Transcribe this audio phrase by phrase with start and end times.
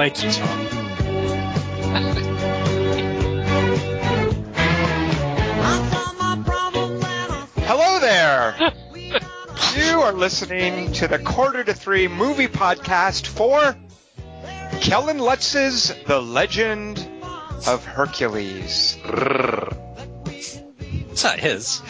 [0.00, 0.48] like you, Tom.
[7.66, 8.56] Hello there.
[9.76, 13.76] you are listening to the Quarter to Three movie podcast for
[14.80, 17.06] Kellen Lutz's The Legend
[17.66, 18.96] of Hercules.
[20.24, 21.82] It's not his.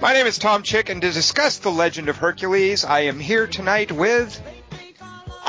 [0.00, 3.46] My name is Tom Chick, and to discuss The Legend of Hercules, I am here
[3.46, 4.40] tonight with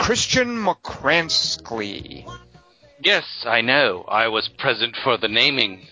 [0.01, 2.27] Christian McCranskly.
[3.03, 4.03] Yes, I know.
[4.07, 5.85] I was present for the naming.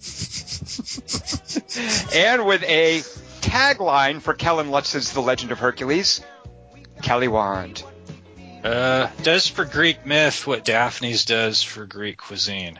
[2.14, 3.00] and with a
[3.40, 6.20] tagline for Kellen Lutz's The Legend of Hercules,
[7.02, 7.82] Kelly Wand.
[8.62, 12.78] Uh, does for Greek myth what Daphne's does for Greek cuisine.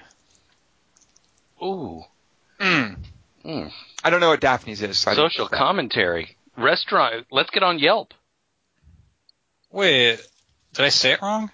[1.60, 2.04] Ooh.
[2.60, 2.96] Mm.
[3.44, 3.72] Mm.
[4.04, 5.00] I don't know what Daphne's is.
[5.00, 6.36] So Social commentary.
[6.56, 7.26] Restaurant.
[7.32, 8.14] Let's get on Yelp.
[9.72, 10.20] Wait,
[10.74, 11.50] did I say it wrong?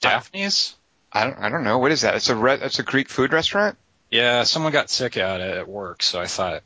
[0.00, 0.76] Daphne's?
[1.12, 1.38] I don't.
[1.38, 1.78] I don't know.
[1.78, 2.14] What is that?
[2.14, 2.36] It's a.
[2.36, 3.76] Re- it's a Greek food restaurant.
[4.10, 6.62] Yeah, someone got sick at it at work, so I thought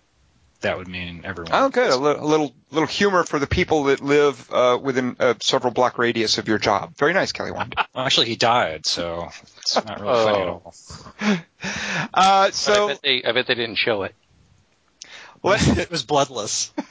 [0.60, 1.52] that would mean everyone.
[1.54, 1.90] Oh, good.
[1.90, 5.72] A little, a little, little humor for the people that live uh, within a several
[5.72, 6.96] block radius of your job.
[6.96, 7.74] Very nice, Kelly Wand.
[7.94, 9.28] Well, actually, he died, so
[9.58, 10.74] it's not really funny at all.
[12.12, 14.14] Uh, But I, so bet they, I bet they didn't show it.
[15.42, 16.70] let, it was bloodless.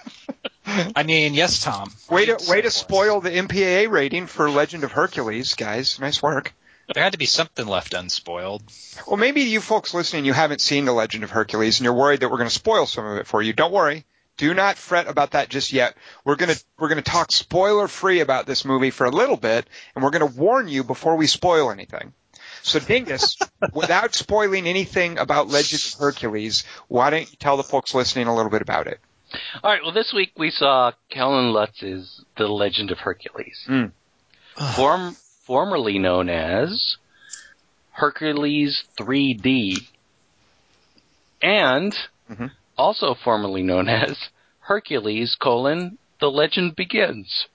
[0.66, 1.92] I mean, yes, Tom.
[2.10, 6.00] way to way to spoil the MPAA rating for Legend of Hercules, guys.
[6.00, 6.54] Nice work.
[6.94, 8.64] There had to be something left unspoiled.
[9.08, 12.20] Well, maybe you folks listening, you haven't seen The Legend of Hercules, and you're worried
[12.20, 13.54] that we're going to spoil some of it for you.
[13.54, 14.06] Don't worry.
[14.36, 15.96] Do not fret about that just yet.
[16.26, 20.04] We're gonna we're gonna talk spoiler free about this movie for a little bit, and
[20.04, 22.14] we're gonna warn you before we spoil anything.
[22.64, 23.38] So, Dingus,
[23.74, 28.36] without spoiling anything about Legend of Hercules, why don't you tell the folks listening a
[28.36, 29.00] little bit about it?
[29.64, 29.82] All right.
[29.84, 33.92] Well, this week we saw Kellen Lutz's The Legend of Hercules, Mm.
[34.76, 35.16] Form,
[35.46, 36.98] formerly known as
[37.92, 39.88] Hercules 3D,
[41.42, 41.98] and
[42.32, 42.52] Mhm.
[42.78, 44.18] also formerly known as
[44.60, 47.48] Hercules: colon The Legend Begins.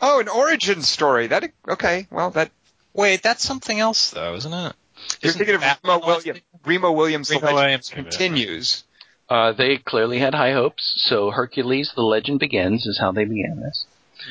[0.00, 1.28] Oh, an origin story.
[1.28, 2.06] That okay?
[2.10, 2.50] Well, that
[2.92, 4.72] Wait, that's something else, though, isn't it?
[5.20, 6.40] you're Isn't thinking of Remo one Williams.
[6.64, 7.28] Remo Williams.
[7.28, 8.84] The Remo Legend Williams, continues.
[9.28, 13.60] Uh, they clearly had high hopes, so Hercules: The Legend Begins is how they began
[13.60, 13.86] this.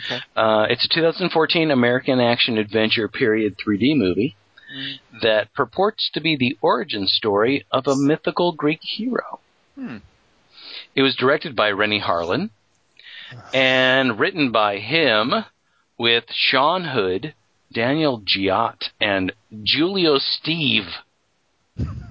[0.06, 0.22] Okay.
[0.36, 4.36] Uh, it's a 2014 American action adventure period 3D movie
[5.22, 9.40] that purports to be the origin story of a mythical Greek hero.
[9.76, 9.98] Hmm.
[10.96, 12.50] It was directed by Renny Harlin
[13.54, 15.46] and written by him
[15.98, 17.34] with Sean Hood,
[17.72, 19.34] Daniel Giat, and
[19.64, 20.86] Giulio Steve.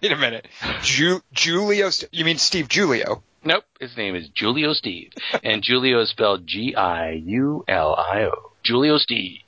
[0.02, 0.46] Wait a minute.
[0.82, 1.90] Ju- Giulio.
[2.12, 3.22] You mean Steve Giulio?
[3.44, 5.12] Nope, his name is Giulio Steve,
[5.42, 8.32] and Giulio is spelled G-I-U-L-I-O.
[8.62, 9.38] Giulio Steve.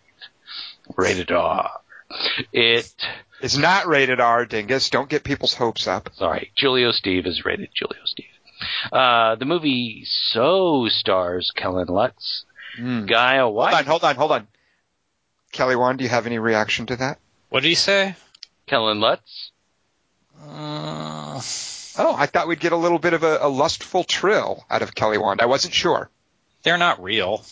[0.97, 1.71] Rated R.
[2.53, 2.93] It,
[3.41, 4.91] It's not rated R, Dingus.
[4.91, 6.11] Don't get people's hopes up.
[6.15, 8.27] sorry, Giulio Steve is rated Giulio Steve.
[8.91, 12.45] Uh, the movie so stars Kellen Lutz,
[12.79, 14.49] Gaia Hold White, on, hold on, hold on.
[15.53, 17.19] Kelly Wand, do you have any reaction to that?
[17.51, 18.15] What did he say?
[18.67, 19.51] Kellen Lutz.
[20.43, 21.41] Uh,
[21.99, 24.95] Oh, I thought we'd get a little bit of a, a lustful trill out of
[24.95, 25.41] Kelly Wand.
[25.43, 26.09] I wasn't sure.
[26.63, 27.45] they're not real.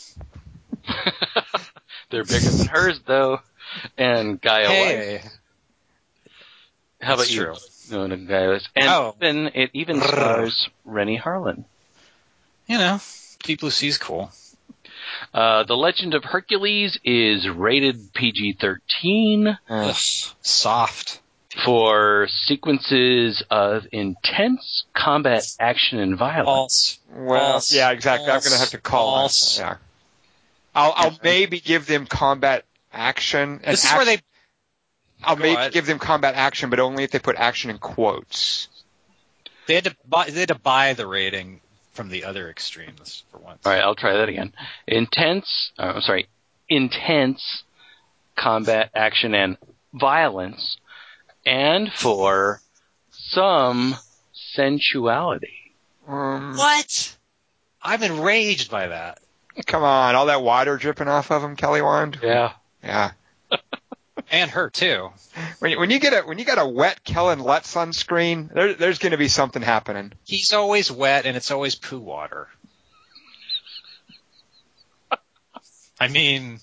[2.11, 3.41] They're bigger than hers though,
[3.99, 4.73] and Gaia Weiss.
[4.73, 5.21] Hey,
[7.01, 7.41] How about That's you?
[7.45, 7.55] true.
[7.91, 8.59] No, no, Gaia.
[8.75, 9.15] And Oh.
[9.21, 11.65] then it even stars Renny Harlin.
[12.67, 12.99] you know,
[13.45, 14.33] Deep Blue Sea's cool.
[15.35, 19.95] Uh, the Legend of Hercules is rated PG-13 Ugh,
[20.41, 21.21] soft.
[21.65, 26.47] For sequences of intense combat action and violence.
[26.47, 26.99] False.
[27.13, 27.73] Well, False.
[27.75, 28.27] yeah, exactly.
[28.31, 29.57] I'm going to have to call False.
[29.59, 29.63] that.
[29.63, 29.77] Yeah.
[30.75, 33.61] I'll, I'll maybe give them combat action.
[33.65, 34.19] This is where they.
[35.23, 35.73] I'll Go maybe ahead.
[35.73, 38.69] give them combat action, but only if they put action in quotes.
[39.67, 40.31] They had to buy.
[40.31, 41.61] They had to buy the rating
[41.93, 43.67] from the other extremes for once.
[43.67, 44.53] All right, I'll try that again.
[44.87, 46.29] Intense, uh, I'm sorry,
[46.69, 47.65] intense
[48.37, 49.57] combat action and
[49.93, 50.77] violence,
[51.47, 52.61] and for
[53.13, 53.97] some
[54.33, 55.75] sensuality.
[56.07, 57.17] Um, What?
[57.83, 59.21] I'm enraged by that.
[59.67, 62.19] come on, all that water dripping off of him, Kelly Wand.
[62.23, 62.53] Yeah.
[62.83, 63.13] Yeah.
[64.33, 65.11] And her too.
[65.59, 68.75] When, when you get a when you got a wet Kellen Lutz sunscreen, screen, there,
[68.75, 70.13] there's going to be something happening.
[70.25, 72.47] He's always wet and it's always poo water.
[75.99, 76.61] I mean,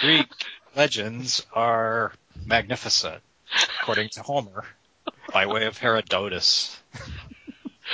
[0.00, 0.28] Greek
[0.76, 2.12] legends are
[2.44, 3.22] magnificent,
[3.80, 4.64] according to Homer,
[5.32, 6.76] by way of Herodotus.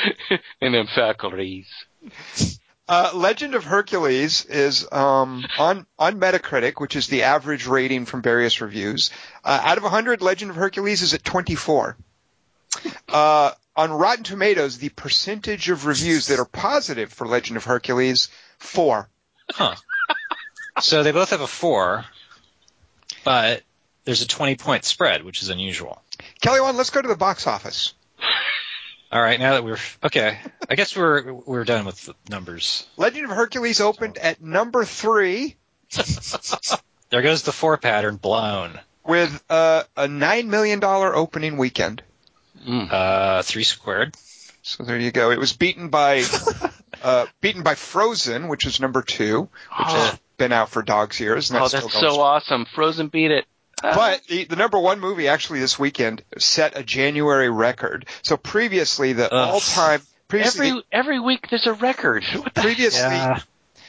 [0.60, 1.66] and then faculties.
[2.86, 8.20] Uh, Legend of Hercules is um, on on Metacritic, which is the average rating from
[8.20, 9.10] various reviews.
[9.42, 11.96] Uh, out of 100, Legend of Hercules is at 24.
[13.08, 18.28] Uh, on Rotten Tomatoes, the percentage of reviews that are positive for Legend of Hercules,
[18.58, 19.08] four.
[19.50, 19.76] Huh.
[20.80, 22.04] so they both have a four,
[23.24, 23.62] but
[24.04, 26.02] there's a 20 point spread, which is unusual.
[26.40, 27.94] Kelly, one, let's go to the box office.
[29.12, 32.86] All right, now that we're okay, I guess we're we're done with the numbers.
[32.96, 35.56] Legend of Hercules opened at number three
[37.10, 38.78] There goes the four pattern blown.
[39.06, 42.02] with uh, a nine million dollar opening weekend.
[42.66, 42.90] Mm.
[42.90, 44.16] Uh, three squared.
[44.62, 45.30] So there you go.
[45.30, 46.24] It was beaten by
[47.02, 51.50] uh, beaten by Frozen, which is number two, which has been out for dog's years.
[51.50, 52.64] And Oh, that's that's still going so awesome.
[52.74, 53.44] Frozen beat it.
[53.92, 58.06] But the, the number one movie actually this weekend set a January record.
[58.22, 59.54] So previously the Ugh.
[59.54, 62.24] all time previously every every week there's a record.
[62.34, 63.40] What the previously Yeah.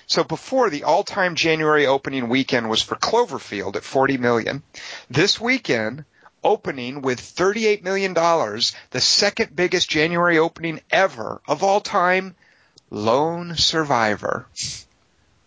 [0.06, 4.63] so before the all time January opening weekend was for Cloverfield at 40 million.
[5.09, 6.03] This weekend
[6.44, 12.36] opening with 38 million dollars, the second biggest January opening ever of all time,
[12.92, 14.45] Lone Survivor.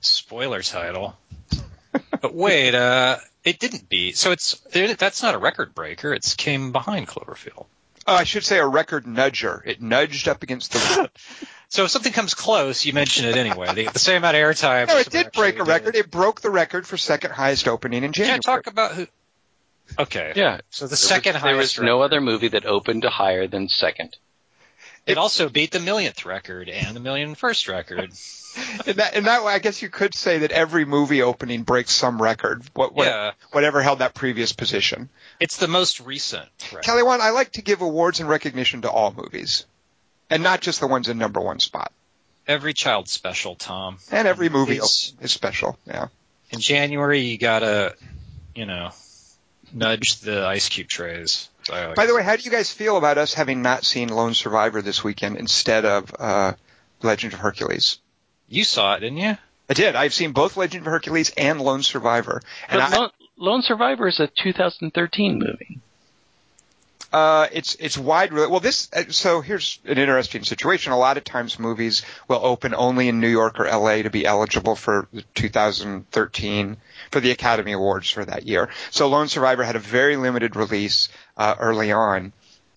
[0.00, 1.16] Spoiler title.
[2.20, 4.16] But wait, uh, it didn't beat.
[4.16, 6.12] So it's that's not a record breaker.
[6.12, 7.66] It's came behind Cloverfield.
[8.06, 9.60] Oh, I should say a record nudger.
[9.66, 11.10] It nudged up against the
[11.68, 13.74] So if something comes close, you mention it anyway.
[13.74, 14.88] They get the same amount of airtime.
[14.88, 15.92] No, it did break a record.
[15.92, 16.06] did.
[16.06, 18.32] It broke the record for second highest opening in January.
[18.40, 19.06] Can't talk about who.
[19.98, 20.32] Okay.
[20.34, 20.60] Yeah.
[20.70, 21.78] So the There second was, there highest.
[21.78, 24.16] was no other movie that opened to higher than second.
[25.08, 28.10] It also beat the millionth record and the million first record.
[28.86, 31.92] In that, in that way, I guess you could say that every movie opening breaks
[31.92, 33.32] some record, what, what, Yeah.
[33.52, 35.10] whatever held that previous position.
[35.38, 36.48] It's the most recent.
[36.72, 36.82] Record.
[36.84, 39.64] Kelly, one, I like to give awards and recognition to all movies,
[40.28, 41.92] and not just the ones in number one spot.
[42.48, 43.98] Every child special, Tom.
[44.10, 45.78] And every movie It's- is special.
[45.86, 46.08] Yeah.
[46.50, 47.94] In January, you gotta,
[48.56, 48.90] you know,
[49.72, 51.48] nudge the ice cube trays.
[51.68, 53.84] So I like By the way, how do you guys feel about us having not
[53.84, 56.54] seen Lone Survivor this weekend instead of uh,
[57.02, 57.98] Legend of Hercules?
[58.48, 59.36] you saw it, didn't you?
[59.68, 59.94] I did.
[59.94, 64.08] I've seen both Legend of Hercules and Lone Survivor, and But I, Lone, Lone Survivor
[64.08, 65.80] is a 2013 movie.
[67.10, 68.32] Uh, it's it's wide.
[68.32, 70.92] Well, this uh, so here's an interesting situation.
[70.92, 74.02] A lot of times movies will open only in New York or L.A.
[74.02, 76.76] to be eligible for 2013
[77.10, 78.68] for the Academy Awards for that year.
[78.90, 82.32] So Lone Survivor had a very limited release uh, early on.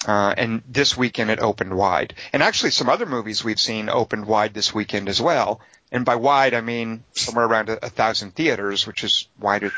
[0.07, 2.15] Uh, and this weekend it opened wide.
[2.33, 5.61] And actually some other movies we've seen opened wide this weekend as well.
[5.91, 9.71] And by wide, I mean somewhere around a, a thousand theaters, which is wider.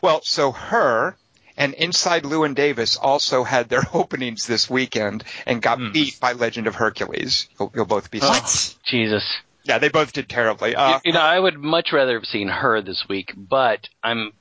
[0.00, 1.16] Well, so her
[1.58, 5.92] and Inside Llewyn Davis also had their openings this weekend and got Hmm.
[5.92, 7.48] beat by Legend of Hercules.
[7.60, 8.74] You'll, you'll both be What?
[8.86, 9.24] Jesus.
[9.64, 10.74] Yeah, they both did terribly.
[10.74, 14.32] Uh, you, you know, I would much rather have seen her this week, but I'm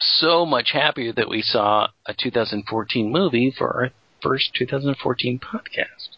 [0.00, 3.90] so much happier that we saw a 2014 movie for our
[4.22, 6.08] first 2014 podcast.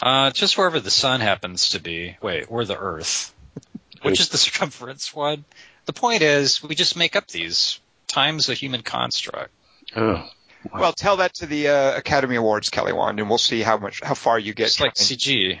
[0.00, 2.16] Uh, just wherever the sun happens to be.
[2.22, 3.34] Wait, or the Earth,
[4.02, 5.44] which is the circumference one.
[5.84, 7.80] The point is, we just make up these
[8.10, 9.50] times a human construct.
[9.96, 10.28] Oh.
[10.72, 14.02] well, tell that to the uh, Academy Awards, Kelly Wand, and we'll see how much
[14.02, 14.68] how far you get.
[14.68, 15.58] It's like CG.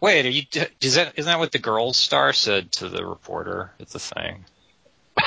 [0.00, 0.42] Wait, are you?
[0.80, 4.44] Is that isn't that what the girl star said to the reporter at the thing?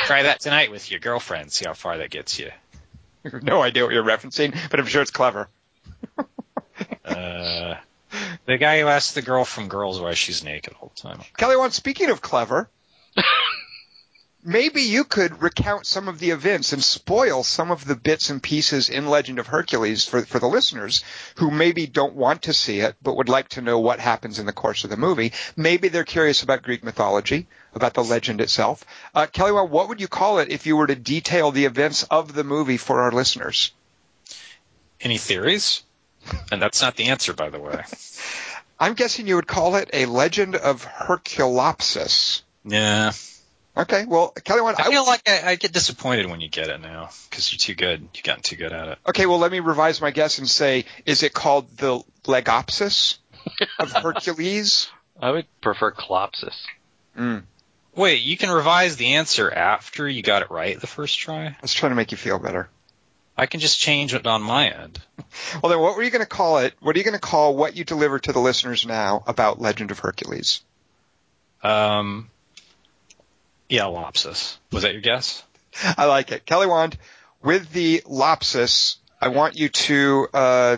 [0.06, 1.52] Try that tonight with your girlfriend.
[1.52, 2.52] See how far that gets you.
[3.42, 5.50] no idea what you're referencing, but I'm sure it's clever.
[7.06, 7.78] Uh,
[8.46, 11.22] the guy who asked the girl from Girls why she's naked all the time.
[11.38, 12.70] Kelly Wand, speaking of clever,
[14.46, 18.42] maybe you could recount some of the events and spoil some of the bits and
[18.42, 21.04] pieces in Legend of Hercules for, for the listeners
[21.38, 24.46] who maybe don't want to see it but would like to know what happens in
[24.46, 25.34] the course of the movie.
[25.58, 28.86] Maybe they're curious about Greek mythology, about the legend itself.
[29.16, 32.04] Uh, Kelly Wand, what would you call it if you were to detail the events
[32.04, 33.72] of the movie for our listeners?
[35.02, 35.82] Any theories?
[36.52, 37.84] And that's not the answer, by the way.
[38.80, 42.42] I'm guessing you would call it a legend of Herculopsis.
[42.66, 43.14] Yeah,
[43.78, 46.80] Okay, well, Kelly Wand, I feel like I, I get disappointed when you get it
[46.80, 48.08] now because you're too good.
[48.14, 48.98] You've gotten too good at it.
[49.08, 53.18] Okay, well, let me revise my guess and say, is it called the Legopsis
[53.78, 54.90] of Hercules?
[55.22, 56.56] I would prefer Clopsis.
[57.18, 57.44] Mm.
[57.96, 61.48] Wait, you can revise the answer after you got it right the first try.
[61.48, 62.70] I was trying to make you feel better.
[63.38, 65.00] I can just change it on my end.
[65.62, 66.74] Well, then, what were you going to call it?
[66.80, 69.92] What are you going to call what you deliver to the listeners now about Legend
[69.92, 70.62] of Hercules?
[71.62, 72.30] Um,
[73.70, 74.58] yeah, Lopsis.
[74.72, 75.44] Was that your guess?
[75.98, 76.46] I like it.
[76.46, 76.98] Kelly Wand,
[77.42, 80.78] with the Lopsis, I want you to, uh,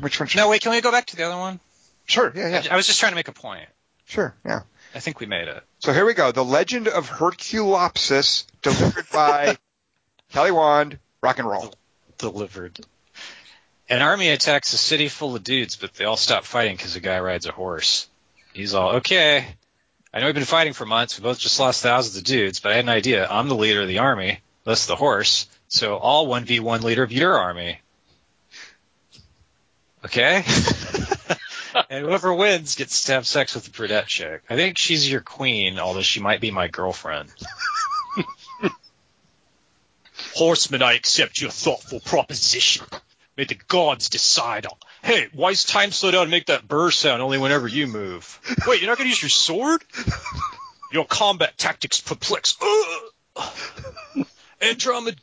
[0.00, 0.62] which one should No, wait.
[0.62, 1.60] Can we go back to the other one?
[2.06, 2.72] Sure, yeah, yeah.
[2.72, 3.68] I was just trying to make a point.
[4.04, 4.60] Sure, yeah.
[4.94, 5.62] I think we made it.
[5.80, 6.32] So here we go.
[6.32, 9.56] The Legend of Herculopsis, delivered by
[10.32, 11.74] Kelly Wand, rock and roll.
[12.18, 12.78] Delivered.
[13.88, 17.00] An army attacks a city full of dudes, but they all stop fighting because a
[17.00, 18.08] guy rides a horse.
[18.52, 19.46] He's all, okay,
[20.16, 21.18] I know we've been fighting for months.
[21.18, 23.28] We both just lost thousands of dudes, but I had an idea.
[23.28, 24.40] I'm the leader of the army.
[24.64, 25.46] That's the horse.
[25.68, 27.82] So I'll 1v1 leader of your army.
[30.06, 30.42] Okay?
[31.90, 34.42] and whoever wins gets to have sex with the brunette chick.
[34.48, 37.28] I think she's your queen, although she might be my girlfriend.
[40.34, 42.86] Horseman, I accept your thoughtful proposition.
[43.36, 44.66] May the gods decide.
[45.06, 48.40] Hey, why is time slow down and make that burr sound only whenever you move?
[48.66, 49.84] Wait, you're not going to use your sword?
[50.90, 52.56] Your combat tactics perplex.
[54.60, 55.14] Andromeda.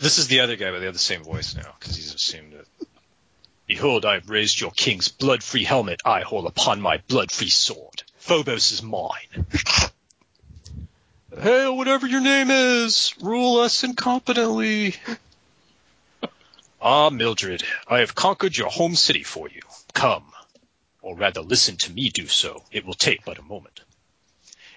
[0.00, 2.54] This is the other guy, but they have the same voice now because he's assumed
[2.54, 2.66] it.
[3.68, 8.02] Behold, I have raised your king's blood-free helmet I hold upon my blood-free sword.
[8.16, 9.46] Phobos is mine.
[11.40, 14.96] Hail, whatever your name is, rule us incompetently.
[16.82, 19.62] Ah, Mildred, I have conquered your home city for you.
[19.94, 20.32] Come,
[21.00, 22.62] or rather listen to me do so.
[22.70, 23.80] It will take but a moment.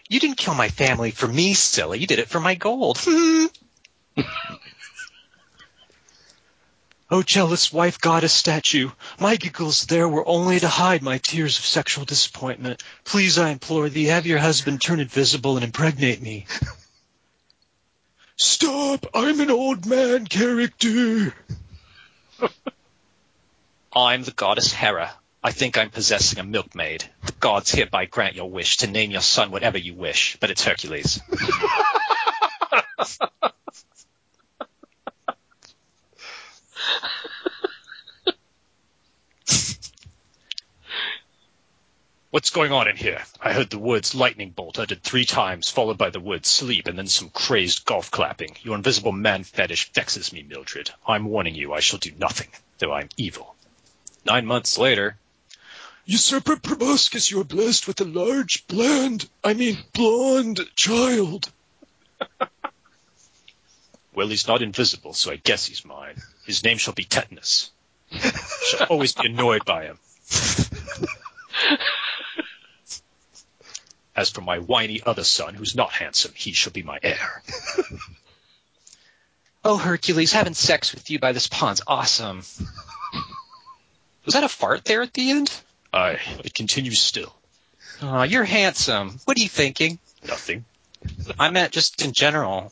[0.08, 2.00] You didn't kill my family for me, silly.
[2.00, 3.04] You did it for my gold.
[7.12, 11.66] Oh, jealous wife goddess statue, my giggles there were only to hide my tears of
[11.66, 12.82] sexual disappointment.
[13.04, 16.48] Please, I implore thee, have your husband turn invisible and impregnate me.
[18.38, 19.06] Stop!
[19.14, 21.36] I'm an old man character.
[23.94, 25.12] I'm the goddess Hera.
[25.44, 27.06] I think I'm possessing a milkmaid.
[27.26, 30.64] The gods hereby grant your wish to name your son whatever you wish, but it's
[30.64, 31.22] Hercules.
[42.36, 43.24] What's going on in here?
[43.40, 46.98] I heard the words lightning bolt uttered three times, followed by the word sleep, and
[46.98, 48.58] then some crazed golf clapping.
[48.62, 50.92] Your invisible man fetish vexes me, Mildred.
[51.08, 53.56] I'm warning you, I shall do nothing, though I'm evil.
[54.26, 55.16] Nine months later.
[56.04, 61.50] Usurper Proboscis, you are blessed with a large, bland, I mean blonde child.
[64.14, 66.22] well, he's not invisible, so I guess he's mine.
[66.46, 67.72] His name shall be Tetanus.
[68.12, 68.18] I
[68.68, 70.00] shall always be annoyed by him.
[74.16, 77.44] As for my whiny other son, who's not handsome, he shall be my heir.
[79.64, 82.44] oh, Hercules, having sex with you by this pond's awesome.
[84.24, 85.52] Was that a fart there at the end?
[85.94, 87.36] Aye, it continues still.
[88.02, 89.20] Aw, you're handsome.
[89.26, 90.00] What are you thinking?
[90.28, 90.66] Nothing.
[91.38, 92.72] I meant just in general.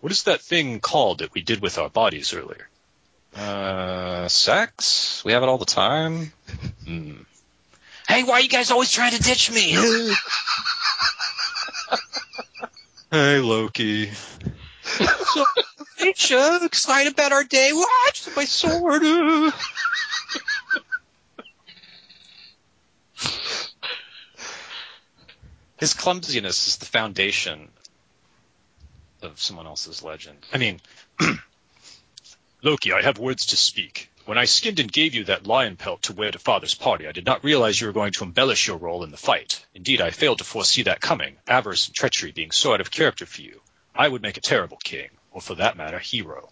[0.00, 2.68] What is that thing called that we did with our bodies earlier?
[3.34, 5.22] Uh, sex?
[5.24, 6.32] We have it all the time.
[6.86, 7.22] Hmm.
[8.08, 9.72] Hey, why are you guys always trying to ditch me?
[13.10, 14.10] hey, Loki.
[14.10, 15.44] so,
[15.98, 17.70] hey, Chuck, excited about our day.
[17.72, 19.02] Watch my sword.
[25.78, 27.68] His clumsiness is the foundation
[29.22, 30.38] of someone else's legend.
[30.52, 30.80] I mean,
[32.62, 34.10] Loki, I have words to speak.
[34.28, 37.12] When I skinned and gave you that lion pelt to wear to father's party, I
[37.12, 39.64] did not realize you were going to embellish your role in the fight.
[39.74, 43.24] Indeed, I failed to foresee that coming, avarice and treachery being so out of character
[43.24, 43.62] for you.
[43.94, 46.50] I would make a terrible king, or for that matter, hero.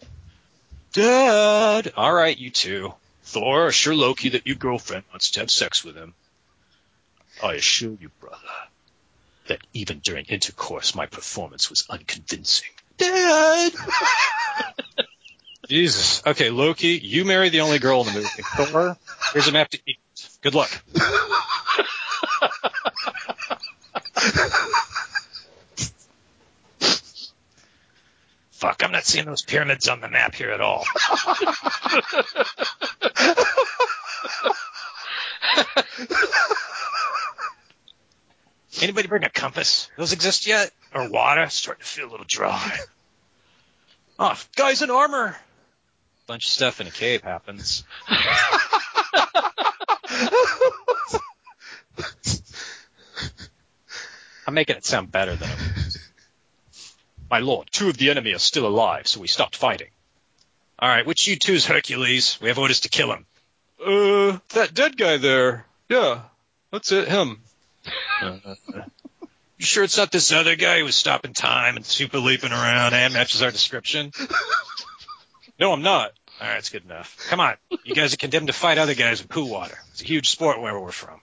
[0.95, 1.93] Dad!
[1.99, 2.95] Alright, you two.
[3.25, 6.15] Thor, assure Loki that your girlfriend wants to have sex with him.
[7.43, 8.39] I assure you, brother,
[9.49, 12.71] that even during intercourse my performance was unconvincing.
[12.97, 13.75] Dad!
[15.69, 16.23] Jesus.
[16.27, 18.29] Okay, Loki, you marry the only girl in the movie.
[18.43, 18.97] Thor,
[19.33, 19.99] here's a map to eat.
[20.43, 20.71] Good luck.
[28.53, 30.85] Fuck, I'm not seeing those pyramids on the map here at all.
[38.81, 39.91] Anybody bring a compass?
[39.97, 40.71] Those exist yet?
[40.95, 41.49] Or water?
[41.49, 42.79] Starting to feel a little dry.
[44.19, 45.37] Oh, guys in armor!
[46.27, 47.85] Bunch of stuff in a cave happens.
[54.47, 55.99] I'm making it sound better than it was.
[57.31, 59.89] My lord, two of the enemy are still alive, so we stopped fighting.
[60.81, 62.39] Alright, which you two's Hercules?
[62.41, 63.27] We have orders to kill him.
[63.85, 65.67] Uh, that dead guy there.
[65.89, 66.21] Yeah,
[66.71, 67.41] that's it, him.
[68.21, 68.39] Uh,
[69.59, 72.95] you sure it's not this other guy who was stopping time and super leaping around
[72.95, 74.13] and matches our description?
[75.59, 76.13] No, I'm not.
[76.41, 77.17] All right, it's good enough.
[77.29, 79.79] Come on, you guys are condemned to fight other guys in poo water.
[79.93, 81.21] It's a huge sport where we're from.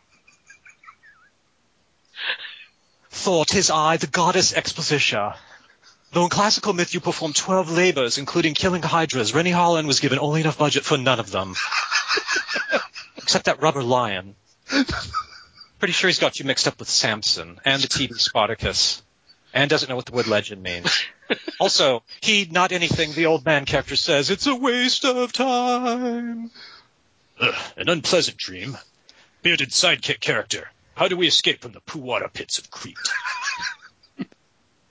[3.12, 5.38] Thor, tis I, the goddess Expositia.
[6.14, 10.20] Though in classical myth you performed 12 labors, including killing hydras, Rennie Holland was given
[10.20, 11.56] only enough budget for none of them.
[13.18, 14.36] Except that rubber lion.
[15.80, 19.04] Pretty sure he's got you mixed up with Samson and the TV Spartacus,
[19.54, 21.06] and doesn't know what the wood legend means.
[21.60, 24.30] Also, Heed not anything the old man character says.
[24.30, 26.52] It's a waste of time.
[27.40, 28.78] Ugh, an unpleasant dream.
[29.42, 30.70] Bearded sidekick character.
[30.96, 32.98] How do we escape from the poo water pits of Crete?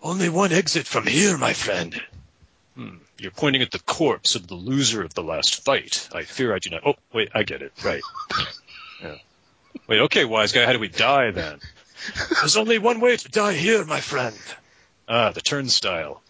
[0.02, 2.00] Only one exit from here, my friend.
[2.74, 6.08] Hmm, you're pointing at the corpse of the loser of the last fight.
[6.12, 6.82] I fear I do not.
[6.84, 7.72] Oh, wait, I get it.
[7.84, 8.02] Right.
[9.02, 9.16] Yeah.
[9.88, 11.58] Wait, okay, wise guy, how do we die then?
[12.40, 14.36] There's only one way to die here, my friend.
[15.08, 16.22] Ah, the turnstile.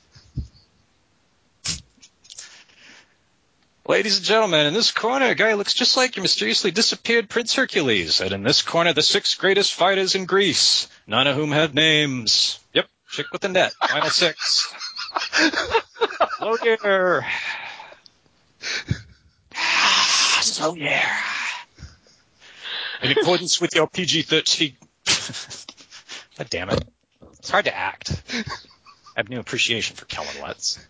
[3.93, 7.55] ladies and gentlemen, in this corner, a guy looks just like your mysteriously disappeared Prince
[7.55, 11.75] Hercules, and in this corner, the six greatest fighters in Greece, none of whom have
[11.75, 12.59] names.
[12.73, 14.73] Yep, chick with the net, final six.
[15.13, 17.27] Hello there.
[20.43, 21.09] So yeah.
[23.01, 24.75] In accordance with your PG-13
[26.43, 26.85] God damn it.
[27.39, 28.21] It's hard to act.
[28.35, 30.85] I have no appreciation for Kellen Lutz.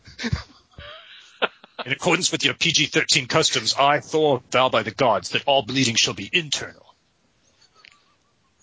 [1.85, 5.97] In accordance with your PG-13 customs, I, Thor, vow by the gods that all bleeding
[5.97, 6.95] shall be internal.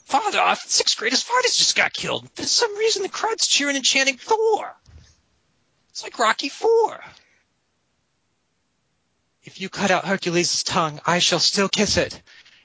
[0.06, 2.28] Father, our sixth greatest fighters just got killed.
[2.34, 4.76] For some reason, the crowd's cheering and chanting Thor.
[5.92, 7.00] It's like Rocky Four.
[9.44, 12.20] If you cut out Hercules' tongue, I shall still kiss it.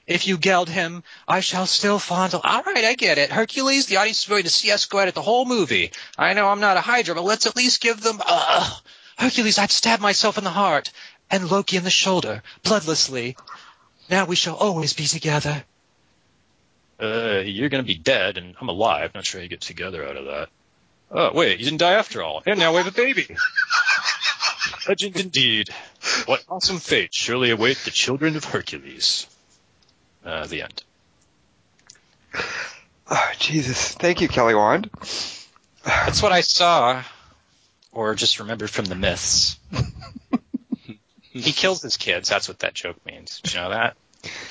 [0.07, 2.41] If you geld him, I shall still fondle.
[2.43, 3.31] All right, I get it.
[3.31, 5.91] Hercules, the audience is going to see us go at it the whole movie.
[6.17, 8.21] I know I'm not a Hydra, but let's at least give them.
[8.25, 8.69] Uh,
[9.17, 10.91] Hercules, I've stabbed myself in the heart,
[11.31, 13.35] and Loki in the shoulder, bloodlessly.
[14.09, 15.63] Now we shall always be together.
[17.01, 19.11] Uh, you're gonna be dead, and I'm alive.
[19.15, 20.49] Not sure how you get together out of that.
[21.11, 22.43] Oh, wait, you didn't die after all.
[22.45, 23.35] And now we have a baby.
[24.87, 25.69] Legend indeed.
[26.25, 29.27] What awesome fate surely await the children of Hercules.
[30.25, 30.83] Uh, the end.
[33.09, 33.93] Oh, Jesus.
[33.93, 34.89] Thank you, Kelly Wand.
[35.85, 37.03] That's what I saw,
[37.91, 39.59] or just remembered from the myths.
[41.21, 42.27] he kills his kids.
[42.27, 43.41] That's what that joke means.
[43.41, 43.95] Did you know that?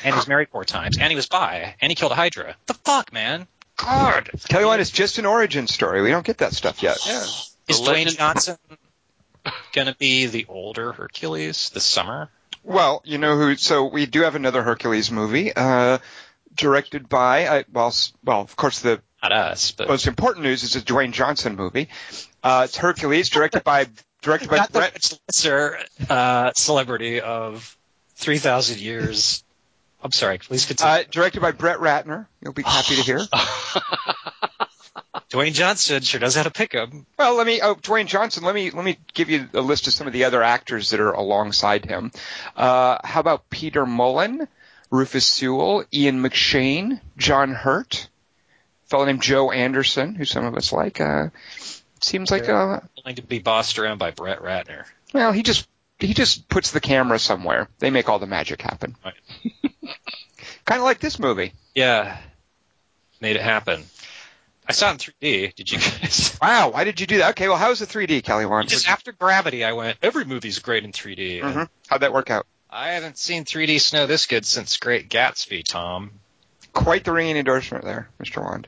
[0.05, 2.55] And he's married four times, and he was bi, and he killed a Hydra.
[2.67, 3.49] The fuck, man?
[3.77, 4.31] God.
[4.49, 6.01] Kelly Wand is just an origin story.
[6.03, 6.97] We don't get that stuff yet.
[7.05, 8.57] Is The Dwayne Johnson
[9.73, 12.31] gonna be the older Hercules this summer?
[12.65, 13.57] Well, you know who?
[13.57, 15.99] So we do have another Hercules movie, uh,
[16.57, 20.75] directed by, uh, well, well, of course, the Not us, but most important news is
[20.75, 21.89] a Dwayne Johnson movie.
[22.43, 23.87] Uh, it's Hercules, directed by
[24.23, 24.95] directed by not the Brett.
[24.95, 27.77] much lesser uh, celebrity of
[28.15, 29.45] three thousand years.
[30.03, 30.93] I'm sorry, please continue.
[30.93, 32.27] Uh, directed by Brett Ratner.
[32.43, 33.21] You'll be happy to hear.
[35.35, 37.07] Dwayne Johnson sure does how to pick him.
[37.19, 37.61] Well, let me.
[37.61, 38.45] Oh, Dwayne Johnson.
[38.45, 41.01] Let me let me give you a list of some of the other actors that
[41.01, 42.13] are alongside him.
[42.57, 44.47] Uh, how about Peter Mullan,
[44.91, 48.09] Rufus Sewell, Ian McShane, John Hurt,
[48.87, 51.01] a fellow named Joe Anderson, who some of us like.
[51.01, 51.31] Uh,
[52.01, 54.85] seems like uh, Willing to be bossed around by Brett Ratner.
[55.13, 55.67] well, he just
[55.99, 57.69] he just puts the camera somewhere.
[57.81, 58.95] They make all the magic happen.
[59.05, 59.15] Right.
[60.65, 61.55] kind of like this movie.
[61.75, 62.19] Yeah,
[63.21, 63.83] made it happen.
[64.67, 65.55] I saw it in 3D.
[65.55, 66.39] Did you guys?
[66.43, 67.31] Wow, why did you do that?
[67.31, 68.69] Okay, well, how was the 3D, Kelly Wand?
[68.69, 69.97] Just after Gravity, I went.
[70.03, 71.43] Every movie's great in 3D.
[71.43, 71.69] and Mhm.
[71.89, 72.47] How'd that work out?
[72.69, 76.11] I haven't seen 3D snow this good since Great Gatsby, Tom.
[76.73, 78.43] Quite the ringing endorsement there, Mr.
[78.43, 78.67] Wand.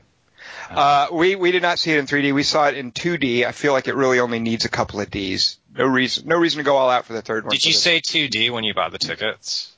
[0.71, 2.33] Uh, we we did not see it in 3D.
[2.33, 3.45] We saw it in 2D.
[3.45, 5.57] I feel like it really only needs a couple of Ds.
[5.75, 7.51] No reason, no reason to go all out for the third one.
[7.51, 9.73] Did you say 2D when you bought the tickets?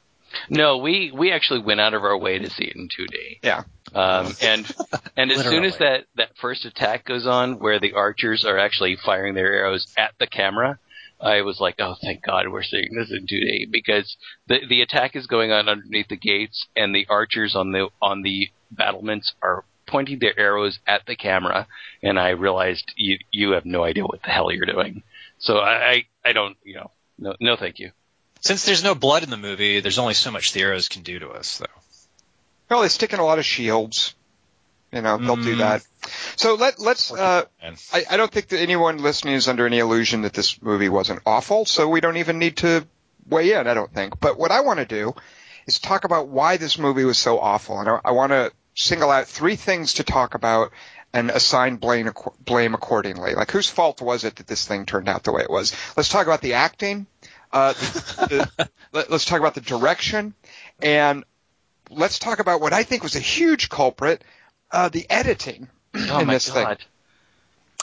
[0.48, 3.40] No, we we actually went out of our way to see it in 2D.
[3.42, 3.64] Yeah.
[3.94, 4.72] Um, and
[5.18, 8.98] and as soon as that that first attack goes on, where the archers are actually
[8.98, 10.80] firing their arrows at the camera,
[11.20, 14.16] I was like, oh, thank God we're seeing this in 2D because
[14.48, 18.22] the the attack is going on underneath the gates, and the archers on the on
[18.22, 21.68] the battlements are pointing their arrows at the camera,
[22.04, 25.04] and I realized you you have no idea what the hell you're doing.
[25.40, 27.92] So I I, I don't you know no no thank you.
[28.42, 31.20] Since there's no blood in the movie, there's only so much the arrows can do
[31.20, 31.66] to us, though.
[32.70, 34.16] Well, they stick in a lot of shields.
[34.92, 35.60] You know, they'll do Mm.
[35.60, 35.84] that.
[36.36, 37.12] So let let's.
[37.12, 37.44] Uh,
[37.94, 41.22] I, I don't think that anyone listening is under any illusion that this movie wasn't
[41.26, 41.66] awful.
[41.66, 42.88] So we don't even need to
[43.28, 43.68] weigh in.
[43.68, 44.20] I don't think.
[44.20, 45.14] But what I want to do
[45.68, 49.12] is talk about why this movie was so awful, and I, I want to single
[49.12, 50.72] out three things to talk about
[51.14, 53.36] and assign blame blame accordingly.
[53.36, 55.76] Like whose fault was it that this thing turned out the way it was?
[55.96, 57.06] Let's talk about the acting.
[57.52, 60.34] Uh, the, the, let, us talk about the direction,
[60.82, 61.24] and
[61.90, 64.24] let's talk about what I think was a huge culprit,
[64.72, 66.78] uh, the editing Oh in my this god.
[66.78, 66.88] thing.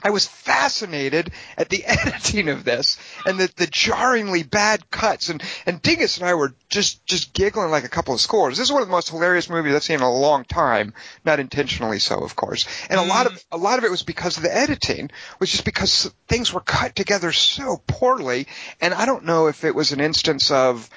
[0.05, 5.31] I was fascinated at the editing of this and the, the jarringly bad cuts.
[5.31, 8.59] And, and Dingus and I were just, just giggling like a couple of scores.
[8.59, 10.93] This is one of the most hilarious movies I've seen in a long time.
[11.25, 12.67] Not intentionally so, of course.
[12.91, 15.65] And a lot of, a lot of it was because of the editing, was just
[15.65, 18.49] because things were cut together so poorly.
[18.83, 20.89] And I don't know if it was an instance of,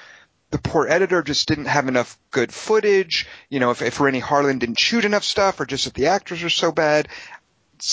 [0.50, 3.26] the poor editor just didn't have enough good footage.
[3.48, 6.42] You know, if, if Renny Harlin didn't shoot enough stuff, or just that the actors
[6.42, 7.08] were so bad.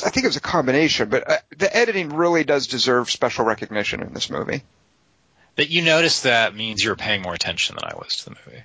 [0.05, 4.01] I think it was a combination, but uh, the editing really does deserve special recognition
[4.01, 4.63] in this movie.
[5.55, 8.35] That you noticed that means you were paying more attention than I was to the
[8.45, 8.63] movie.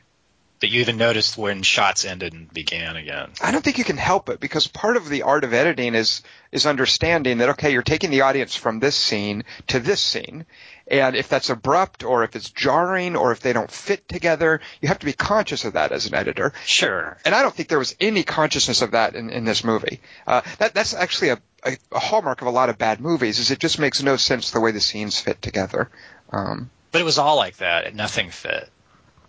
[0.61, 3.31] That you even noticed when shots ended and began again.
[3.41, 6.23] I don't think you can help it because part of the art of editing is
[6.51, 10.45] is understanding that okay, you're taking the audience from this scene to this scene,
[10.93, 14.89] and if that's abrupt or if it's jarring or if they don't fit together, you
[14.89, 16.53] have to be conscious of that as an editor.
[16.65, 17.17] Sure.
[17.25, 20.01] And I don't think there was any consciousness of that in, in this movie.
[20.27, 23.51] Uh, that that's actually a, a, a hallmark of a lot of bad movies is
[23.51, 25.91] it just makes no sense the way the scenes fit together.
[26.31, 27.95] Um, But it was all like that.
[27.95, 28.69] Nothing fit.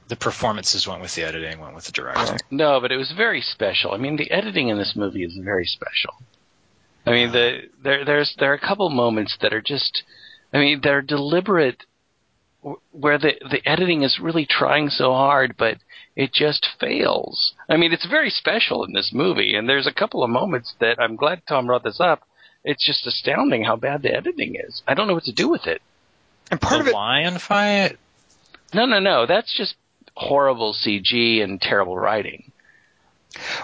[0.10, 2.38] The performances went with the editing, went with the directing.
[2.52, 3.94] No, but it was very special.
[3.94, 6.14] I mean, the editing in this movie is very special.
[7.06, 10.04] I mean, the there there's there are a couple moments that are just,
[10.54, 11.84] I mean, they're deliberate,
[12.92, 15.78] where the the editing is really trying so hard, but
[16.16, 17.54] it just fails.
[17.68, 21.00] I mean, it's very special in this movie, and there's a couple of moments that
[21.00, 22.22] I'm glad Tom brought this up.
[22.64, 24.84] It's just astounding how bad the editing is.
[24.88, 25.82] I don't know what to do with it.
[26.50, 27.98] and part the of it, lion fight.
[28.74, 29.26] No, no, no.
[29.26, 29.76] That's just
[30.16, 32.53] horrible CG and terrible writing.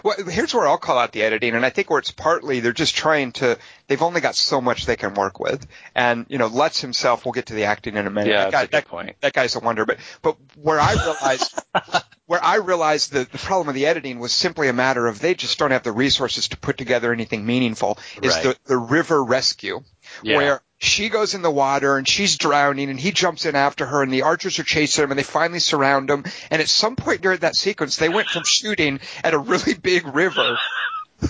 [0.04, 2.74] Well, here's where I'll call out the editing, and I think where it's partly they're
[2.74, 3.58] just trying to.
[3.88, 7.26] They've only got so much they can work with, and you know, Lutz himself.
[7.26, 8.32] We'll get to the acting in a minute.
[8.32, 9.16] Yeah, that, guy, that, point.
[9.22, 9.86] that guy's a wonder.
[9.86, 11.60] But but where I realized
[12.26, 15.36] where I realized the the problem with the editing was simply a matter of they
[15.36, 17.98] just don't have the resources to put together anything meaningful.
[18.22, 18.44] Is Right.
[18.44, 19.82] the the river rescue
[20.24, 20.38] Yeah.
[20.38, 24.02] where she goes in the water and she's drowning and he jumps in after her
[24.02, 27.22] and the archers are chasing him and they finally surround him and at some point
[27.22, 30.58] during that sequence they went from shooting at a really big river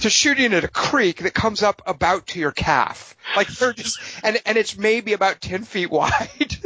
[0.02, 4.00] to shooting at a creek that comes up about to your calf like they're just
[4.24, 6.58] and and it's maybe about 10 feet wide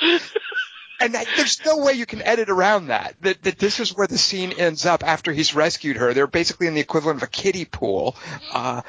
[1.00, 3.14] and that, there's no way you can edit around that.
[3.22, 3.42] that.
[3.42, 6.12] That this is where the scene ends up after he's rescued her.
[6.12, 8.16] They're basically in the equivalent of a kiddie pool.
[8.52, 8.82] Uh,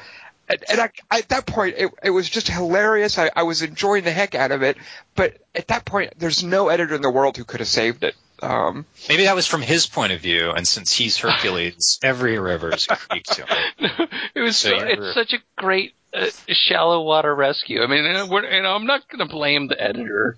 [0.52, 3.18] and, and I, I, at that point, it, it was just hilarious.
[3.18, 4.76] I, I was enjoying the heck out of it.
[5.14, 8.14] But at that point, there's no editor in the world who could have saved it.
[8.42, 12.74] Um, Maybe that was from his point of view, and since he's Hercules, every river
[12.74, 14.08] is a creek to him.
[14.34, 17.82] it was So so, you're- it's such a great uh, shallow water rescue.
[17.82, 20.36] I mean, and we're, you know, I'm not going to blame the editor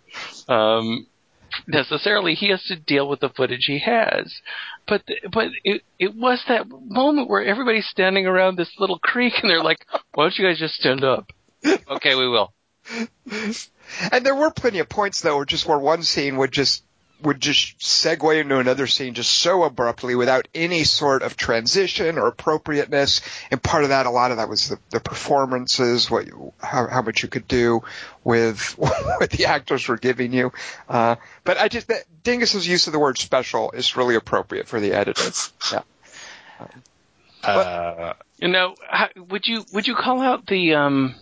[0.49, 1.07] um,
[1.67, 2.35] necessarily.
[2.35, 4.33] He has to deal with the footage he has,
[4.87, 9.51] but but it it was that moment where everybody's standing around this little creek and
[9.51, 11.31] they're like, "Why don't you guys just stand up?"
[11.67, 12.53] okay, we will.
[14.13, 16.85] and there were plenty of points though, just where one scene would just
[17.23, 22.27] would just segue into another scene just so abruptly without any sort of transition or
[22.27, 23.23] appropriateness.
[23.51, 26.87] And part of that, a lot of that was the, the performances, what you, how,
[26.87, 27.83] how much you could do
[28.23, 30.53] with what the actors were giving you.
[30.89, 34.81] Uh, but I just, that, Dingus's use of the word special is really appropriate for
[34.81, 35.31] the editor.
[35.73, 35.83] Yeah.
[37.43, 41.15] Uh, You know, how, would you would you call out the um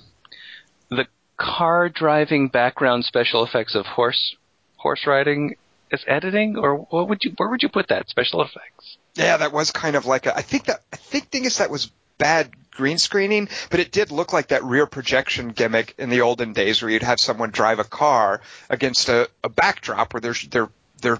[0.88, 4.36] the car driving background special effects of horse
[4.76, 5.56] horse riding
[5.92, 8.96] as editing, or what would you where would you put that special effects?
[9.14, 11.70] Yeah, that was kind of like a, I think that, I think thing is that
[11.70, 16.22] was bad green screening, but it did look like that rear projection gimmick in the
[16.22, 20.34] olden days where you'd have someone drive a car against a, a backdrop where they're,
[20.50, 20.68] they're,
[21.02, 21.18] they're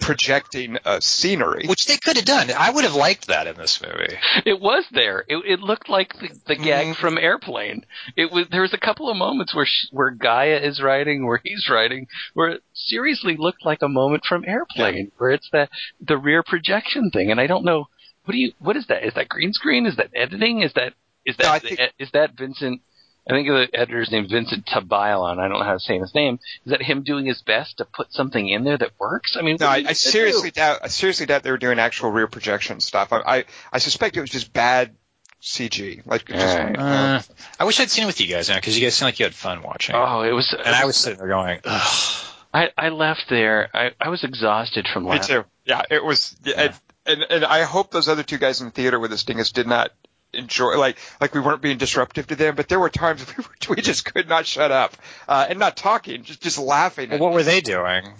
[0.00, 1.66] projecting uh, scenery.
[1.66, 2.50] which they could have done.
[2.56, 4.14] I would have liked that in this movie.
[4.46, 5.24] It was there.
[5.28, 6.96] It, it looked like the, the gag Mhm.
[6.96, 7.84] from Airplane.
[8.16, 11.40] It was there was a couple of moments where sh- where Gaia is riding, where
[11.42, 15.70] he's riding, where it seriously looked like a moment from Airplane, where it's that
[16.00, 17.30] the rear projection thing.
[17.30, 17.88] And I don't know
[18.24, 19.04] what do you what is that?
[19.04, 19.86] Is that green screen?
[19.86, 20.62] Is that editing?
[20.62, 20.94] Is that
[21.26, 22.80] is that No, think- is that Vincent?
[23.26, 25.38] I think the editor's name Vincent Tabaillon.
[25.38, 26.38] I don't know how to say his name.
[26.66, 29.36] Is that him doing his best to put something in there that works?
[29.38, 30.60] I mean, No, I, I seriously do?
[30.60, 30.80] doubt.
[30.82, 33.12] I seriously doubt they were doing actual rear projection stuff.
[33.12, 34.94] I, I, I suspect it was just bad
[35.42, 36.06] CG.
[36.06, 36.78] Like, just, Alright.
[36.78, 37.20] Uh,
[37.58, 39.24] I wish I'd seen it with you guys now because you guys seem like you
[39.24, 39.94] had fun watching.
[39.94, 40.52] Oh, it was.
[40.52, 42.26] and I was sitting there going, Ugh.
[42.52, 43.68] I, I left there.
[43.74, 45.36] I, I was exhausted from Me laughing.
[45.36, 45.44] too.
[45.64, 46.36] Yeah, it was.
[46.44, 46.60] Yeah.
[47.06, 49.50] And, and and I hope those other two guys in the theater with us, Dingus,
[49.52, 49.90] did not
[50.34, 53.76] enjoy like like we weren't being disruptive to them, but there were times we were,
[53.76, 54.96] we just could not shut up
[55.28, 57.10] uh, and not talking, just just laughing.
[57.10, 58.12] Well, what were they doing?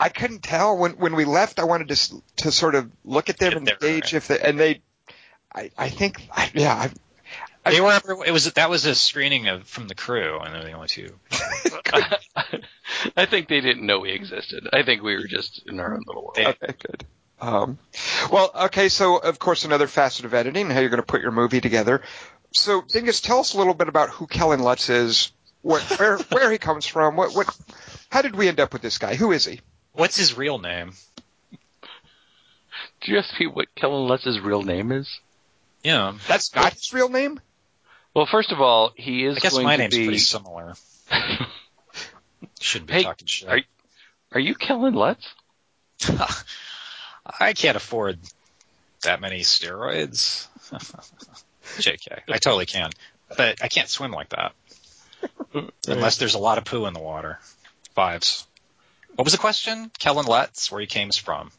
[0.00, 1.60] I couldn't tell when when we left.
[1.60, 4.14] I wanted to s- to sort of look at them Get and there, gauge right.
[4.14, 4.82] if they and they.
[5.54, 6.74] I I think I, yeah.
[6.74, 6.90] I,
[7.64, 8.24] I- They were.
[8.26, 11.14] It was that was a screening of from the crew, and they're the only two.
[13.16, 14.68] I think they didn't know we existed.
[14.72, 16.34] I think we were just in our own little world.
[16.36, 17.04] They- Okay, good.
[17.44, 17.78] Um,
[18.32, 21.30] well, okay, so of course another facet of editing, how you're going to put your
[21.30, 22.00] movie together.
[22.52, 25.30] So, Dingus, tell us a little bit about who Kellen Lutz is,
[25.62, 27.54] what, where, where he comes from, what, what,
[28.10, 29.14] how did we end up with this guy?
[29.14, 29.60] Who is he?
[29.92, 30.92] What's his real name?
[33.02, 35.08] Do you ask me what Kellen Lutz's real name is?
[35.82, 37.38] Yeah, That's not his real name.
[38.14, 40.04] Well, first of all, he is I guess going my to name's be.
[40.04, 40.74] pretty similar.
[42.60, 43.48] Shouldn't be Hey, talking shit.
[43.48, 43.64] are you-
[44.32, 45.26] Are you Kellen Lutz?
[47.40, 48.18] I can't afford
[49.02, 50.46] that many steroids.
[51.78, 52.90] JK, I totally can,
[53.36, 54.52] but I can't swim like that
[55.86, 57.38] unless there's a lot of poo in the water.
[57.94, 58.46] Fives.
[59.14, 59.90] What was the question?
[59.98, 61.50] Kellen Lutz, where he came from.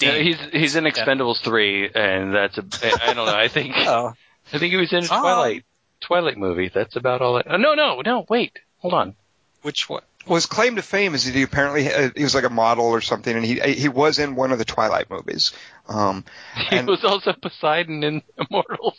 [0.00, 2.64] Yeah, he's he's in Expendables three, and that's a
[3.02, 3.34] I don't know.
[3.34, 4.12] I think oh,
[4.52, 5.20] I think he was in a Oh.
[5.20, 5.64] Twilight
[6.00, 6.68] Twilight movie.
[6.72, 7.38] That's about all.
[7.38, 8.26] I, oh, no, no, no.
[8.28, 9.14] Wait, hold on.
[9.62, 10.02] which one?
[10.26, 12.86] Well, his claim to fame is that he apparently uh, he was like a model
[12.86, 15.52] or something, and he he was in one of the Twilight movies.
[15.88, 16.24] Um,
[16.70, 18.98] He And- was also Poseidon in Immortals.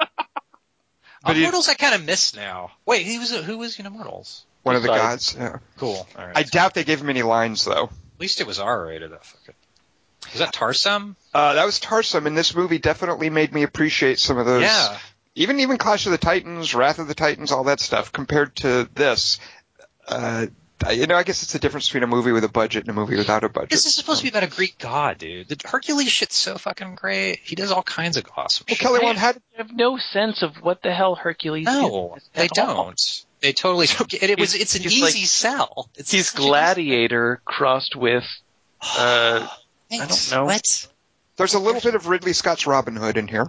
[1.26, 2.72] But he- Immortals, I kind of miss now.
[2.84, 4.44] Wait, he was who was in Immortals?
[4.62, 5.34] one of the gods.
[5.38, 5.58] Yeah.
[5.76, 6.06] Cool.
[6.18, 6.36] All right.
[6.36, 7.84] I doubt they gave him any lines though.
[7.84, 9.10] At least it was R rated.
[9.12, 9.54] That fucking.
[10.32, 11.16] Was that Tarsem?
[11.34, 14.62] Uh, that was Tarsem, and this movie definitely made me appreciate some of those.
[14.62, 14.98] Yeah.
[15.34, 18.88] even even Clash of the Titans, Wrath of the Titans, all that stuff compared to
[18.94, 19.38] this.
[20.06, 20.50] Uh, I-
[20.92, 22.92] you know, I guess it's the difference between a movie with a budget and a
[22.92, 23.70] movie without a budget.
[23.70, 25.48] This is supposed to be about a Greek god, dude.
[25.48, 27.38] The Hercules shit's so fucking great.
[27.42, 28.78] He does all kinds of awesome Well, shit.
[28.82, 32.28] Kelly Wand had I have no sense of what the hell Hercules No, is.
[32.34, 33.24] they don't.
[33.40, 34.08] They totally don't.
[34.08, 34.54] get- And it was.
[34.54, 35.88] It's an easy like- sell.
[35.96, 38.24] It's He's such easy- Gladiator crossed with.
[38.82, 39.46] Uh,
[39.92, 40.44] I don't know.
[40.46, 40.88] What?
[41.36, 43.48] there's a little bit of Ridley Scott's Robin Hood in here.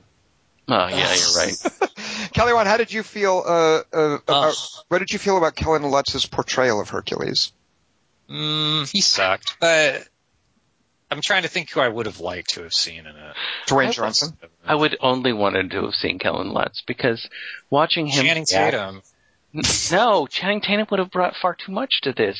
[0.67, 2.31] Oh yeah, you're right.
[2.33, 3.43] Kelly Wand, how did you feel?
[3.45, 4.55] Uh, uh, about,
[4.89, 7.51] what did you feel about Kellen Lutz's portrayal of Hercules?
[8.29, 10.07] Mm, he sucked, but
[11.11, 13.35] I'm trying to think who I would have liked to have seen in it.
[13.67, 14.37] Dwayne I- Johnson.
[14.65, 17.29] I would only wanted to have seen Kellen Lutz because
[17.69, 18.25] watching him.
[18.25, 18.71] Channing Yeah.
[18.71, 19.01] Tatum.
[19.91, 22.37] No, Channing Tatum would have brought far too much to this.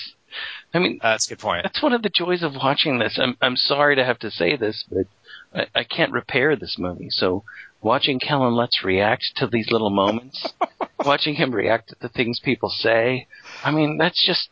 [0.73, 1.63] I mean, That's a good point.
[1.63, 3.17] that's one of the joys of watching this.
[3.17, 5.07] I'm I'm sorry to have to say this, but
[5.53, 7.07] I, I can't repair this movie.
[7.11, 7.45] So
[7.86, 10.54] watching Kellen Lutz react to these little moments,
[11.06, 13.28] watching him react to the things people say,
[13.63, 14.50] I mean, that's just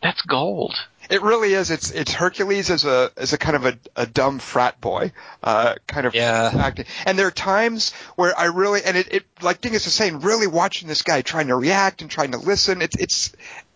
[0.00, 0.74] that's gold.
[1.10, 1.70] It really is.
[1.72, 5.74] It's it's Hercules as a as a kind of a, a dumb frat boy, uh,
[5.88, 6.52] kind of Yeah.
[6.56, 6.86] acting.
[7.04, 10.46] And there are times where I really and it, it like Dingus is saying, really
[10.46, 12.80] watching this guy trying to react and trying to listen.
[12.80, 13.32] It's it's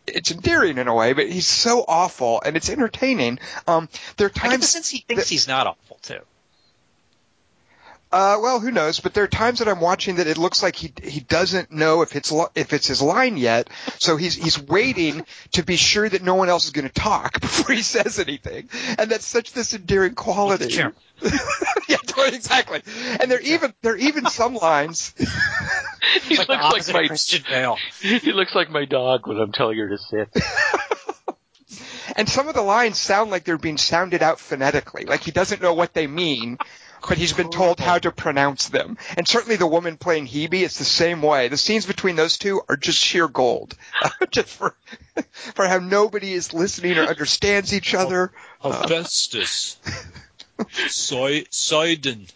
[0.07, 3.41] it's endearing in a way, but he's so awful and it's entertaining.
[3.67, 6.21] Um, there are times I get the times sense he thinks he's not awful too.
[8.13, 9.01] Uh, well, who knows?
[9.01, 12.03] But there are times that I'm watching that it looks like he he doesn't know
[12.03, 13.69] if it's lo- if it's his line yet.
[13.99, 17.41] So he's he's waiting to be sure that no one else is going to talk
[17.41, 20.71] before he says anything, and that's such this endearing quality.
[20.71, 20.93] Sure.
[21.89, 21.97] yeah,
[22.29, 22.83] exactly.
[23.21, 25.15] And there even there are even some lines.
[26.23, 27.77] He Like looks like my Christian Bale.
[28.01, 30.29] he looks like my dog when I'm telling her to sit.
[32.15, 35.61] And some of the lines sound like they're being sounded out phonetically, like he doesn't
[35.61, 36.57] know what they mean,
[37.09, 38.99] but he's been told how to pronounce them.
[39.17, 41.49] And certainly the woman playing Hebe, it's the same way.
[41.49, 43.75] The scenes between those two are just sheer gold,
[44.31, 44.77] just for
[45.55, 48.33] for how nobody is listening or understands each other.
[48.61, 49.79] Hephaestus.
[50.89, 52.27] Soy, Sidon.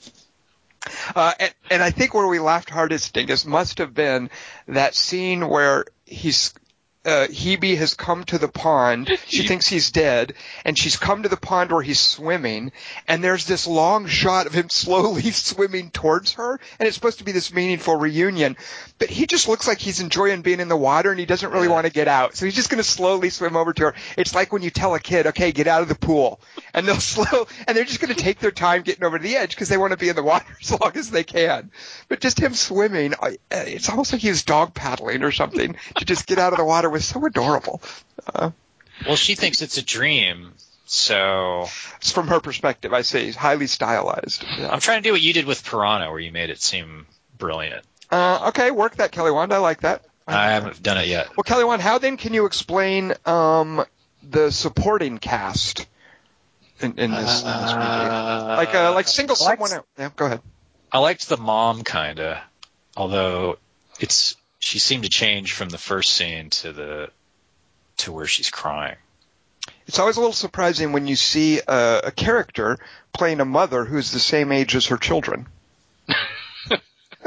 [1.15, 4.31] Uh, and, and I think where we laughed hardest, Dingus, must have been
[4.69, 6.55] that scene where he's
[7.05, 9.11] uh, Hebe has come to the pond.
[9.31, 10.35] She thinks he's dead,
[10.65, 12.73] and she's come to the pond where he's swimming.
[13.07, 17.25] And there's this long shot of him slowly swimming towards her, and it's supposed to
[17.25, 18.57] be this meaningful reunion.
[18.99, 21.69] But he just looks like he's enjoying being in the water, and he doesn't really
[21.69, 22.35] want to get out.
[22.35, 23.95] So he's just going to slowly swim over to her.
[24.19, 26.41] It's like when you tell a kid, "Okay, get out of the pool,"
[26.75, 29.37] and they'll slow, and they're just going to take their time getting over to the
[29.37, 31.71] edge because they want to be in the water as long as they can.
[32.09, 36.27] But just him swimming, uh, it's almost like he's dog paddling or something to just
[36.27, 37.81] get out of the water was so adorable.
[38.35, 38.51] Uh,
[39.07, 40.53] Well, she thinks it's a dream,
[40.85, 44.45] so it's from her perspective, I say, highly stylized.
[44.59, 44.71] Yeah.
[44.71, 47.07] I'm trying to do what you did with Piranha, where you made it seem
[47.39, 47.85] brilliant.
[48.11, 49.53] Uh, okay, work that, Kelly Wand.
[49.53, 50.05] I like that.
[50.27, 51.29] I haven't done it yet.
[51.37, 53.85] Well, Kelly Wand, how then can you explain um,
[54.23, 55.87] the supporting cast
[56.81, 57.79] in, in this, in this movie?
[57.79, 59.87] Like, uh, like single well, someone out.
[59.99, 60.41] Yeah, go ahead.
[60.93, 62.43] I liked the mom kinda,
[62.97, 63.59] although
[63.99, 67.11] it's she seemed to change from the first scene to the
[67.99, 68.97] to where she's crying.
[69.87, 72.79] It's always a little surprising when you see a, a character
[73.13, 75.49] playing a mother who's the same age as her children.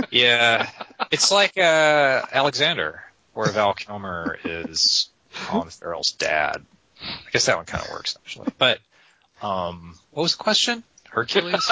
[0.09, 0.69] Yeah,
[1.11, 6.63] it's like uh, Alexander, where Val Kilmer is Colin Farrell's dad.
[7.01, 8.49] I guess that one kind of works actually.
[8.57, 8.79] But
[9.41, 10.83] um, what was the question?
[11.09, 11.69] Hercules.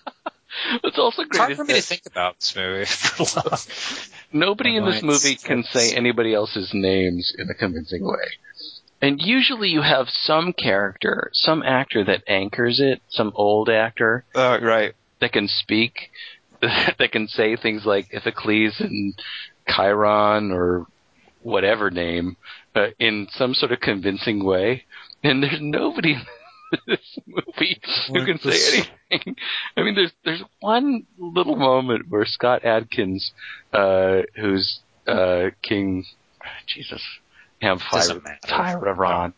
[0.84, 3.58] it's also It's hard for me to think about this movie for long.
[4.32, 8.28] Nobody in this movie can say anybody else's names in a convincing way.
[9.00, 14.58] And usually you have some character, some actor that anchors it, some old actor Uh,
[14.62, 14.94] right.
[15.20, 16.10] that can speak,
[16.60, 19.14] that can say things like Iphicles and
[19.68, 20.86] Chiron or
[21.42, 22.36] whatever name
[22.76, 24.84] uh, in some sort of convincing way.
[25.24, 26.20] And there's nobody in
[26.86, 29.36] this movie who can the say anything.
[29.76, 33.32] I mean, there's there's one little moment where Scott Adkins,
[33.72, 36.04] uh, who's uh, King,
[36.66, 37.02] Jesus,
[38.08, 38.38] Doesn't matter.
[38.46, 39.32] Tyron,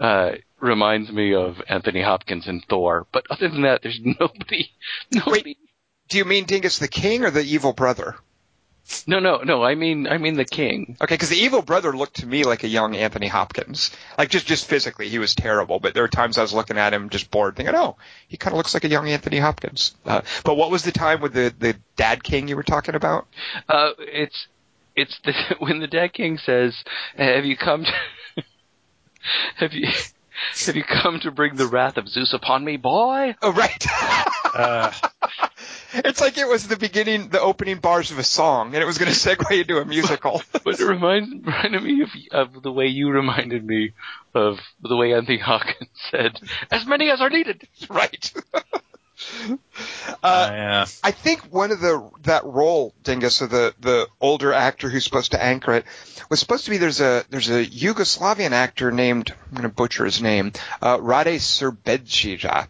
[0.00, 3.06] uh, reminds me of Anthony Hopkins in Thor.
[3.12, 4.70] But other than that, there's nobody,
[5.12, 5.56] nobody.
[6.08, 8.16] Do you mean Dingus the King or the evil brother?
[9.06, 9.62] No, no, no.
[9.64, 10.96] I mean, I mean the king.
[11.00, 13.90] Okay, because the evil brother looked to me like a young Anthony Hopkins.
[14.18, 15.80] Like just just physically, he was terrible.
[15.80, 17.96] But there were times I was looking at him just bored, thinking, "Oh,
[18.28, 21.20] he kind of looks like a young Anthony Hopkins." Uh, but what was the time
[21.20, 23.26] with the the Dad King you were talking about?
[23.68, 24.48] Uh, it's
[24.96, 26.74] it's the, when the dad king says,
[27.16, 27.84] "Have you come?
[27.84, 28.42] To,
[29.56, 29.88] have you
[30.66, 33.86] have you come to bring the wrath of Zeus upon me, boy?" Oh, right.
[34.54, 34.92] Uh,
[35.94, 38.98] it's like it was the beginning, the opening bars of a song, and it was
[38.98, 40.42] going to segue into a musical.
[40.64, 43.92] But it reminds reminded me of, of the way you reminded me
[44.34, 48.32] of the way Anthony Hopkins said, "As many as are needed." right.
[48.54, 48.60] uh,
[50.22, 50.86] uh, yeah.
[51.02, 55.32] I think one of the that role, Dingus, of the the older actor who's supposed
[55.32, 55.84] to anchor it,
[56.30, 60.04] was supposed to be there's a there's a Yugoslavian actor named I'm going to butcher
[60.04, 62.68] his name, uh, Rade Serbedzija,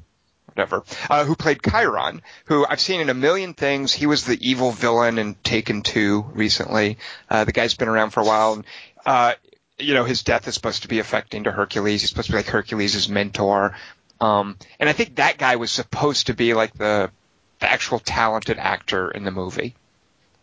[0.55, 3.93] whatever, uh, who played Chiron, who I've seen in a million things.
[3.93, 6.99] He was the evil villain in Taken Two recently.
[7.29, 8.65] Uh, the guy's been around for a while, and
[9.05, 9.35] uh,
[9.79, 12.01] you know his death is supposed to be affecting to Hercules.
[12.01, 13.77] He's supposed to be like Hercules' mentor.
[14.21, 17.11] Um, and I think that guy was supposed to be like the
[17.59, 19.75] the actual talented actor in the movie.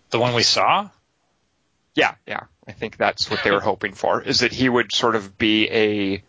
[0.10, 0.90] The one we saw?
[1.96, 2.44] Yeah, yeah.
[2.68, 5.70] I think that's what they were hoping for, is that he would sort of be
[5.70, 6.22] a, you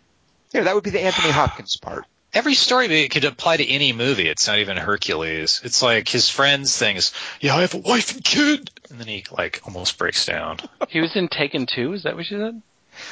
[0.55, 2.05] know, that would be the Anthony Hopkins part.
[2.35, 4.29] Every story it could apply to any movie.
[4.29, 5.61] It's not even Hercules.
[5.65, 6.99] It's like his friend's things.
[7.09, 8.71] is, yeah, I have a wife and kid.
[8.91, 10.59] And then he like almost breaks down.
[10.89, 11.93] He was in Taken Two.
[11.95, 12.63] Is that what you said?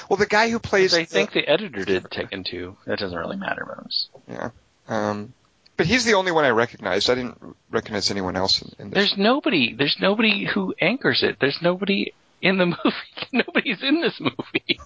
[0.08, 2.76] Well, the guy who plays, 'Cause I think the editor did Taken Two.
[2.86, 4.50] That doesn't really matter, but was- yeah,
[4.88, 5.32] um,
[5.78, 7.08] but he's the only one I recognized.
[7.08, 7.38] I didn't
[7.70, 8.94] recognize anyone else in, in this.
[9.08, 9.74] There's nobody.
[9.74, 11.36] There's nobody who anchors it.
[11.40, 13.28] There's nobody in the movie.
[13.32, 14.78] Nobody's in this movie.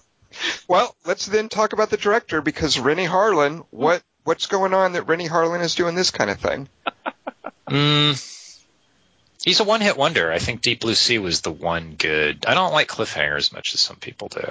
[0.67, 5.03] Well, let's then talk about the director because Renny Harlin, what what's going on that
[5.03, 6.67] Renny Harlin is doing this kind of thing?
[7.67, 8.13] Mm,
[9.43, 10.31] he's a one-hit wonder.
[10.31, 12.45] I think Deep Blue Sea was the one good.
[12.47, 14.47] I don't like cliffhanger as much as some people do.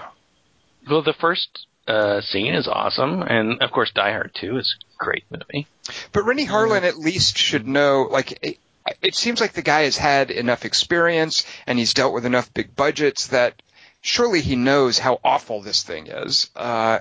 [0.90, 5.04] Well, the first uh, scene is awesome, and of course, Die Hard Two is a
[5.04, 5.68] great movie.
[6.12, 8.58] But Renny Harlin at least should know, like, it,
[9.00, 12.74] it seems like the guy has had enough experience and he's dealt with enough big
[12.74, 13.62] budgets that
[14.00, 16.50] surely he knows how awful this thing is.
[16.56, 16.98] Uh,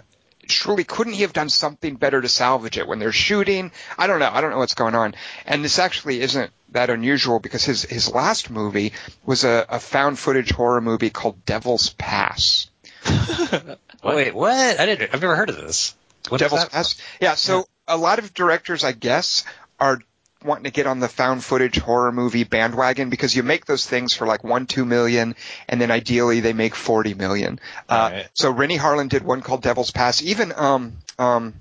[0.48, 3.72] surely couldn't he have done something better to salvage it when they're shooting?
[3.98, 4.30] I don't know.
[4.32, 5.16] I don't know what's going on.
[5.46, 8.94] And this actually isn't that unusual because his, his last movie
[9.26, 12.68] was a, a found footage horror movie called Devil's Pass.
[14.04, 14.80] Wait, what?
[14.80, 15.14] I didn't.
[15.14, 15.96] I've never heard of this.
[16.30, 16.66] What Devil's?
[16.66, 16.96] Pass.
[17.20, 19.44] Yeah, so a lot of directors, I guess,
[19.80, 20.00] are
[20.46, 24.14] wanting to get on the found footage horror movie bandwagon because you make those things
[24.14, 25.36] for like one, two million,
[25.68, 27.60] and then ideally they make forty million.
[27.90, 28.30] Uh, Right.
[28.34, 30.22] So Renny Harlin did one called Devil's Pass.
[30.22, 31.54] Even um um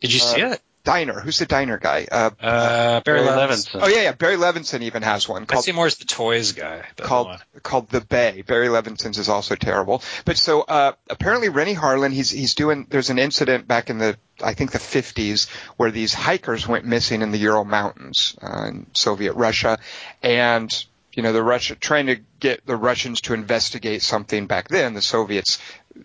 [0.00, 0.60] Did you see uh, it?
[0.86, 2.06] Diner, who's the Diner guy?
[2.10, 3.48] Uh, Uh, Barry, Barry Levinson.
[3.72, 3.80] Levinson.
[3.82, 6.52] oh yeah, yeah, Barry Levinson even has one I called see more as the toys
[6.52, 6.84] guy.
[6.96, 7.38] called on.
[7.62, 8.42] called The Bay.
[8.46, 10.02] Barry Levinson's is also terrible.
[10.24, 12.86] But so uh, apparently Renny Harlin, he's he's doing.
[12.88, 17.20] There's an incident back in the I think the 50s where these hikers went missing
[17.20, 19.78] in the Ural Mountains uh, in Soviet Russia,
[20.22, 20.72] and
[21.14, 24.94] you know the Russia trying to get the Russians to investigate something back then.
[24.94, 25.58] The Soviets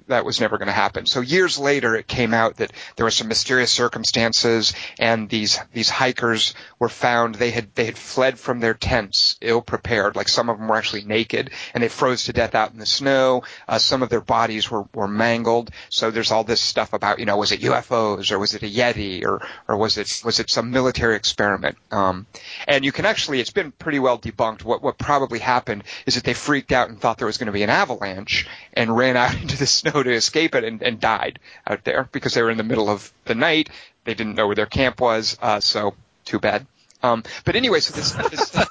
[0.07, 1.05] that was never going to happen.
[1.05, 5.89] So years later, it came out that there were some mysterious circumstances, and these these
[5.89, 7.35] hikers were found.
[7.35, 10.15] They had they had fled from their tents, ill prepared.
[10.15, 12.85] Like some of them were actually naked, and they froze to death out in the
[12.85, 13.43] snow.
[13.67, 15.71] Uh, some of their bodies were were mangled.
[15.89, 18.69] So there's all this stuff about you know was it UFOs or was it a
[18.69, 21.77] Yeti or or was it was it some military experiment?
[21.91, 22.25] Um,
[22.67, 24.63] and you can actually it's been pretty well debunked.
[24.63, 27.53] What what probably happened is that they freaked out and thought there was going to
[27.53, 31.39] be an avalanche and ran out into the snow to escape it and, and died
[31.67, 33.69] out there because they were in the middle of the night.
[34.05, 36.65] They didn't know where their camp was, uh, so too bad.
[37.03, 38.51] Um, but anyway, so this, this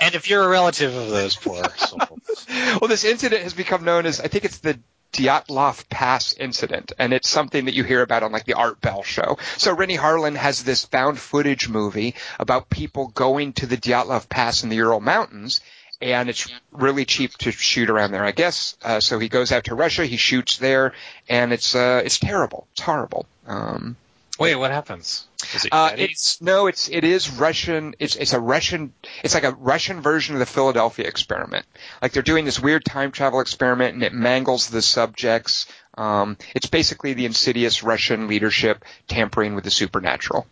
[0.00, 2.46] And if you're a relative of those poor souls,
[2.80, 4.78] well, this incident has become known as I think it's the
[5.12, 9.02] Dyatlov Pass incident, and it's something that you hear about on like the Art Bell
[9.02, 9.38] show.
[9.56, 14.62] So Renny Harlin has this found footage movie about people going to the Dyatlov Pass
[14.62, 15.60] in the Ural Mountains,
[16.00, 18.76] and it's really cheap to shoot around there, I guess.
[18.82, 20.92] Uh, so he goes out to Russia, he shoots there,
[21.28, 23.26] and it's uh, it's terrible, it's horrible.
[23.46, 23.96] Um,
[24.38, 25.26] wait, what happens?
[25.54, 27.94] Is it uh, it's no, it's it is Russian.
[27.98, 28.92] It's it's a Russian.
[29.22, 31.64] It's like a Russian version of the Philadelphia experiment.
[32.02, 35.66] Like they're doing this weird time travel experiment, and it mangles the subjects.
[35.96, 40.46] Um, it's basically the insidious Russian leadership tampering with the supernatural.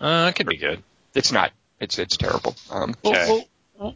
[0.00, 0.82] Uh, it could be good.
[1.14, 1.52] It's not.
[1.80, 2.56] It's it's terrible.
[2.70, 3.44] Um, Well, well,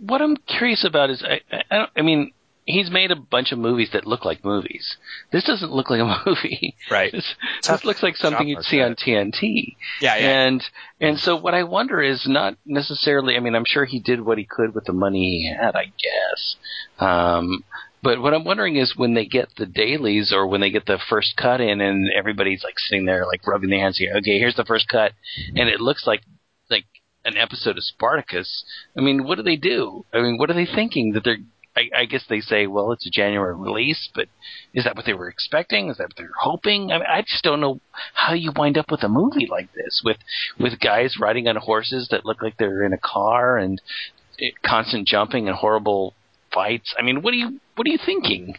[0.01, 2.33] what I'm curious about is, I, I, I, don't, I mean,
[2.69, 4.97] he's made a bunch of movies that look like movies.
[5.33, 6.77] This doesn't look like a movie.
[6.91, 7.11] right.
[7.11, 7.35] This,
[7.67, 8.95] this looks like something you'd see on.
[8.95, 9.77] TNT.
[10.01, 10.17] Yeah.
[10.17, 10.47] Yeah.
[10.47, 10.65] And
[11.01, 13.37] and so what I wonder is not necessarily.
[13.37, 15.75] I mean, I'm sure he did what he could with the money he had.
[15.75, 16.57] I guess.
[16.99, 17.65] Um,
[18.03, 20.99] but what I'm wondering is when they get the dailies or when they get the
[21.09, 24.15] first cut in and everybody's like sitting there like rubbing their hands here.
[24.19, 25.13] Okay, here's the first cut,
[25.57, 26.21] and it looks like
[26.71, 26.85] like
[27.25, 28.65] an episode of Spartacus.
[28.97, 30.05] I mean, what do they do?
[30.13, 31.39] I mean, what are they thinking that they're?
[31.77, 34.27] I, I guess they say, well, it's a January release, but
[34.75, 35.91] is that what they were expecting?
[35.91, 36.91] Is that what they're hoping?
[36.91, 37.81] I, mean, I just don't know
[38.15, 40.17] how you wind up with a movie like this with
[40.59, 43.81] with guys riding on horses that look like they're in a car and
[44.41, 46.15] eh, constant jumping and horrible
[46.53, 46.95] fights.
[46.99, 48.57] I mean, what are you what are you thinking?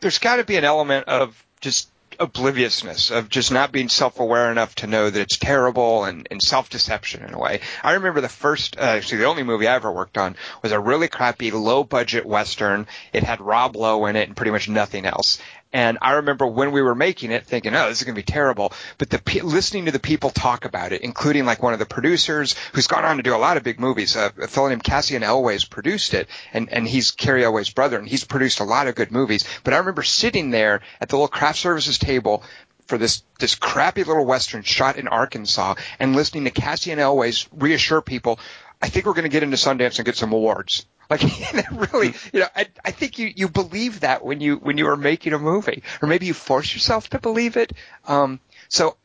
[0.00, 1.88] There's got to be an element of just
[2.20, 7.24] obliviousness of just not being self-aware enough to know that it's terrible and, and self-deception
[7.24, 7.60] in a way.
[7.82, 10.78] I remember the first, uh, actually the only movie I ever worked on was a
[10.78, 12.86] really crappy low-budget western.
[13.12, 15.38] It had Rob Lowe in it and pretty much nothing else.
[15.72, 18.24] And I remember when we were making it thinking, oh, this is going to be
[18.24, 18.72] terrible.
[18.98, 22.56] But the listening to the people talk about it, including like one of the producers
[22.72, 25.22] who's gone on to do a lot of big movies, uh, a fellow named Cassian
[25.22, 28.96] Elwes produced it, and, and he's Cary Elwes' brother, and he's produced a lot of
[28.96, 29.44] good movies.
[29.62, 32.42] But I remember sitting there at the little craft services table
[32.86, 38.02] for this this crappy little western shot in Arkansas and listening to Cassian Elwes reassure
[38.02, 38.40] people,
[38.82, 40.86] I think we're going to get into Sundance and get some awards.
[41.10, 41.20] Like
[41.52, 44.86] that really, you know, I, I think you, you believe that when you when you
[44.86, 47.72] are making a movie, or maybe you force yourself to believe it.
[48.06, 48.38] Um,
[48.68, 48.96] so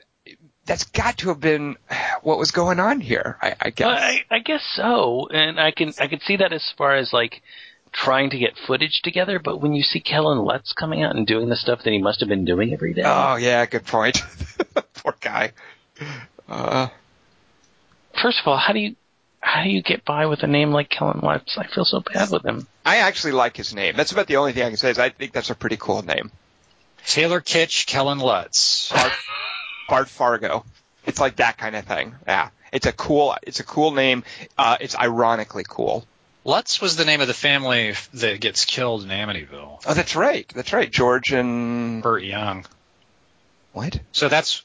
[0.65, 1.77] that's got to have been
[2.21, 3.37] what was going on here.
[3.41, 3.87] I, I guess.
[3.87, 7.41] I, I guess so, and I can I can see that as far as like
[7.91, 9.39] trying to get footage together.
[9.39, 12.19] But when you see Kellen Lutz coming out and doing the stuff that he must
[12.19, 14.19] have been doing every day, oh yeah, good point.
[14.93, 15.53] Poor guy.
[16.47, 16.89] Uh,
[18.21, 18.95] first of all, how do you
[19.45, 21.55] how do you get by with a name like Kellen Lutz?
[21.55, 22.67] I feel so bad with him.
[22.83, 23.95] I actually like his name.
[23.95, 24.89] That's about the only thing I can say.
[24.89, 26.31] Is I think that's a pretty cool name.
[27.05, 28.91] Taylor Kitsch, Kellen Lutz.
[28.91, 29.11] Bart,
[29.87, 30.65] Bart Fargo.
[31.05, 32.15] It's like that kind of thing.
[32.27, 32.49] Yeah.
[32.73, 34.23] It's a cool, it's a cool name.
[34.57, 36.07] Uh, it's ironically cool.
[36.43, 39.83] Lutz was the name of the family that gets killed in Amityville.
[39.85, 40.51] Oh, that's right.
[40.55, 40.91] That's right.
[40.91, 42.65] George and Burt Young.
[43.73, 43.99] what?
[44.11, 44.63] So that's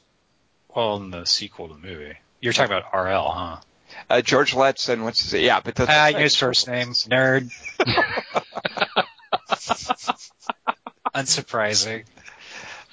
[0.74, 2.14] well in the sequel to the movie.
[2.40, 3.56] You're talking about RL, huh?
[4.10, 5.40] Uh, George Letts and what's his?
[5.40, 6.18] Yeah, but that's Ah, right.
[6.18, 7.50] his first name, nerd.
[11.14, 12.04] Unsurprising.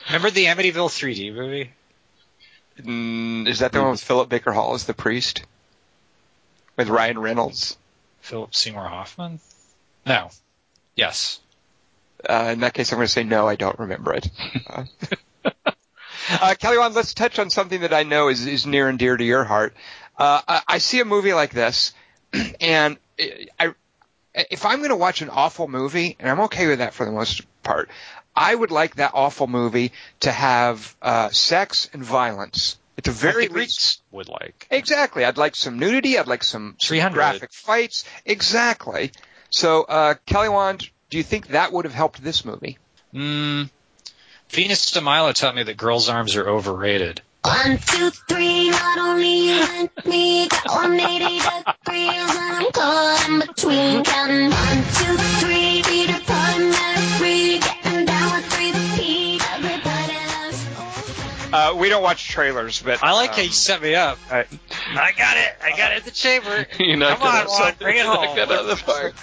[0.07, 1.71] Remember the Amityville 3D movie?
[2.79, 5.43] Mm, is that the one with Philip Baker Hall as the priest?
[6.75, 7.77] With Ryan Reynolds?
[8.21, 9.39] Philip Seymour Hoffman?
[10.05, 10.29] No.
[10.95, 11.39] Yes.
[12.27, 13.47] Uh, in that case, I'm going to say no.
[13.47, 14.29] I don't remember it.
[14.69, 14.83] Uh,
[16.41, 19.15] uh, Kelly Wand, let's touch on something that I know is, is near and dear
[19.15, 19.73] to your heart.
[20.17, 21.93] Uh, I, I see a movie like this,
[22.61, 23.73] and I,
[24.33, 27.11] if I'm going to watch an awful movie, and I'm okay with that for the
[27.11, 27.89] most part,
[28.35, 29.91] I would like that awful movie
[30.21, 32.77] to have uh, sex and violence.
[32.97, 34.67] At the very least, would like.
[34.71, 35.23] Exactly.
[35.23, 36.17] I'd like some nudity.
[36.17, 38.05] I'd like some, some graphic fights.
[38.25, 39.11] Exactly.
[39.51, 42.79] So, uh, Kelly Wand, do you think that would have helped this movie?
[43.13, 43.69] Mm,
[44.49, 47.21] Venus de Milo taught me that girls' arms are overrated.
[47.43, 53.39] One, two, three, not only you and me, got 180 degrees, and I'm caught in
[53.39, 54.03] between.
[54.03, 59.39] Counting one, two, three, Peter Pan, Mary, getting down with three P.
[59.53, 63.95] Everybody loves Uh, we don't watch trailers, but I like how um, you set me
[63.95, 64.19] up.
[64.29, 64.45] I-
[64.89, 65.55] I got it.
[65.63, 66.65] I got it in the chamber.
[66.79, 67.47] You Come on, out.
[67.47, 68.37] Juan, bring it home.
[68.39, 69.13] out of the park.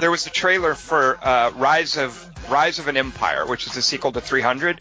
[0.00, 3.82] there was a trailer for uh, Rise of Rise of an Empire, which is the
[3.82, 4.80] sequel to 300.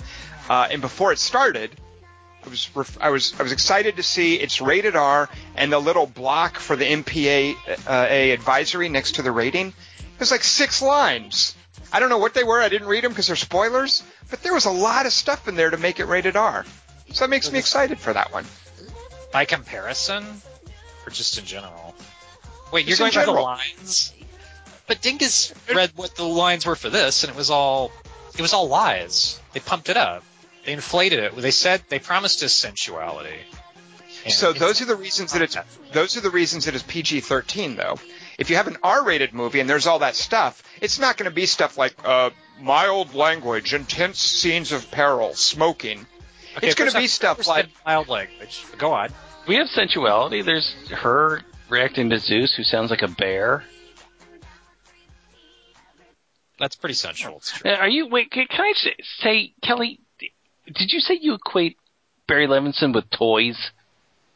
[0.49, 1.71] Uh, and before it started,
[2.45, 5.79] I was ref- I was I was excited to see it's rated R and the
[5.79, 7.55] little block for the MPA
[7.87, 9.67] uh, A advisory next to the rating.
[9.67, 11.55] It was like six lines.
[11.91, 12.59] I don't know what they were.
[12.59, 14.03] I didn't read them because they're spoilers.
[14.29, 16.65] But there was a lot of stuff in there to make it rated R.
[17.11, 18.45] So that makes me excited for that one.
[19.31, 20.25] By comparison,
[21.05, 21.95] or just in general?
[22.71, 24.13] Wait, you're Just going in by the lines?
[24.87, 27.91] But Dingus read what the lines were for this, and it was all
[28.35, 29.39] it was all lies.
[29.53, 30.23] They pumped it up.
[30.65, 31.35] They inflated it.
[31.35, 33.39] They said they promised us sensuality.
[34.23, 35.57] And So those are the reasons that it's
[35.91, 37.97] those are the reasons it is PG-13 though.
[38.39, 41.35] If you have an R-rated movie and there's all that stuff, it's not going to
[41.35, 46.05] be stuff like uh, mild language, intense scenes of peril, smoking.
[46.57, 48.63] Okay, it's gonna be stuff like- mild language.
[48.77, 49.09] Go on.
[49.47, 50.41] We have sensuality.
[50.41, 53.63] There's her reacting to Zeus, who sounds like a bear.
[56.59, 57.37] That's pretty sensual.
[57.37, 57.71] It's true.
[57.71, 58.07] Uh, Are you?
[58.07, 59.99] Wait, can, can I say, say, Kelly?
[60.65, 61.77] Did you say you equate
[62.27, 63.71] Barry Levinson with toys?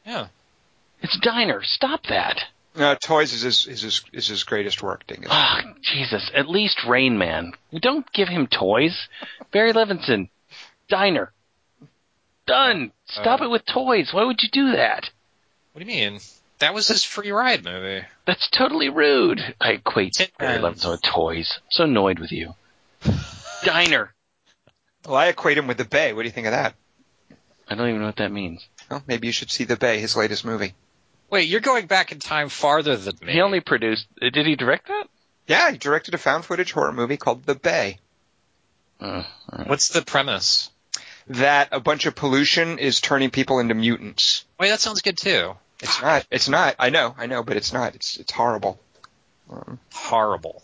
[0.05, 0.27] Yeah.
[1.01, 1.61] It's Diner.
[1.63, 2.39] Stop that.
[2.75, 5.29] No, Toys is his, is his, is his greatest work, Dingus.
[5.31, 6.29] Ah, Jesus.
[6.35, 7.53] At least Rain Man.
[7.79, 9.07] Don't give him toys.
[9.51, 10.29] Barry Levinson.
[10.87, 11.31] Diner.
[12.45, 12.91] Done.
[13.07, 14.09] Stop Uh, it with toys.
[14.13, 15.09] Why would you do that?
[15.73, 16.19] What do you mean?
[16.59, 18.05] That was his free ride movie.
[18.25, 19.41] That's totally rude.
[19.59, 21.51] I equate Tin Barry Levinson with toys.
[21.57, 22.53] I'm so annoyed with you.
[23.63, 24.13] Diner.
[25.07, 26.11] Well, I equate him with The Bay.
[26.13, 26.75] What do you think of that?
[27.69, 28.67] I don't even know what that means.
[28.91, 30.73] Well, maybe you should see The Bay, his latest movie.
[31.29, 33.33] Wait, you're going back in time farther than me.
[33.33, 34.05] He only produced.
[34.21, 35.07] uh, Did he direct that?
[35.47, 37.99] Yeah, he directed a found footage horror movie called The Bay.
[38.99, 39.23] Uh,
[39.65, 40.69] What's the premise?
[41.27, 44.45] That a bunch of pollution is turning people into mutants.
[44.59, 45.53] Wait, that sounds good too.
[45.81, 46.25] It's not.
[46.31, 46.75] It's not.
[46.79, 47.13] I know.
[47.17, 47.95] I know, but it's not.
[47.95, 48.79] It's it's horrible.
[49.49, 50.63] Um, Horrible.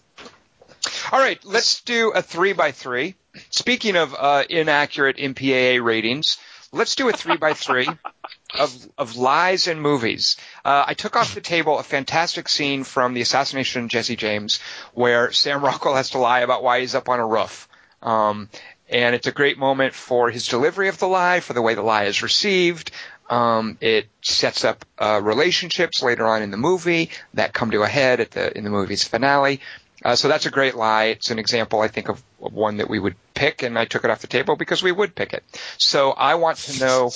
[1.12, 3.16] All right, let's do a three by three.
[3.50, 6.38] Speaking of uh, inaccurate MPAA ratings,
[6.72, 7.88] let's do a three by three
[8.60, 10.38] of of lies in movies.
[10.64, 14.60] Uh, I took off the table a fantastic scene from the assassination of Jesse James,
[14.94, 17.68] where Sam Rockwell has to lie about why he's up on a roof.
[18.02, 18.50] Um,
[18.90, 21.82] and it's a great moment for his delivery of the lie, for the way the
[21.82, 22.92] lie is received.
[23.30, 27.88] Um, it sets up uh, relationships later on in the movie that come to a
[27.88, 29.62] head at the in the movie's finale.
[30.04, 31.06] Uh, so that's a great lie.
[31.06, 34.04] It's an example, I think, of, of one that we would pick, and I took
[34.04, 35.44] it off the table because we would pick it.
[35.78, 37.12] So I want to know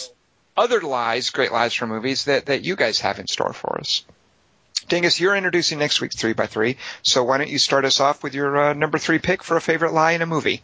[0.56, 4.06] other lies, great lies from movies that, that you guys have in store for us.
[4.88, 8.24] Dingus, you're introducing next week's three by three, so why don't you start us off
[8.24, 10.62] with your uh, number three pick for a favorite lie in a movie?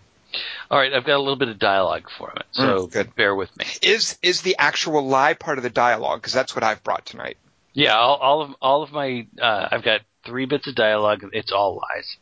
[0.71, 3.15] all right, I've got a little bit of dialogue for it, so Mm, good.
[3.15, 3.65] bear with me.
[3.84, 6.21] Is is the actual lie part of the dialogue?
[6.21, 7.38] Because that's what I've brought tonight.
[7.74, 11.24] Yeah, all, all of all of my uh, I've got three bits of dialogue.
[11.34, 12.17] It's all lies.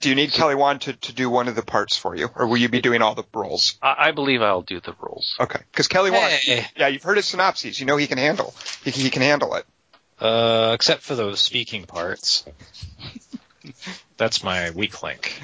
[0.00, 2.46] Do you need Kelly Wand to, to do one of the parts for you, or
[2.46, 3.76] will you be doing all the roles?
[3.82, 5.36] I, I believe I'll do the roles.
[5.38, 6.66] Okay, because Kelly Wand, Hey.
[6.74, 7.78] yeah, you've heard his synopses.
[7.78, 8.54] You know he can handle.
[8.82, 9.66] He, can- he can handle it.
[10.18, 12.44] Uh, except for those speaking parts.
[14.16, 15.40] That's my weak link.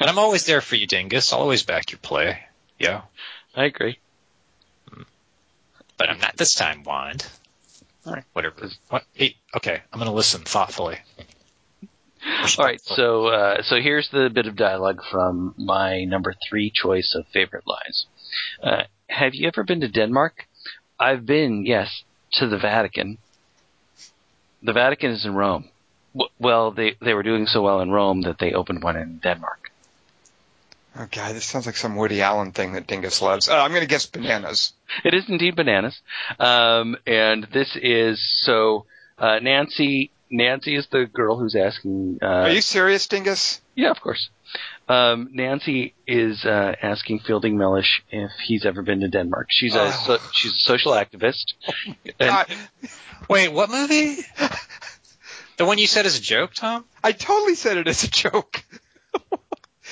[0.00, 1.32] And I'm always there for you, Dingus.
[1.32, 2.38] I'll always back your play.
[2.78, 3.02] Yeah.
[3.54, 3.98] I agree.
[5.96, 7.26] But I'm not this time, Wand.
[8.32, 8.68] Whatever.
[8.88, 9.04] What?
[9.14, 9.82] Hey, okay.
[9.92, 10.98] I'm gonna listen thoughtfully.
[12.58, 17.14] All right, so uh, so here's the bit of dialogue from my number three choice
[17.16, 18.06] of favorite lies.
[18.62, 20.46] Uh, have you ever been to Denmark?
[20.98, 22.02] I've been, yes,
[22.32, 23.18] to the Vatican.
[24.62, 25.68] The Vatican is in Rome.
[26.14, 29.20] W- well, they they were doing so well in Rome that they opened one in
[29.22, 29.67] Denmark.
[31.00, 33.48] Oh god, this sounds like some Woody Allen thing that Dingus loves.
[33.48, 34.72] Uh, I'm going to guess bananas.
[35.04, 36.00] It is indeed bananas.
[36.40, 38.84] Um, and this is so
[39.16, 40.10] uh, Nancy.
[40.30, 42.18] Nancy is the girl who's asking.
[42.20, 43.60] Uh, Are you serious, Dingus?
[43.76, 44.28] Yeah, of course.
[44.88, 49.46] Um, Nancy is uh, asking Fielding Mellish if he's ever been to Denmark.
[49.50, 49.90] She's a Oh.
[49.90, 51.54] so, she's a social activist.
[52.18, 52.46] And-
[53.28, 54.16] Wait, what movie?
[55.58, 56.84] the one you said as a joke, Tom?
[57.04, 58.64] I totally said it as a joke.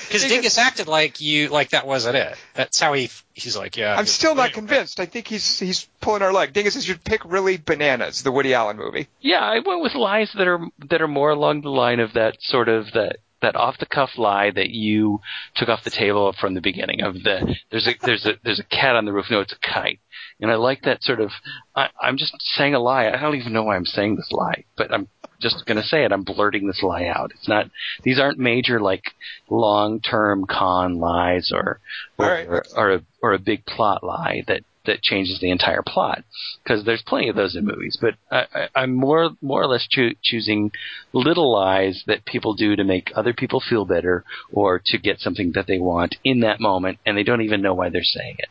[0.07, 2.37] Because Dingus- Dingus acted like you, like that wasn't it.
[2.55, 3.95] That's how he, he's like, yeah.
[3.97, 5.01] I'm still not convinced.
[5.01, 6.53] I think he's he's pulling our leg.
[6.53, 9.09] Dingus, you should pick really bananas, the Woody Allen movie.
[9.21, 12.37] yeah, I went with lies that are that are more along the line of that
[12.41, 15.21] sort of that that off the cuff lie that you
[15.55, 18.65] took off the table from the beginning of the there's a there's a there's a
[18.65, 19.27] cat on the roof.
[19.31, 20.01] No, it's a kite.
[20.41, 21.31] And I like that sort of.
[21.75, 23.09] I, I'm just saying a lie.
[23.09, 25.09] I don't even know why I'm saying this lie, but I'm
[25.41, 26.13] just going to say it.
[26.13, 27.33] I'm blurting this lie out.
[27.35, 27.71] It's not.
[28.03, 29.03] These aren't major like
[29.51, 31.81] long-term con lies or
[32.19, 32.47] or, right.
[32.49, 36.25] or, or a or a big plot lie that that changes the entire plot
[36.63, 37.99] because there's plenty of those in movies.
[38.01, 40.73] But I, I, I'm more more or less choo- choosing
[41.13, 45.53] little lies that people do to make other people feel better or to get something
[45.55, 48.49] that they want in that moment, and they don't even know why they're saying it.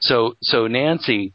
[0.00, 1.32] So so Nancy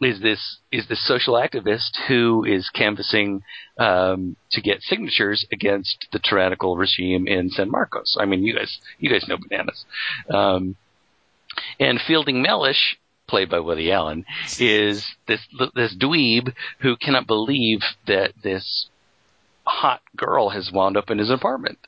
[0.00, 3.42] is this is this social activist who is canvassing
[3.78, 8.16] um, to get signatures against the tyrannical regime in San Marcos.
[8.20, 9.84] I mean, you guys you guys know bananas.
[10.32, 10.76] Um,
[11.80, 14.24] and Fielding Mellish, played by Woody Allen,
[14.58, 15.40] is this
[15.74, 18.88] this dweeb who cannot believe that this
[19.66, 21.78] hot girl has wound up in his apartment.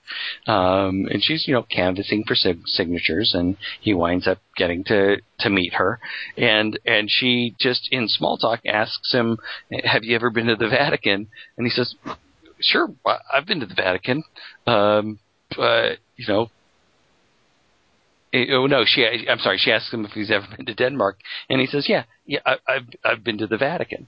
[0.47, 5.19] Um, and she's, you know, canvassing for sig- signatures and he winds up getting to,
[5.41, 6.01] to meet her.
[6.37, 9.39] And, and she just in small talk asks him,
[9.85, 11.29] have you ever been to the Vatican?
[11.57, 11.95] And he says,
[12.61, 12.93] sure,
[13.33, 14.25] I've been to the Vatican.
[14.67, 15.21] Um,
[15.57, 16.51] but, you know,
[18.35, 18.85] Oh no!
[18.85, 19.59] She, I'm sorry.
[19.59, 21.19] She asks him if he's ever been to Denmark,
[21.49, 24.07] and he says, "Yeah, yeah, I, I've I've been to the Vatican."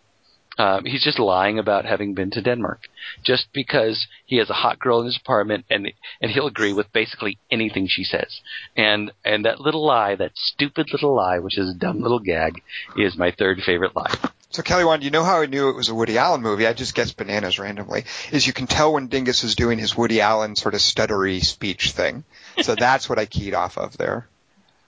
[0.58, 2.80] Um, he's just lying about having been to Denmark,
[3.24, 5.90] just because he has a hot girl in his apartment, and
[6.20, 8.40] and he'll agree with basically anything she says.
[8.76, 12.62] And and that little lie, that stupid little lie, which is a dumb little gag,
[12.96, 14.12] is my third favorite lie.
[14.50, 16.66] So Kelly Wand, you know how I knew it was a Woody Allen movie?
[16.66, 18.04] I just guessed bananas randomly.
[18.32, 21.92] Is you can tell when Dingus is doing his Woody Allen sort of stuttery speech
[21.92, 22.24] thing.
[22.62, 24.26] So that's what I keyed off of there.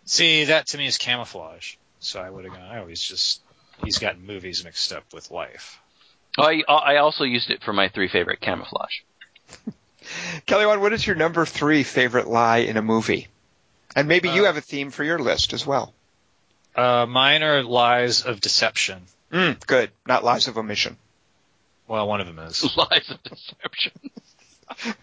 [0.04, 1.74] See, that to me is camouflage.
[2.00, 2.62] So I would have gone.
[2.62, 3.40] I always just
[3.84, 5.80] he's got movies mixed up with life.
[6.38, 9.00] Oh, I I also used it for my three favorite camouflage.
[10.46, 13.28] Kelly Wand, what is your number three favorite lie in a movie?
[13.94, 15.94] And maybe you Uh, have a theme for your list as well.
[16.74, 19.02] Uh, mine are lies of deception.
[19.30, 19.90] Mm, good.
[20.06, 20.96] Not lies of omission.
[21.86, 22.62] Well, one of them is.
[22.76, 23.92] Lies of deception.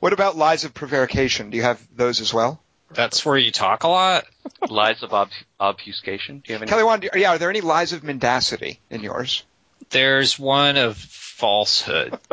[0.00, 1.50] What about lies of prevarication?
[1.50, 2.60] Do you have those as well?
[2.92, 4.24] That's where you talk a lot.
[4.68, 5.28] Lies of ob-
[5.60, 6.38] obfuscation.
[6.38, 6.70] Do you have any?
[6.70, 9.44] Kelly Wand, yeah, are there any lies of mendacity in yours?
[9.90, 12.18] There's one of falsehood.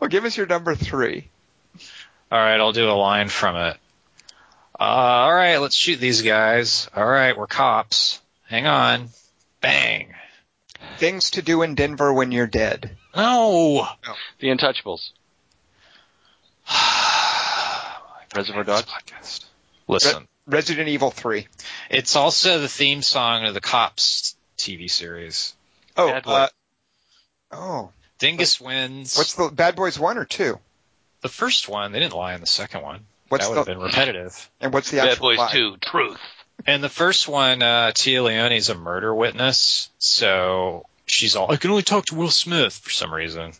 [0.00, 1.28] Well, give us your number three.
[2.30, 3.76] All right, I'll do a line from it.
[4.78, 6.88] Uh, all right, let's shoot these guys.
[6.94, 8.20] All right, we're cops.
[8.46, 9.08] Hang on.
[9.60, 10.14] Bang.
[10.98, 12.96] Things to do in Denver when you're dead.
[13.16, 13.88] No.
[14.38, 15.10] The Untouchables.
[18.34, 18.86] Reservoir Dogs.
[18.86, 19.44] Podcast.
[19.86, 21.46] Listen, Resident Evil 3.
[21.90, 25.54] it's also the theme song of the Cops TV series.
[25.96, 26.34] Oh, Bad Boys.
[26.34, 26.48] uh,
[27.52, 27.90] oh.
[28.18, 29.16] Dingus wins.
[29.16, 30.58] What's the Bad Boys 1 or 2?
[31.20, 31.92] the first one?
[31.92, 33.00] They didn't lie in the second one.
[33.28, 34.50] What's that would the have been repetitive.
[34.60, 35.52] and what's the Bad actual Boys lie?
[35.52, 35.76] 2.
[35.82, 36.20] Truth.
[36.66, 41.70] And the first one, uh, Téa Leoni's a murder witness, so she's all, I can
[41.70, 43.52] only talk to Will Smith for some reason.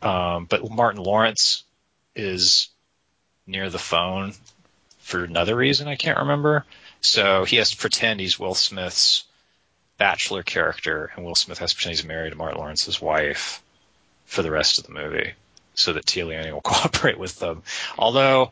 [0.00, 1.64] Um, but Martin Lawrence
[2.16, 2.68] is
[3.46, 4.32] near the phone
[4.98, 6.64] for another reason I can't remember.
[7.00, 9.24] So he has to pretend he's Will Smith's
[9.98, 13.62] bachelor character, and Will Smith has to pretend he's married to Martin Lawrence's wife
[14.24, 15.34] for the rest of the movie,
[15.74, 17.62] so that Téa Leoni will cooperate with them.
[17.96, 18.50] Although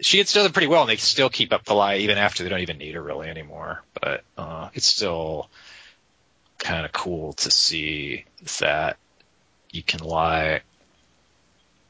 [0.00, 2.48] she done it pretty well, and they still keep up the lie even after they
[2.48, 3.82] don't even need her really anymore.
[4.00, 5.48] But uh, it's still
[6.58, 8.24] kind of cool to see
[8.58, 8.96] that
[9.70, 10.62] you can lie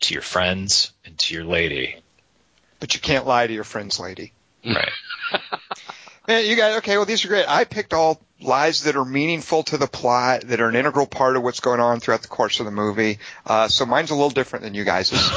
[0.01, 1.97] to your friends and to your lady.
[2.80, 4.32] But you can't lie to your friend's lady.
[4.64, 4.90] Right.
[6.28, 7.49] Man, you guys, okay, well, these are great.
[7.49, 11.36] I picked all lies that are meaningful to the plot, that are an integral part
[11.36, 13.18] of what's going on throughout the course of the movie.
[13.47, 15.30] Uh, so mine's a little different than you guys's.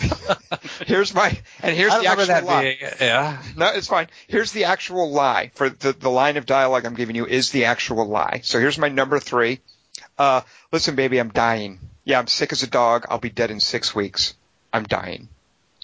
[0.86, 2.62] here's my, and here's I the actual that lie.
[2.62, 3.42] being, yeah.
[3.54, 4.08] No, it's fine.
[4.28, 5.50] Here's the actual lie.
[5.54, 8.40] For the, the line of dialogue I'm giving you is the actual lie.
[8.42, 9.60] So here's my number three.
[10.18, 10.40] Uh,
[10.72, 11.78] listen, baby, I'm dying.
[12.10, 13.06] Yeah, I'm sick as a dog.
[13.08, 14.34] I'll be dead in six weeks.
[14.72, 15.28] I'm dying.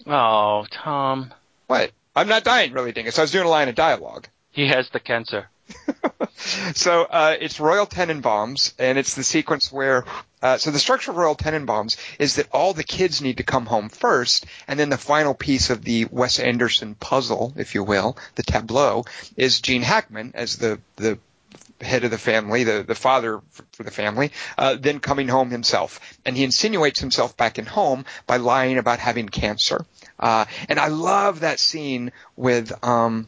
[0.09, 1.33] Oh, Tom.
[1.69, 1.93] What?
[2.17, 3.17] I'm not dying, really, Dingus.
[3.17, 4.27] I was doing a line of dialogue.
[4.51, 5.49] He has the cancer.
[6.75, 10.05] so uh, it's Royal Tenenbaums, and it's the sequence where.
[10.43, 13.67] Uh, so the structure of Royal Tenenbaums is that all the kids need to come
[13.67, 18.17] home first, and then the final piece of the Wes Anderson puzzle, if you will,
[18.35, 19.05] the tableau,
[19.37, 21.21] is Gene Hackman as the the
[21.81, 25.51] head of the family, the the father for, for the family, uh, then coming home
[25.51, 29.85] himself, and he insinuates himself back in home by lying about having cancer.
[30.19, 33.27] Uh, and I love that scene with um,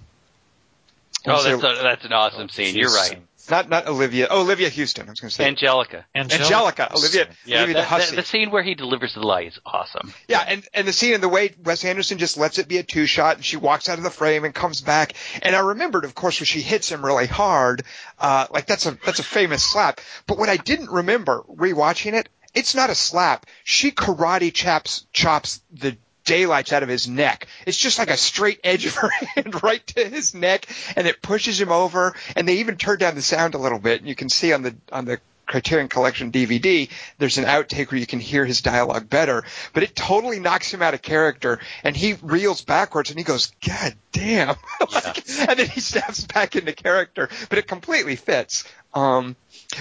[1.26, 2.76] Oh, that's a, that's an awesome scene.
[2.76, 3.20] You're right.
[3.50, 4.28] Not not Olivia.
[4.30, 5.06] Oh, Olivia Huston.
[5.06, 6.04] I was going to say Anjelica.
[6.14, 6.94] Anjelica.
[6.94, 7.28] Olivia.
[7.44, 10.12] Yeah, Olivia the that, that, the scene where he delivers the lie is awesome.
[10.28, 12.82] Yeah, and, and the scene and the way Wes Anderson just lets it be a
[12.82, 15.14] two shot and she walks out of the frame and comes back.
[15.42, 17.82] And I remembered, of course, when she hits him really hard,
[18.18, 20.00] uh, like that's a, that's a famous slap.
[20.26, 23.46] But what I didn't remember rewatching it, it's not a slap.
[23.64, 25.96] She karate chops, chops the
[26.28, 27.48] daylights out of his neck.
[27.66, 31.22] It's just like a straight edge of her hand right to his neck and it
[31.22, 34.14] pushes him over and they even turn down the sound a little bit and you
[34.14, 38.20] can see on the, on the Criterion Collection DVD, there's an outtake where you can
[38.20, 42.60] hear his dialogue better, but it totally knocks him out of character and he reels
[42.60, 44.56] backwards and he goes, God damn.
[44.90, 48.64] Like, and then he snaps back into character, but it completely fits.
[48.94, 49.36] Um,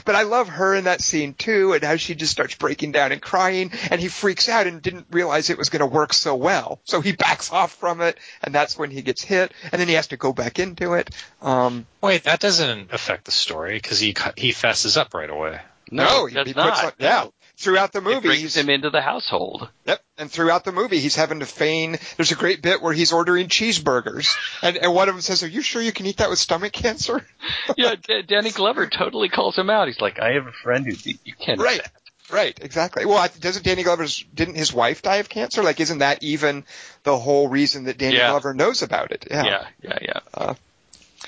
[0.05, 3.11] but I love her in that scene too, and how she just starts breaking down
[3.11, 6.35] and crying, and he freaks out and didn't realize it was going to work so
[6.35, 6.79] well.
[6.83, 9.93] So he backs off from it, and that's when he gets hit, and then he
[9.93, 11.09] has to go back into it.
[11.41, 15.61] Um, Wait, that doesn't affect the story because he he fesses up right away.
[15.91, 16.69] no, it he, does he not.
[16.73, 17.25] puts on, yeah.
[17.57, 19.67] Throughout the It movie, brings he's, him into the household.
[19.85, 19.99] Yep.
[20.19, 21.97] And throughout the movie, he's having to feign.
[22.15, 24.27] There's a great bit where he's ordering cheeseburgers,
[24.61, 26.71] and, and one of them says, "Are you sure you can eat that with stomach
[26.71, 27.25] cancer?"
[27.77, 29.87] yeah, D- Danny Glover totally calls him out.
[29.87, 30.93] He's like, I have a friend who
[31.23, 31.59] you can't.
[31.59, 31.81] Right.
[32.29, 32.59] Right.
[32.61, 33.05] Exactly.
[33.05, 35.63] Well, I- doesn't Danny Glover's didn't his wife die of cancer?
[35.63, 36.63] Like, isn't that even
[37.03, 38.29] the whole reason that Danny Yeah.
[38.31, 39.27] Glover knows about it?
[39.31, 39.45] Yeah.
[39.45, 40.19] Yeah, yeah, yeah.
[40.33, 40.53] Uh,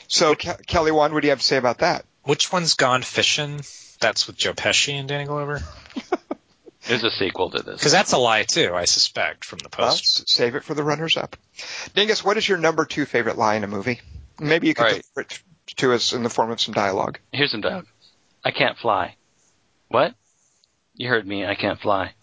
[0.08, 2.06] so Ke- Kelly Wand, what do you have to say about that?
[2.24, 3.62] Which one's Gone Fishing?
[4.00, 5.62] That's with Joe Pesci and Danny Glover.
[6.88, 7.76] There's a sequel to this.
[7.80, 10.06] Because that's a lie too, I suspect, from the post.
[10.06, 11.36] s- save it for the runners up.
[11.94, 14.00] Dingus, what is your number two favorite lie in a movie?
[14.40, 15.04] Maybe you could All right.
[15.16, 15.44] deliver it
[15.78, 17.20] to us in the form of some dialogue.
[17.34, 17.88] Here's some dialogue.
[18.44, 19.16] I can't fly.
[19.90, 20.16] What?
[20.96, 21.46] You heard me.
[21.46, 22.14] I can't fly.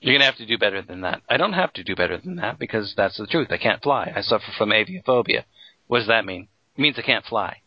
[0.00, 1.22] You're gonna have to do better than that.
[1.28, 3.48] I don't have to do better than that because that's the truth.
[3.50, 4.12] I can't fly.
[4.14, 5.44] I suffer from aviophobia.
[5.86, 6.48] What does that mean?
[6.76, 7.61] It means I can't fly.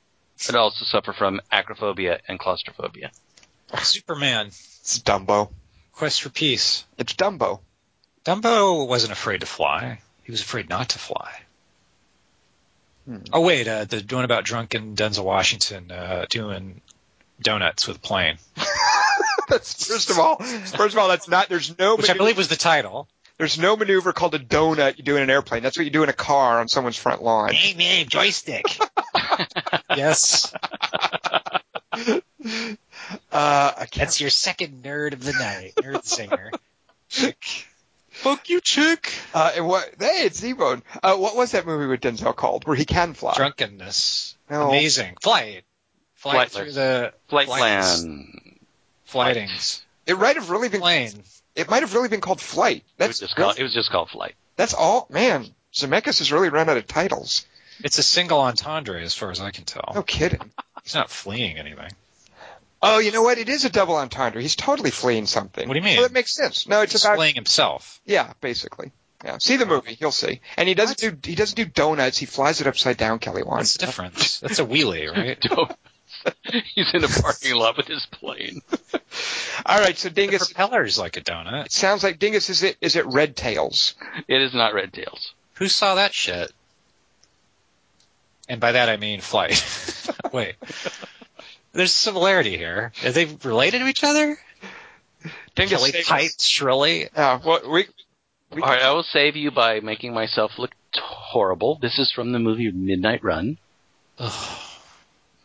[0.51, 3.11] I also suffer from acrophobia and claustrophobia.
[3.81, 5.51] Superman, It's Dumbo.
[5.93, 6.85] Quest for Peace.
[6.97, 7.61] It's Dumbo.
[8.25, 9.99] Dumbo wasn't afraid to fly.
[10.23, 11.31] He was afraid not to fly.
[13.05, 13.17] Hmm.
[13.31, 16.81] Oh wait, uh, the one about drunken Denzel Washington uh, doing
[17.39, 18.37] donuts with a plane,
[19.49, 20.37] That's first of all.
[20.37, 21.49] First of all, that's not.
[21.49, 21.95] There's no.
[21.95, 23.07] which I believe was the title.
[23.37, 25.61] There's no maneuver called a donut you do in an airplane.
[25.63, 27.51] That's what you do in a car on someone's front lawn.
[27.53, 28.65] Hey man, joystick.
[29.95, 30.53] yes,
[33.31, 36.51] Uh, that's your second nerd of the night, nerd singer.
[38.09, 39.11] Fuck you, chick.
[39.33, 39.89] Uh, and what?
[39.99, 40.81] Hey, it's Z-Bone.
[41.03, 43.33] Uh, what was that movie with Denzel called where he can fly?
[43.35, 44.69] Drunkenness, No.
[44.69, 45.63] amazing flight,
[46.15, 46.51] flight Flightless.
[46.53, 48.01] through the Flight flights.
[48.01, 48.57] plan.
[49.09, 50.81] flightings, It might have really been.
[50.81, 51.23] plane.
[51.55, 52.83] It might have really been called Flight.
[52.99, 53.57] It was just called.
[53.57, 54.35] It was just called Flight.
[54.55, 55.07] that's all.
[55.09, 57.45] Man, Zemeckis has really run out of titles.
[57.83, 59.91] It's a single entendre as far as I can tell.
[59.93, 60.51] No kidding.
[60.83, 61.89] He's not fleeing anything.
[62.81, 63.37] Oh, you know what?
[63.37, 64.41] It is a double entendre.
[64.41, 65.67] He's totally fleeing something.
[65.67, 65.95] What do you mean?
[65.97, 66.67] Well, that makes sense.
[66.67, 67.99] No, it's He's about fleeing himself.
[68.05, 68.91] yeah, basically.
[69.23, 70.41] Yeah, see the movie, you'll see.
[70.55, 72.17] And he doesn't do he doesn't do donuts.
[72.17, 73.17] He flies it upside down.
[73.19, 73.73] Kelly What's wants.
[73.77, 74.39] the difference?
[74.39, 75.39] That's a wheelie, right?
[76.73, 78.61] He's in a parking lot with his plane.
[79.65, 80.51] All right, so The Dingus.
[80.51, 81.65] propeller's like a donut.
[81.65, 82.49] It sounds like Dingus.
[82.49, 83.95] Is it is it Red Tails?
[84.27, 85.33] It is not Red Tails.
[85.55, 86.51] Who saw that shit?
[88.47, 89.63] And by that I mean flight.
[90.31, 90.55] Wait.
[91.73, 92.91] There's a similarity here.
[93.03, 94.37] Are they related to each other?
[95.55, 95.79] Dingus.
[95.79, 97.07] Kelly save shrilly.
[97.15, 97.85] Yeah, well, we.
[98.53, 101.79] we All right, I will save you by making myself look t- horrible.
[101.81, 103.57] This is from the movie Midnight Run.
[104.19, 104.59] Ugh.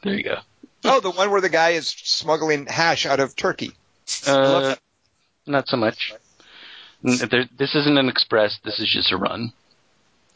[0.02, 0.36] There you go.
[0.84, 3.72] Oh, the one where the guy is smuggling hash out of Turkey.
[4.26, 4.74] Uh,
[5.46, 6.14] not so much.
[7.02, 8.58] There- This isn't an express.
[8.64, 9.52] This is just a run.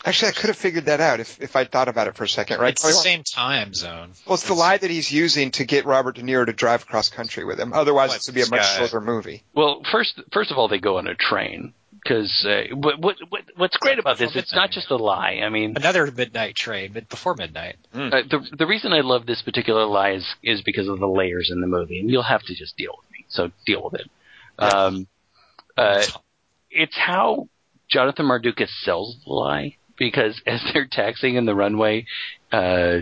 [0.07, 2.29] Actually, I could have figured that out if, if I thought about it for a
[2.29, 2.73] second, right?
[2.75, 4.13] It's the same time zone.
[4.27, 7.09] Well, it's the lie that he's using to get Robert De Niro to drive across
[7.09, 7.73] country with him.
[7.73, 9.43] Otherwise, What, this would be a much guy- shorter movie.
[9.55, 11.73] Well, first, first of all, they go on a train
[12.05, 14.33] because uh, what, what, what, what's great about this?
[14.37, 15.41] It's not just a lie.
[15.43, 17.77] I mean, Another midnight train, mid before midnight.
[17.95, 17.99] uh,
[18.31, 21.61] the the reason I love this particular lie is, is because of the layers in
[21.61, 23.25] the movie, and you'll have to just deal with me.
[23.29, 24.11] So deal with it.
[24.59, 25.07] Um,
[25.77, 26.03] uh,
[26.71, 27.49] it's how
[27.89, 32.07] Jonathan Mardukas sells the lie because as they're taxiing in the runway,
[32.53, 32.99] uh,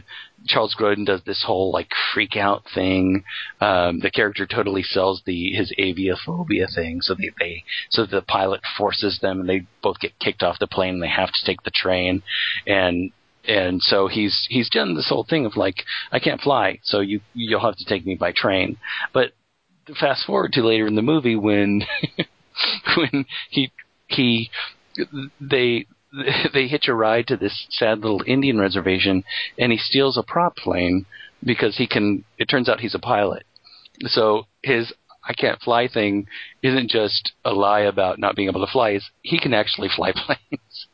[0.46, 3.24] Charles Grodin does this whole like freak out thing.
[3.60, 8.60] Um, the character totally sells the his aviophobia thing, so they, they so the pilot
[8.76, 11.62] forces them, and they both get kicked off the plane, and they have to take
[11.62, 12.22] the train,
[12.66, 13.12] and
[13.46, 17.20] and so he's he's done this whole thing of like I can't fly, so you
[17.34, 18.78] you'll have to take me by train,
[19.12, 19.32] but
[19.98, 21.82] fast forward to later in the movie when
[22.96, 23.72] when he
[24.08, 24.50] he
[25.40, 25.86] they
[26.52, 29.24] they hitch a ride to this sad little Indian reservation,
[29.58, 31.06] and he steals a prop plane
[31.42, 32.24] because he can.
[32.38, 33.44] It turns out he's a pilot,
[34.06, 34.92] so his
[35.24, 36.26] I can't fly thing
[36.62, 38.90] isn't just a lie about not being able to fly.
[38.90, 40.86] Is he can actually fly planes.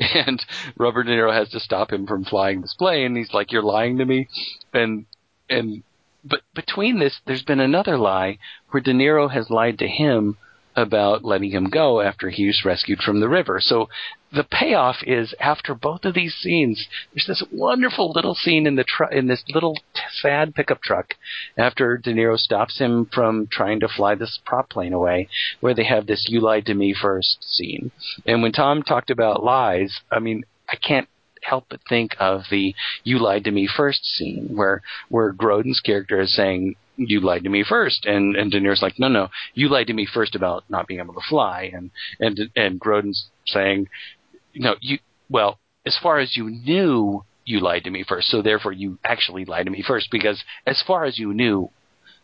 [0.00, 0.44] and
[0.76, 3.16] Robert De Niro has to stop him from flying this plane.
[3.16, 4.28] He's like, "You're lying to me,"
[4.72, 5.06] and
[5.48, 5.82] and
[6.24, 8.38] but between this, there's been another lie
[8.70, 10.36] where De Niro has lied to him
[10.82, 13.58] about letting him go after he was rescued from the river.
[13.60, 13.88] So
[14.32, 18.84] the payoff is after both of these scenes, there's this wonderful little scene in the
[18.84, 21.14] tr- in this little t- sad pickup truck
[21.56, 25.28] after De Niro stops him from trying to fly this prop plane away,
[25.60, 27.90] where they have this "You lied to me first scene.
[28.24, 31.08] And when Tom talked about lies, I mean, I can't
[31.42, 36.20] help but think of the "You lied to me first scene, where where Grodin's character
[36.20, 39.68] is saying you lied to me first, and and De Niro's like, no, no, you
[39.68, 41.90] lied to me first about not being able to fly, and
[42.20, 43.88] and and Grodin's saying,
[44.54, 44.98] no, you
[45.30, 49.44] well, as far as you knew, you lied to me first, so therefore you actually
[49.44, 50.08] lied to me first.
[50.10, 51.70] Because as far as you knew,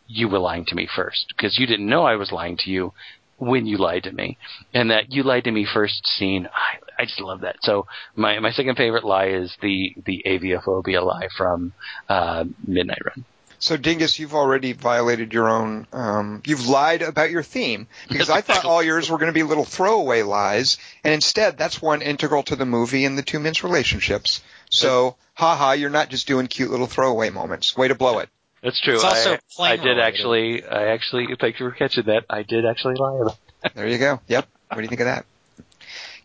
[0.06, 1.32] you were lying to me first.
[1.36, 2.92] Because you didn't know I was lying to you
[3.38, 4.38] when you lied to me,
[4.72, 7.56] and that you lied to me first scene, I, I just love that.
[7.62, 11.72] So my my second favorite lie is the the aviophobia lie from
[12.08, 13.24] uh, Midnight Run.
[13.64, 15.86] So Dingus, you've already violated your own.
[15.90, 19.42] Um, you've lied about your theme because I thought all yours were going to be
[19.42, 23.64] little throwaway lies, and instead that's one integral to the movie and the two men's
[23.64, 24.42] relationships.
[24.68, 27.74] So, haha, you're not just doing cute little throwaway moments.
[27.74, 28.28] Way to blow it.
[28.62, 28.96] That's true.
[28.96, 30.04] It's also I, plane I did related.
[30.04, 30.64] actually.
[30.66, 31.26] I actually.
[31.40, 32.26] Thank you for catching that.
[32.28, 33.38] I did actually lie about.
[33.74, 34.20] There you go.
[34.28, 34.46] Yep.
[34.68, 35.24] What do you think of that?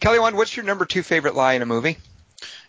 [0.01, 1.99] Kelly, Wand, what's your number two favorite lie in a movie?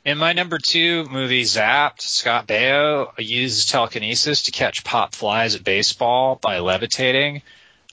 [0.05, 5.65] In my number two movie, Zapped, Scott Baio uses telekinesis to catch pop flies at
[5.65, 7.43] baseball by levitating.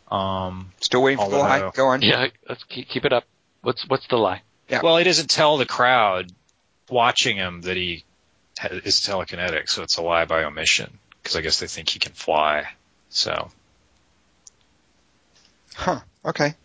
[0.10, 1.56] Um, Still waiting for the lie.
[1.62, 2.02] Although- Go on.
[2.02, 2.28] Yeah.
[2.48, 3.26] Let's keep, keep it up.
[3.62, 4.42] What's what's the lie?
[4.70, 4.82] Yeah.
[4.84, 6.32] Well, he doesn't tell the crowd
[6.90, 8.06] watching him that he
[8.58, 12.00] ha- is telekinetic, so it's a lie by omission because I guess they think he
[12.00, 12.68] can fly.
[13.10, 13.52] So
[15.76, 16.00] Huh.
[16.26, 16.56] Okay.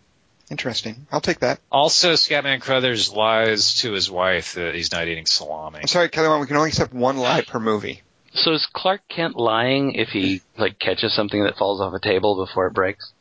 [0.51, 1.07] Interesting.
[1.11, 1.59] I'll take that.
[1.71, 5.79] also, Scatman Crothers lies to his wife that he's not eating salami.
[5.81, 8.01] I'm sorry, Kelly, we can only accept one lie per movie.
[8.33, 12.45] So is Clark Kent lying if he like catches something that falls off a table
[12.45, 13.11] before it breaks?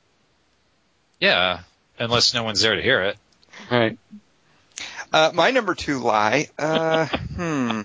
[1.21, 1.61] Yeah,
[1.99, 3.17] unless no one's there to hear it.
[3.71, 3.99] All right.
[5.13, 6.49] Uh, my number two lie.
[6.59, 7.07] Uh,
[7.37, 7.81] hmm.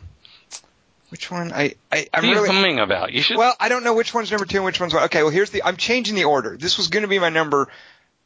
[1.10, 1.52] Which one?
[1.54, 2.50] I, I What I'm are you really.
[2.50, 3.14] humming about?
[3.14, 3.38] You should.
[3.38, 5.04] Well, I don't know which one's number two and which one's one.
[5.04, 5.64] Okay, well here's the.
[5.64, 6.58] I'm changing the order.
[6.58, 7.68] This was going to be my number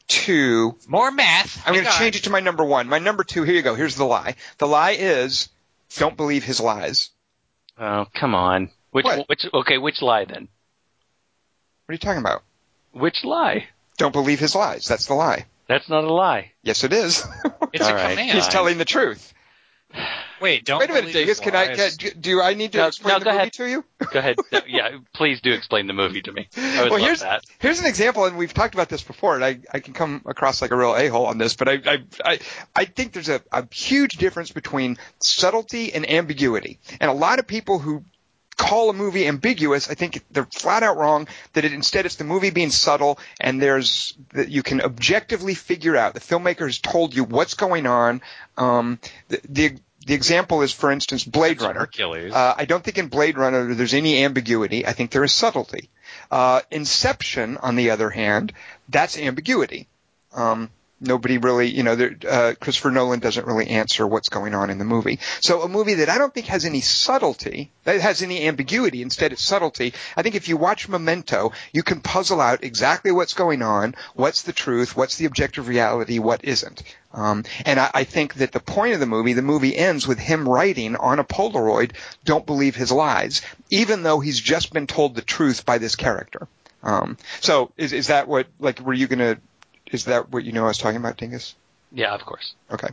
[0.08, 0.76] two.
[0.86, 1.62] More math.
[1.66, 2.88] I'm going to change it to my number one.
[2.88, 3.42] My number two.
[3.42, 3.74] Here you go.
[3.74, 4.36] Here's the lie.
[4.58, 5.48] The lie is
[5.96, 7.10] don't believe his lies.
[7.78, 8.70] oh, come on.
[8.90, 9.28] Which What?
[9.28, 9.46] which?
[9.52, 10.48] Okay, which lie then?
[11.86, 12.42] What are you talking about?
[12.92, 13.68] Which lie?
[13.98, 14.86] Don't believe his lies.
[14.86, 15.46] That's the lie.
[15.68, 16.52] That's not a lie.
[16.62, 17.24] Yes, it is.
[17.72, 18.10] It's All a right.
[18.10, 18.30] command.
[18.32, 19.32] He's telling the truth.
[20.40, 21.40] Wait, don't Wait a minute, believe Dingus.
[21.40, 21.66] Can I?
[21.66, 21.96] lies.
[21.96, 23.52] Can, do I need to No, explain no, the movie ahead.
[23.54, 23.84] to you?
[24.10, 24.36] Go ahead.
[24.52, 26.48] No, yeah, please do explain the movie to me.
[26.56, 27.44] I would well, love here's that.
[27.58, 30.60] here's an example, and we've talked about this before, and I, I can come across
[30.60, 32.38] like a real a hole on this, but I I I,
[32.74, 37.46] I think there's a, a huge difference between subtlety and ambiguity, and a lot of
[37.46, 38.04] people who
[38.62, 41.26] call a movie ambiguous, I think they're flat out wrong.
[41.54, 45.96] That it instead it's the movie being subtle, and there's that you can objectively figure
[45.96, 46.14] out.
[46.14, 48.22] The filmmaker has told you what's going on.
[48.56, 51.80] Um, the, the the example is, for instance, Blade Runner.
[51.80, 52.32] Hercules.
[52.32, 54.86] Uh, I don't think in Blade Runner there's any ambiguity.
[54.86, 55.90] I think there is subtlety.
[56.30, 58.52] Uh, Inception, on the other hand,
[58.88, 59.88] that's ambiguity.
[60.34, 60.70] Um,
[61.02, 61.96] nobody really, you know,
[62.28, 65.18] uh, Christopher Nolan doesn't really answer what's going on in the movie.
[65.40, 69.32] So a movie that I don't think has any subtlety, that has any ambiguity, instead
[69.32, 69.94] it's subtlety.
[70.16, 74.42] I think if you watch Memento, you can puzzle out exactly what's going on, what's
[74.42, 76.82] the truth, what's the objective reality, what isn't.
[77.12, 80.18] Um, and I, I think that the point of the movie, the movie ends with
[80.18, 81.92] him writing on a Polaroid,
[82.24, 86.48] "Don't believe his lies," even though he's just been told the truth by this character.
[86.82, 89.38] Um, so is is that what like were you gonna?
[89.92, 91.54] Is that what you know I was talking about, Dingus?
[91.92, 92.54] Yeah, of course.
[92.70, 92.88] Okay.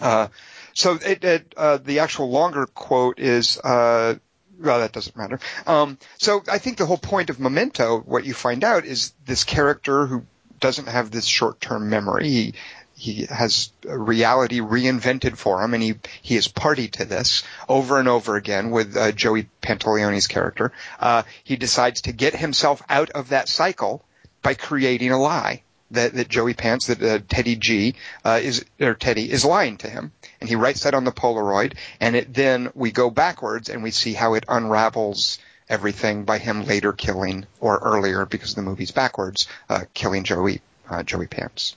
[0.00, 0.28] Uh,
[0.74, 4.16] so it, it, uh, the actual longer quote is, uh,
[4.60, 5.38] well, that doesn't matter.
[5.66, 9.44] Um, so I think the whole point of Memento, what you find out is this
[9.44, 10.24] character who
[10.60, 12.28] doesn't have this short-term memory.
[12.28, 12.54] He,
[12.96, 18.08] he has reality reinvented for him, and he he is party to this over and
[18.08, 20.72] over again with uh, Joey Pantoliano's character.
[20.98, 24.04] Uh, he decides to get himself out of that cycle
[24.42, 28.94] by creating a lie that, that Joey Pants, that uh, Teddy G uh, is or
[28.94, 32.70] Teddy is lying to him, and he writes that on the Polaroid, and it then
[32.74, 37.78] we go backwards and we see how it unravels everything by him later killing or
[37.78, 41.76] earlier because the movie's backwards, uh, killing Joey uh, Joey Pants.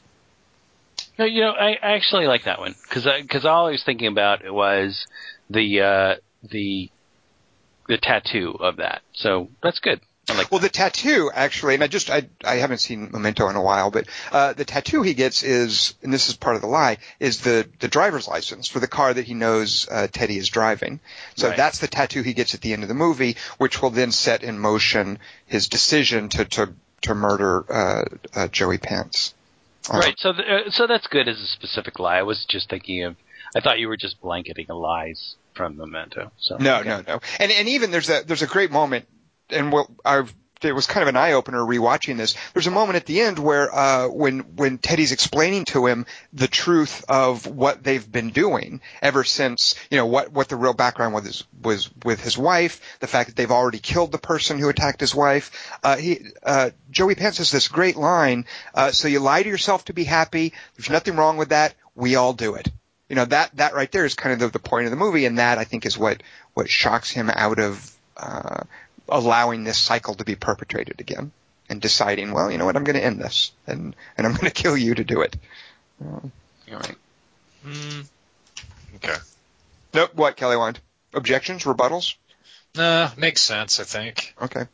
[1.18, 4.08] No, you know, I, I actually like that one because because all I was thinking
[4.08, 5.06] about was
[5.50, 6.16] the uh,
[6.50, 6.90] the
[7.88, 9.02] the tattoo of that.
[9.14, 10.00] So that's good.
[10.30, 10.52] Like.
[10.52, 13.92] Well, the tattoo actually, and I just I I haven't seen Memento in a while,
[13.92, 17.42] but uh, the tattoo he gets is, and this is part of the lie, is
[17.42, 21.00] the the driver's license for the car that he knows uh, Teddy is driving.
[21.36, 21.58] So Right.
[21.58, 24.44] that's the tattoo he gets at the end of the movie, which will then set
[24.44, 28.06] in motion his decision to to to murder uh,
[28.36, 29.34] uh, Joey Pants.
[29.92, 30.16] Uh, Right.
[30.20, 32.20] So th- uh, so that's good as a specific lie.
[32.20, 33.16] I was just thinking of.
[33.56, 36.32] I thought you were just blanketing lies from Memento.
[36.40, 36.90] So No, okay.
[36.90, 37.20] no, no.
[37.40, 39.08] And and even there's a there's a great moment,
[39.52, 40.34] and well, I've
[40.64, 42.36] it was kind of an eye opener rewatching this.
[42.54, 46.48] There's a moment at the end where uh, when when Teddy's explaining to him the
[46.48, 51.14] truth of what they've been doing ever since you know what what the real background
[51.14, 55.00] was was with his wife, the fact that they've already killed the person who attacked
[55.00, 55.80] his wife.
[55.84, 58.46] Uh, he uh, Joey Pants has this great line.
[58.74, 60.54] Uh, so you lie to yourself to be happy.
[60.76, 61.74] There's nothing wrong with that.
[61.96, 62.72] We all do it
[63.10, 65.26] you know that that right there is kind of the, the point of the movie,
[65.26, 66.24] and that I think is what
[66.54, 68.64] what shocks him out of uh,
[69.10, 71.32] allowing this cycle to be perpetrated again,
[71.70, 74.52] and deciding, well, you know what, I'm going to end this, and and I'm going
[74.52, 75.36] to kill you to do it.
[76.68, 76.96] You're right.
[77.66, 78.10] Mm,
[78.96, 79.16] okay.
[79.94, 80.16] Nope.
[80.16, 80.80] What Kelly Wand?
[81.14, 81.64] Objections?
[81.64, 82.16] Rebuttals?
[82.76, 83.80] Nah, makes sense.
[83.80, 84.34] I think.
[84.42, 84.66] Okay.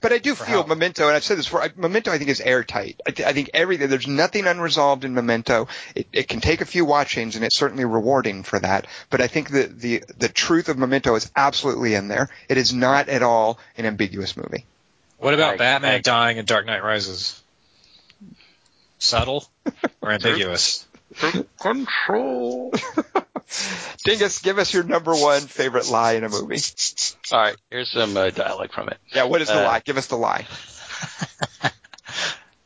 [0.00, 1.62] But I do feel how- Memento, and I've said this before.
[1.62, 3.00] I- Memento, I think, is airtight.
[3.06, 3.88] I, th- I think everything.
[3.88, 5.68] There's nothing unresolved in Memento.
[5.94, 8.86] It, it can take a few watchings, and it's certainly rewarding for that.
[9.08, 12.28] But I think the the the truth of Memento is absolutely in there.
[12.48, 14.66] It is not at all an ambiguous movie.
[15.18, 17.42] What about I- Batman I- dying in Dark Knight Rises?
[18.98, 19.48] Subtle
[20.02, 20.86] or ambiguous?
[21.60, 22.72] Control.
[24.04, 26.58] Dingus, give us your number one favorite lie in a movie.
[27.32, 27.56] All right.
[27.70, 28.98] Here's some uh, dialogue from it.
[29.14, 29.80] Yeah, what is the Uh, lie?
[29.80, 30.46] Give us the lie.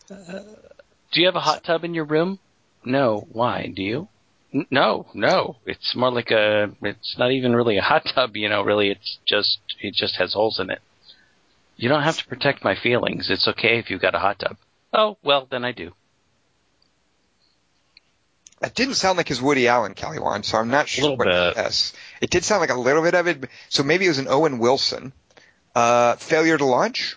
[0.09, 2.39] Do you have a hot tub in your room?
[2.85, 3.27] No.
[3.31, 3.71] Why?
[3.75, 4.09] Do you?
[4.53, 5.57] N- No, no.
[5.67, 6.75] It's more like a.
[6.83, 8.37] It's not even really a hot tub.
[8.37, 10.81] You know, really, it's just it just has holes in it.
[11.77, 13.31] You don't have to protect my feelings.
[13.31, 14.57] It's okay if you've got a hot tub.
[14.93, 15.93] Oh well, then I do.
[18.63, 21.03] It didn't sound like his Woody Allen, Kelly Wand, so I'm not sure.
[21.03, 21.55] little what bit.
[21.57, 23.45] Yes, it did sound like a little bit of it.
[23.69, 25.13] So maybe it was an Owen Wilson.
[25.75, 27.17] Uh, failure to launch.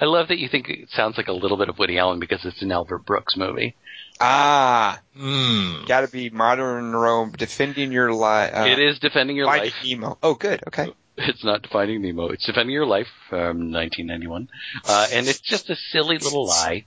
[0.00, 2.44] I love that you think it sounds like a little bit of Woody Allen because
[2.44, 3.74] it's an Albert Brooks movie.
[4.20, 5.84] Ah, Hmm.
[5.86, 8.52] got to be modern Rome defending your life.
[8.54, 9.84] Uh, it is defending your Finding life.
[9.84, 10.18] Nemo.
[10.22, 10.62] Oh, good.
[10.68, 10.92] Okay.
[11.16, 12.26] It's not Finding Nemo.
[12.30, 14.48] It's Defending Your Life from 1991,
[14.84, 16.86] uh, and it's just a silly little lie.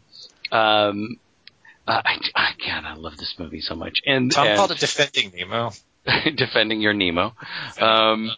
[0.51, 1.15] Um,
[1.87, 3.99] uh, I, I, God, I love this movie so much.
[4.05, 5.71] And, Tom and called it Defending Nemo.
[6.35, 7.33] Defending Your Nemo.
[7.79, 8.31] Um,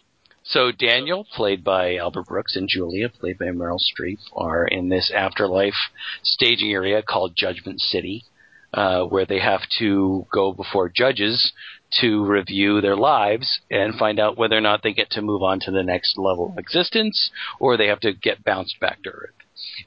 [0.44, 5.12] so Daniel, played by Albert Brooks, and Julia, played by Meryl Streep, are in this
[5.14, 5.76] afterlife
[6.24, 8.24] staging area called Judgment City,
[8.74, 11.54] uh, where they have to go before judges
[12.02, 15.60] to review their lives and find out whether or not they get to move on
[15.60, 19.34] to the next level of existence or they have to get bounced back to Earth.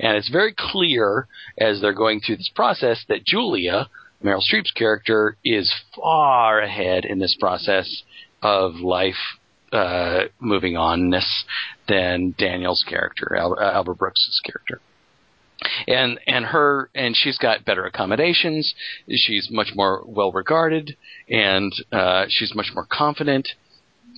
[0.01, 1.27] And it's very clear
[1.59, 3.89] as they're going through this process that Julia,
[4.23, 8.03] Meryl Streep's character, is far ahead in this process
[8.43, 9.15] of life
[9.73, 11.45] uh, moving onness
[11.89, 14.81] than Daniel's character, uh, Albert Brooks's character.
[15.87, 18.75] And and her and she's got better accommodations.
[19.09, 20.97] She's much more well regarded,
[21.31, 23.49] and uh, she's much more confident.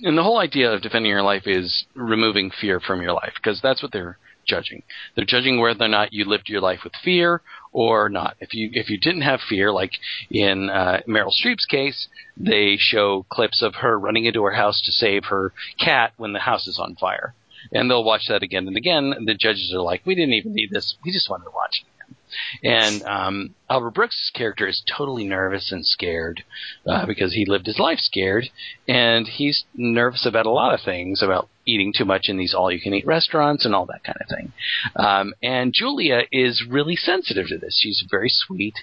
[0.01, 3.61] And the whole idea of defending your life is removing fear from your life because
[3.61, 4.83] that's what they're judging.
[5.15, 7.41] They're judging whether or not you lived your life with fear
[7.71, 8.37] or not.
[8.39, 9.91] If you if you didn't have fear, like
[10.31, 14.91] in uh, Meryl Streep's case, they show clips of her running into her house to
[14.91, 17.33] save her cat when the house is on fire,
[17.71, 19.13] and they'll watch that again and again.
[19.15, 20.95] And the judges are like, "We didn't even need this.
[21.03, 22.15] We just wanted to watch it." again."
[22.63, 26.43] And um, Albert Brooks' character is totally nervous and scared
[26.87, 28.49] uh, because he lived his life scared,
[28.87, 33.05] and he's nervous about a lot of things, about eating too much in these all-you-can-eat
[33.05, 34.53] restaurants and all that kind of thing.
[34.95, 37.79] Um, and Julia is really sensitive to this.
[37.81, 38.75] She's very sweet.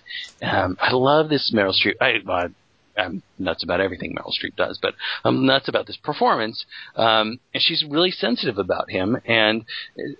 [0.43, 1.95] Um, I love this Meryl Streep.
[2.01, 2.49] I, uh,
[2.97, 6.64] I'm nuts about everything Meryl Streep does, but I'm nuts about this performance.
[6.97, 9.64] Um, and she's really sensitive about him, and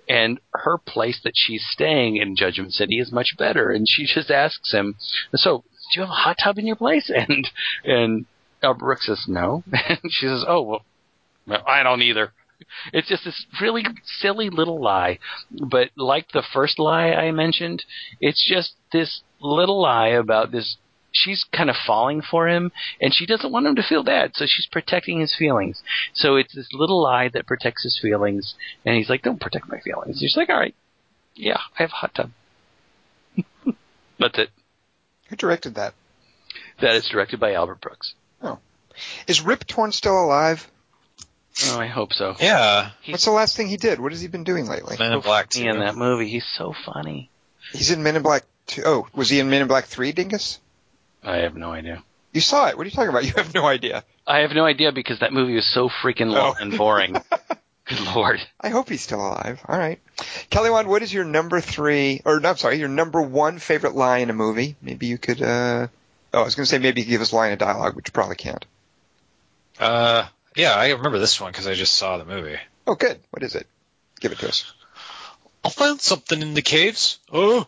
[0.09, 3.69] and her place that she's staying in Judgment City is much better.
[3.69, 4.95] And she just asks him,
[5.35, 7.47] "So, do you have a hot tub in your place?" And
[7.83, 8.25] and
[8.61, 10.85] Albert Brooks says, "No." And she says, "Oh well,
[11.67, 12.33] I don't either."
[12.91, 15.19] It's just this really silly little lie,
[15.51, 17.83] but like the first lie I mentioned,
[18.19, 20.77] it's just this little lie about this
[21.11, 24.45] she's kind of falling for him and she doesn't want him to feel bad so
[24.47, 25.83] she's protecting his feelings
[26.13, 29.79] so it's this little lie that protects his feelings and he's like don't protect my
[29.79, 30.73] feelings she's like all right
[31.35, 32.31] yeah i have a hot tub
[34.19, 34.49] that's it
[35.29, 35.93] Who directed that?
[36.81, 38.13] That is directed by Albert Brooks.
[38.41, 38.59] Oh.
[39.27, 40.67] Is Rip Torn still alive?
[41.65, 42.35] Oh, I hope so.
[42.39, 43.99] Yeah, What's the last thing he did?
[43.99, 44.95] What has he been doing lately?
[44.99, 45.69] Men in Black He too.
[45.69, 47.29] in that movie, he's so funny.
[47.71, 48.81] He's in Men in Black 2.
[48.85, 50.59] Oh, was he in Men in Black 3, Dingus?
[51.23, 52.03] I have no idea.
[52.33, 52.75] You saw it.
[52.77, 53.23] What are you talking about?
[53.25, 54.03] You have no idea.
[54.25, 56.61] I have no idea because that movie was so freaking long Oh.
[56.61, 57.13] and boring.
[57.85, 58.39] Good lord.
[58.59, 59.61] I hope he's still alive.
[59.67, 59.99] All right.
[60.49, 63.93] Kelly Wand, what is your number three, or no, I'm sorry, your number one favorite
[63.93, 64.75] line in a movie?
[64.81, 65.87] Maybe you could, uh,
[66.33, 67.95] oh, I was going to say maybe you could give us a line of dialogue,
[67.95, 68.65] which you probably can't.
[69.79, 70.25] Uh,
[70.55, 72.57] yeah, I remember this one because I just saw the movie.
[72.85, 73.19] Oh, good.
[73.31, 73.67] What is it?
[74.19, 74.71] Give it to us.
[75.63, 77.19] I found something in the caves.
[77.31, 77.67] Oh,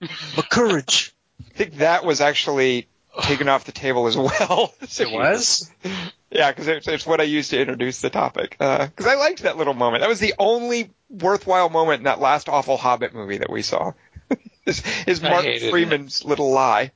[0.00, 1.14] my courage.
[1.40, 2.86] I think that was actually
[3.22, 4.74] taken off the table as well.
[4.98, 5.70] It was.
[6.30, 8.56] Yeah, because it's, it's what I used to introduce the topic.
[8.60, 10.02] Uh, because I liked that little moment.
[10.02, 13.92] That was the only worthwhile moment in that last awful Hobbit movie that we saw.
[14.66, 15.70] is, is I Martin it.
[15.70, 16.92] Freeman's little lie.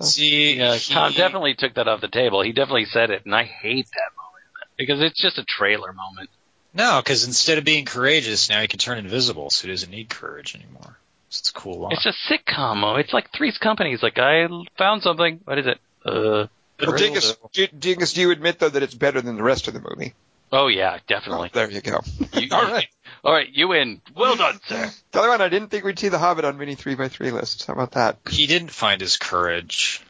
[0.00, 2.42] See, Yeah, he- Tom definitely took that off the table.
[2.42, 4.44] He definitely said it, and I hate that moment
[4.76, 6.30] because it's just a trailer moment.
[6.74, 10.08] No, because instead of being courageous, now he can turn invisible, so he doesn't need
[10.08, 10.98] courage anymore.
[11.30, 11.92] So it's a cool line.
[11.92, 12.82] It's a sitcom.
[12.84, 13.92] oh, It's like Three's Company.
[13.92, 15.40] It's like I found something.
[15.44, 15.78] What is it?
[16.04, 16.46] Uh,
[16.80, 19.74] Well, Dingus, do, Dingus, do you admit though that it's better than the rest of
[19.74, 20.14] the movie?
[20.52, 21.50] oh yeah, Oh, definitely.
[21.52, 22.00] there you go.
[22.32, 22.86] You- All right.
[23.24, 24.00] All right, you win.
[24.14, 24.90] Well done, sir.
[25.12, 27.30] Tell you what, I didn't think we'd see the Hobbit on many three by three
[27.30, 27.66] lists.
[27.66, 28.18] How about that?
[28.30, 30.02] he didn't find his courage.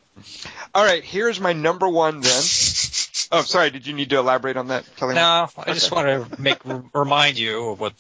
[0.74, 2.42] All right, here's my number one then.
[3.32, 3.70] oh, sorry.
[3.70, 5.14] Did you need to elaborate on that, Kelly?
[5.14, 6.59] No, I just want to make
[6.94, 7.94] remind you of what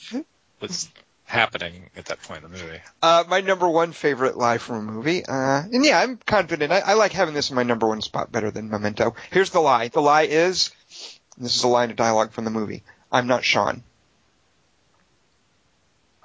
[0.60, 0.88] was
[1.24, 2.80] happening at that point in the movie.
[3.02, 5.24] Uh, my number one favorite lie from a movie.
[5.24, 6.72] Uh, and yeah, I'm confident.
[6.72, 9.14] I, I like having this in my number one spot better than Memento.
[9.30, 9.88] Here's the lie.
[9.88, 10.70] The lie is,
[11.36, 12.82] this is a line of dialogue from the movie.
[13.12, 13.82] I'm not Sean.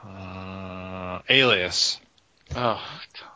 [0.06, 2.00] Uh, Alias.
[2.56, 2.82] Oh,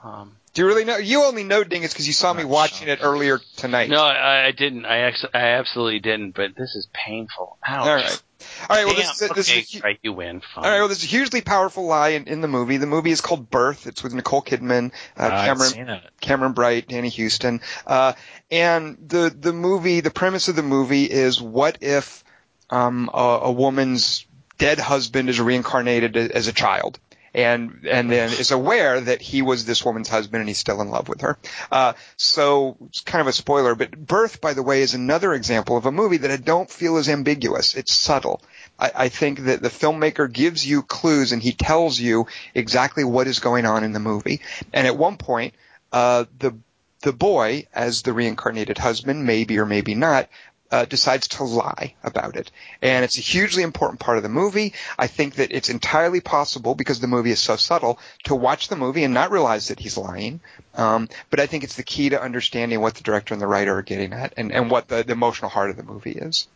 [0.02, 0.36] Tom.
[0.54, 0.98] Do you really know?
[0.98, 3.90] You only know Dingus because you saw me watching it earlier tonight.
[3.90, 4.86] No, I, I didn't.
[4.86, 6.32] I ex- I absolutely didn't.
[6.32, 7.58] But this is painful.
[7.66, 7.88] Ouch.
[7.88, 8.24] All right.
[8.70, 8.86] All right.
[8.86, 9.06] Well, Damn.
[9.06, 10.00] this is, a, this okay, is a, hu- right.
[10.02, 10.42] You win.
[10.42, 10.66] Fine.
[10.66, 10.80] all right.
[10.80, 12.78] Well, this is a hugely powerful lie in, in the movie.
[12.78, 13.88] The movie is called Birth.
[13.88, 16.02] It's with Nicole Kidman, uh, Cameron.
[16.22, 17.62] Cameron Bright, Danny Huston.
[17.86, 18.14] Uh,
[18.50, 22.24] and the, the movie, the premise of the movie is what if,
[22.70, 24.26] um, a, a woman's
[24.58, 27.00] dead husband is reincarnated as a child?
[27.34, 30.90] And, and then is aware that he was this woman's husband and he's still in
[30.90, 31.38] love with her.
[31.72, 35.78] Uh, so it's kind of a spoiler, but Birth, by the way, is another example
[35.78, 37.76] of a movie that I don't feel is ambiguous.
[37.76, 38.42] It's subtle.
[38.80, 43.28] I, I think that the filmmaker gives you clues and he tells you exactly what
[43.28, 44.42] is going on in the movie.
[44.74, 45.54] And at one point,
[45.92, 46.56] uh, the
[47.02, 50.30] the boy, as the reincarnated husband, maybe or maybe not,
[50.72, 52.52] uh, decides to lie about it.
[52.82, 54.74] And it's a hugely important part of the movie.
[54.98, 58.76] I think that it's entirely possible, because the movie is so subtle, to watch the
[58.76, 60.42] movie and not realize that he's lying.
[60.76, 63.76] Um, but I think it's the key to understanding what the director and the writer
[63.78, 66.48] are getting at and, and what the, the emotional heart of the movie is.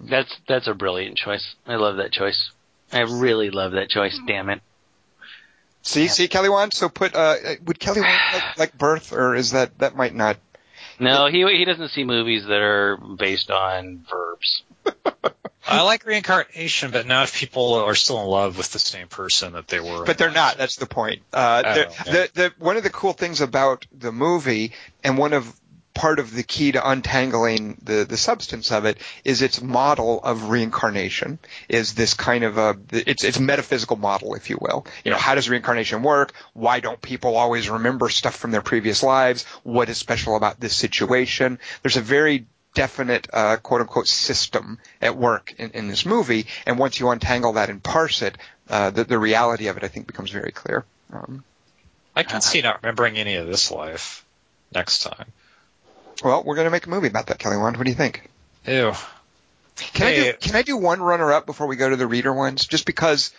[0.00, 1.54] That's that's a brilliant choice.
[1.64, 2.50] I love that choice.
[2.92, 4.18] I really love that choice.
[4.26, 4.60] Damn it.
[5.82, 6.74] See, see, Kelly Wand.
[6.74, 10.36] So put, uh, would Kelly Wand like, like Birth, or is that that might not?
[11.00, 14.62] No, he he doesn't see movies that are based on verbs.
[15.66, 19.52] I like reincarnation, but not if people are still in love with the same person
[19.52, 20.04] that they were.
[20.04, 20.56] But they're not.
[20.56, 21.22] That's the point.
[21.32, 22.10] Uh, Oh, the, okay.
[22.12, 24.72] the, the, one of the cool things about the movie,
[25.04, 25.54] and one of
[25.98, 30.48] part of the key to untangling the, the substance of it is its model of
[30.48, 34.86] reincarnation is this kind of a it's it's metaphysical model if you will.
[35.04, 36.32] You know how does reincarnation work?
[36.52, 39.42] Why don't people always remember stuff from their previous lives?
[39.64, 41.58] What is special about this situation?
[41.82, 46.78] There's a very definite uh, quote unquote system at work in, in this movie and
[46.78, 48.38] once you untangle that and parse it
[48.68, 50.84] uh, the, the reality of it I think becomes very clear.
[51.12, 51.42] Um,
[52.14, 54.24] I can see not remembering any of this life
[54.72, 55.32] next time.
[56.22, 58.28] Well we're going to make a movie about that Kelly Wand what do you think
[58.66, 58.92] Ew.
[59.76, 62.32] Can I do can I do one runner up before we go to the reader
[62.32, 62.66] ones?
[62.66, 63.32] Just because,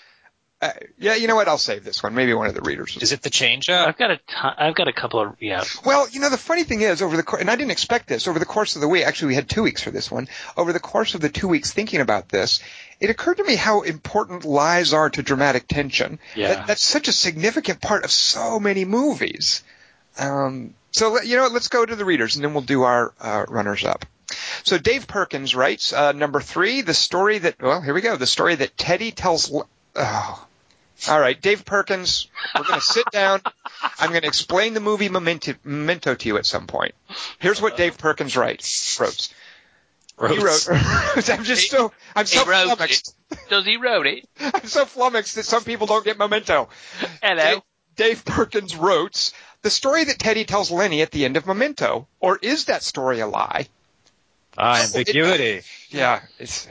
[0.62, 1.48] uh, yeah, you know what?
[1.48, 2.16] I'll save this one.
[2.16, 2.98] Maybe one of the readers.
[3.02, 3.88] Is it the change up?
[3.88, 5.64] I've got a ton, I've got a couple of yeah.
[5.86, 8.28] Well, you know, the funny thing is, over the course, and I didn't expect this,
[8.28, 10.74] over the course of the week, actually we had two weeks for this one, over
[10.74, 12.62] the course of the two weeks thinking about this,
[13.00, 16.20] it occurred to me how important lies are to dramatic tension.
[16.36, 16.56] Yeah.
[16.56, 19.64] That, that's such a significant part of so many movies.
[20.18, 23.46] Um, so, you know let's go to the readers and then we'll do our uh,
[23.48, 24.06] runners up.
[24.64, 28.28] So Dave Perkins writes, uh, number three, the story that, well, here we go, the
[28.28, 29.52] story that Teddy tells,
[29.96, 30.46] oh.
[31.08, 33.42] All right, Dave Perkins, we're going to sit down.
[34.00, 36.94] I'm going to explain the movie Memento, Memento to you at some point.
[37.40, 39.34] Here's what Dave Perkins writes, wrote.
[40.30, 43.16] He wrote, I'm just so, I'm so wrote flummoxed.
[43.50, 44.28] Does he wrote it?
[44.42, 46.68] I'm so flummoxed that some people don't get Memento.
[47.24, 47.44] Hello.
[47.44, 47.62] Dave,
[47.96, 49.32] Dave Perkins wrote,
[49.62, 53.20] the story that Teddy tells Lenny at the end of Memento, or is that story
[53.20, 53.68] a lie?
[54.58, 55.62] Ah, ambiguity.
[55.90, 56.68] Yeah, it's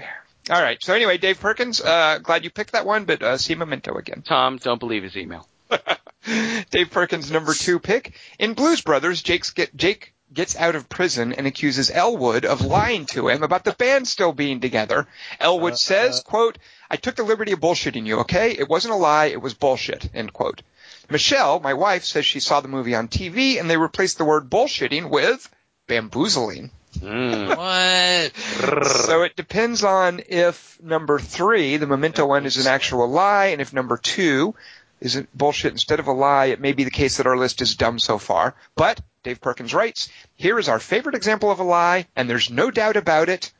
[0.50, 0.82] all right.
[0.82, 4.22] So anyway, Dave Perkins, uh, glad you picked that one, but uh, see Memento again.
[4.22, 5.46] Tom, don't believe his email.
[6.70, 9.22] Dave Perkins' number two pick in Blues Brothers.
[9.22, 13.64] Jake's get, Jake gets out of prison and accuses Elwood of lying to him about
[13.64, 15.06] the band still being together.
[15.40, 16.58] Elwood says, "quote
[16.90, 18.20] I took the liberty of bullshitting you.
[18.20, 19.26] Okay, it wasn't a lie.
[19.26, 20.62] It was bullshit." End quote.
[21.10, 24.50] Michelle, my wife, says she saw the movie on TV and they replaced the word
[24.50, 25.48] bullshitting with
[25.86, 26.70] bamboozling.
[26.98, 27.56] Mm.
[27.58, 28.86] What?
[28.86, 33.60] So it depends on if number three, the memento one, is an actual lie, and
[33.60, 34.54] if number two
[35.00, 37.62] is a bullshit instead of a lie, it may be the case that our list
[37.62, 38.54] is dumb so far.
[38.74, 42.70] But Dave Perkins writes, here is our favorite example of a lie, and there's no
[42.70, 43.52] doubt about it.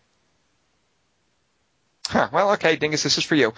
[2.09, 3.53] Huh, well, okay, Dingus, this is for you.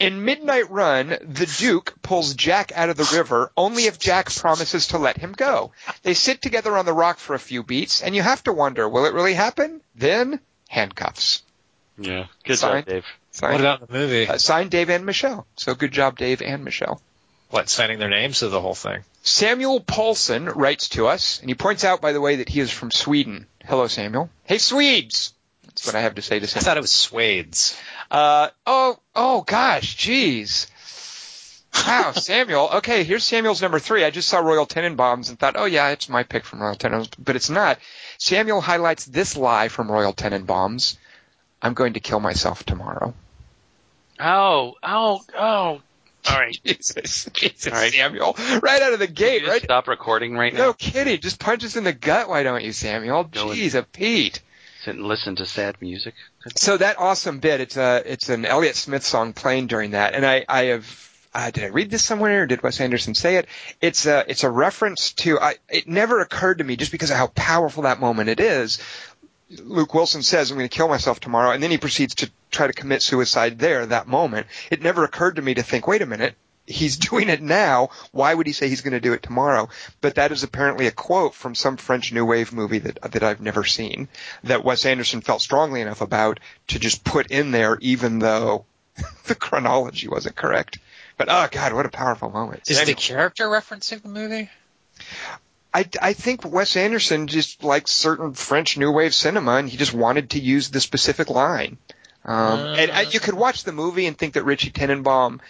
[0.00, 4.88] In Midnight Run, the Duke pulls Jack out of the river only if Jack promises
[4.88, 5.70] to let him go.
[6.02, 8.88] They sit together on the rock for a few beats, and you have to wonder,
[8.88, 9.80] will it really happen?
[9.94, 11.42] Then, handcuffs.
[11.96, 12.26] Yeah.
[12.44, 12.86] Good Signed.
[12.86, 13.06] job, Dave.
[13.30, 14.26] Signed, What about the movie?
[14.26, 15.46] uh, signed Dave and Michelle.
[15.56, 17.00] So good job, Dave and Michelle.
[17.50, 19.04] What, signing their names to the whole thing?
[19.22, 22.70] Samuel Paulson writes to us, and he points out, by the way, that he is
[22.72, 23.46] from Sweden.
[23.64, 24.28] Hello, Samuel.
[24.44, 25.34] Hey, Swedes!
[25.66, 27.78] That's what I have to say to I thought it was Swades.
[28.12, 30.68] Uh, oh, oh gosh, jeez.
[31.86, 32.68] Wow, Samuel.
[32.74, 34.04] Okay, here's Samuel's number three.
[34.04, 37.10] I just saw Royal Tenenbaums and thought, oh yeah, it's my pick from Royal Tenenbaums,
[37.18, 37.78] but it's not.
[38.18, 40.98] Samuel highlights this lie from Royal Tenenbaums.
[41.62, 43.14] I'm going to kill myself tomorrow.
[44.20, 45.80] Oh, oh, oh.
[46.28, 46.56] All right.
[46.66, 47.92] Jesus, Jesus, All right.
[47.94, 48.36] Samuel.
[48.62, 49.62] Right out of the gate, right?
[49.62, 50.58] stop recording right now.
[50.58, 51.18] No kidding.
[51.18, 53.24] Just punch us in the gut, why don't you, Samuel?
[53.24, 54.42] Jeez, a Pete.
[54.84, 56.14] Sit and listen to sad music.
[56.56, 60.26] So that awesome bit, it's a, it's an Elliott Smith song playing during that, and
[60.26, 63.46] I, I have, uh, did I read this somewhere or did Wes Anderson say it?
[63.80, 67.16] It's a, it's a reference to, I, it never occurred to me just because of
[67.16, 68.82] how powerful that moment it is.
[69.60, 72.66] Luke Wilson says, I'm going to kill myself tomorrow, and then he proceeds to try
[72.66, 74.46] to commit suicide there, that moment.
[74.70, 76.34] It never occurred to me to think, wait a minute,
[76.66, 77.90] he's doing it now.
[78.12, 79.68] Why would he say he's going to do it tomorrow?
[80.00, 83.40] But that is apparently a quote from some French New Wave movie that that I've
[83.40, 84.08] never seen
[84.44, 88.64] that Wes Anderson felt strongly enough about to just put in there, even though
[89.26, 90.78] the chronology wasn't correct.
[91.16, 92.62] But oh god, what a powerful moment!
[92.68, 94.50] Is Anyway, the character referencing the movie?
[95.74, 99.94] I I think Wes Anderson just likes certain French New Wave cinema, and he just
[99.94, 101.78] wanted to use the specific line.
[102.24, 105.40] Um, and uh, you could watch the movie and think that Richie Tenenbaum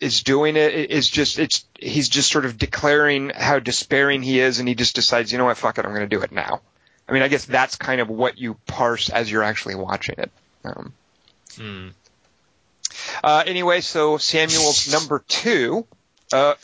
[0.00, 4.58] is doing it is just it's he's just sort of declaring how despairing he is,
[4.58, 6.60] and he just decides, you know what, fuck it, I'm going to do it now.
[7.08, 10.30] I mean, I guess that's kind of what you parse as you're actually watching it.
[10.64, 10.92] Um,
[11.56, 11.88] Hmm.
[13.24, 15.86] uh, anyway, so Samuel's number two.
[16.32, 16.54] Uh,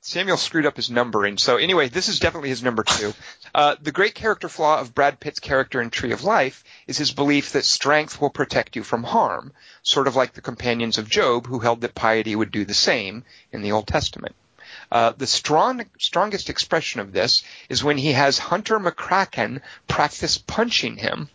[0.00, 1.38] Samuel screwed up his numbering.
[1.38, 3.12] So anyway, this is definitely his number two.
[3.54, 7.12] Uh, the great character flaw of Brad Pitt's character in Tree of Life is his
[7.12, 9.52] belief that strength will protect you from harm,
[9.84, 13.22] sort of like the companions of Job who held that piety would do the same
[13.52, 14.34] in the Old Testament.
[14.90, 20.96] Uh, the strong, strongest expression of this is when he has Hunter McCracken practice punching
[20.96, 21.28] him.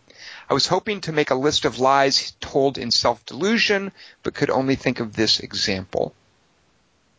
[0.48, 4.74] I was hoping to make a list of lies told in self-delusion, but could only
[4.74, 6.12] think of this example.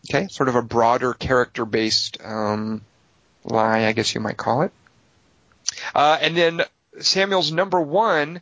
[0.09, 2.81] Okay, sort of a broader character-based um,
[3.45, 4.71] lie, I guess you might call it.
[5.95, 6.61] Uh, and then
[6.99, 8.41] Samuel's number one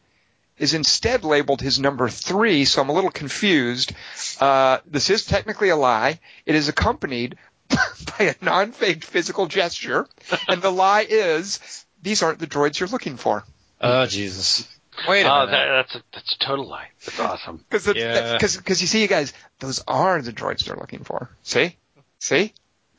[0.59, 3.93] is instead labeled his number three, so I'm a little confused.
[4.39, 6.19] Uh, this is technically a lie.
[6.45, 7.37] It is accompanied
[7.69, 10.07] by a non-faked physical gesture,
[10.47, 13.43] and the lie is these aren't the droids you're looking for.
[13.81, 14.67] Oh Jesus!
[15.07, 15.51] Wait a Oh, minute.
[15.51, 16.89] that, that's a that's a total lie.
[17.05, 17.63] That's awesome.
[17.69, 18.37] Because Yeah.
[18.37, 21.29] because you see, you guys, those are the droids they're looking for.
[21.43, 21.77] See,
[22.19, 22.53] see.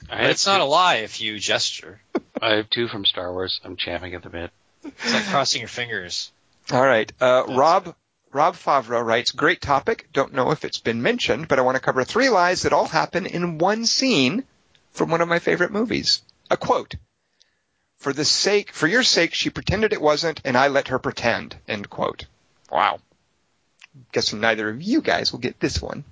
[0.09, 2.01] I But it's not two- a lie if you gesture.
[2.41, 3.61] I have two from Star Wars.
[3.65, 4.51] I'm champing at the bit.
[4.83, 6.33] It's like crossing your fingers.
[6.71, 7.13] All right.
[7.21, 7.95] Uh, Rob
[8.33, 10.09] Rob Favreau writes, "Great topic.
[10.13, 12.87] Don't know if it's been mentioned, but I want to cover three lies that all
[12.87, 14.45] happen in one scene
[14.93, 16.23] from one of my favorite movies.
[16.51, 16.95] A quote."
[17.99, 21.57] For the sake, for your sake, she pretended it wasn't, and I let her pretend.
[21.69, 22.25] End quote.
[22.71, 23.01] Wow.
[24.13, 26.05] Guessing neither of you guys will get this one.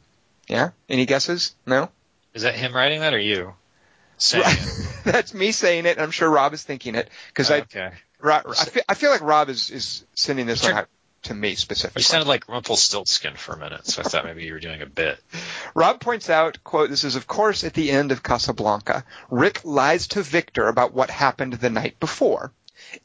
[0.49, 0.71] Yeah?
[0.91, 1.55] Any guesses?
[1.65, 1.89] No?
[2.35, 3.55] Is that him writing that or you
[4.19, 4.89] saying it?
[5.05, 5.97] That's me saying it.
[5.97, 7.93] and I'm sure Rob is thinking it because I, okay.
[8.21, 10.89] Rob, I, feel, I feel like Rob is, is sending this out
[11.23, 12.01] to me specifically.
[12.01, 14.87] You sounded like Rumpelstiltskin for a minute, so I thought maybe you were doing a
[14.87, 15.19] bit.
[15.75, 19.05] Rob points out, quote, this is of course at the end of Casablanca.
[19.31, 22.53] Rick lies to Victor about what happened the night before.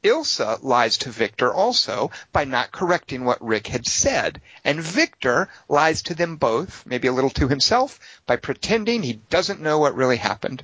[0.03, 4.41] Ilsa lies to Victor also by not correcting what Rick had said.
[4.63, 9.61] And Victor lies to them both, maybe a little to himself, by pretending he doesn't
[9.61, 10.63] know what really happened.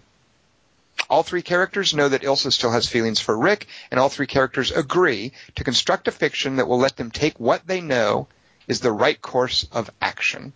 [1.10, 4.72] All three characters know that Ilsa still has feelings for Rick, and all three characters
[4.72, 8.28] agree to construct a fiction that will let them take what they know
[8.68, 10.54] is the right course of action.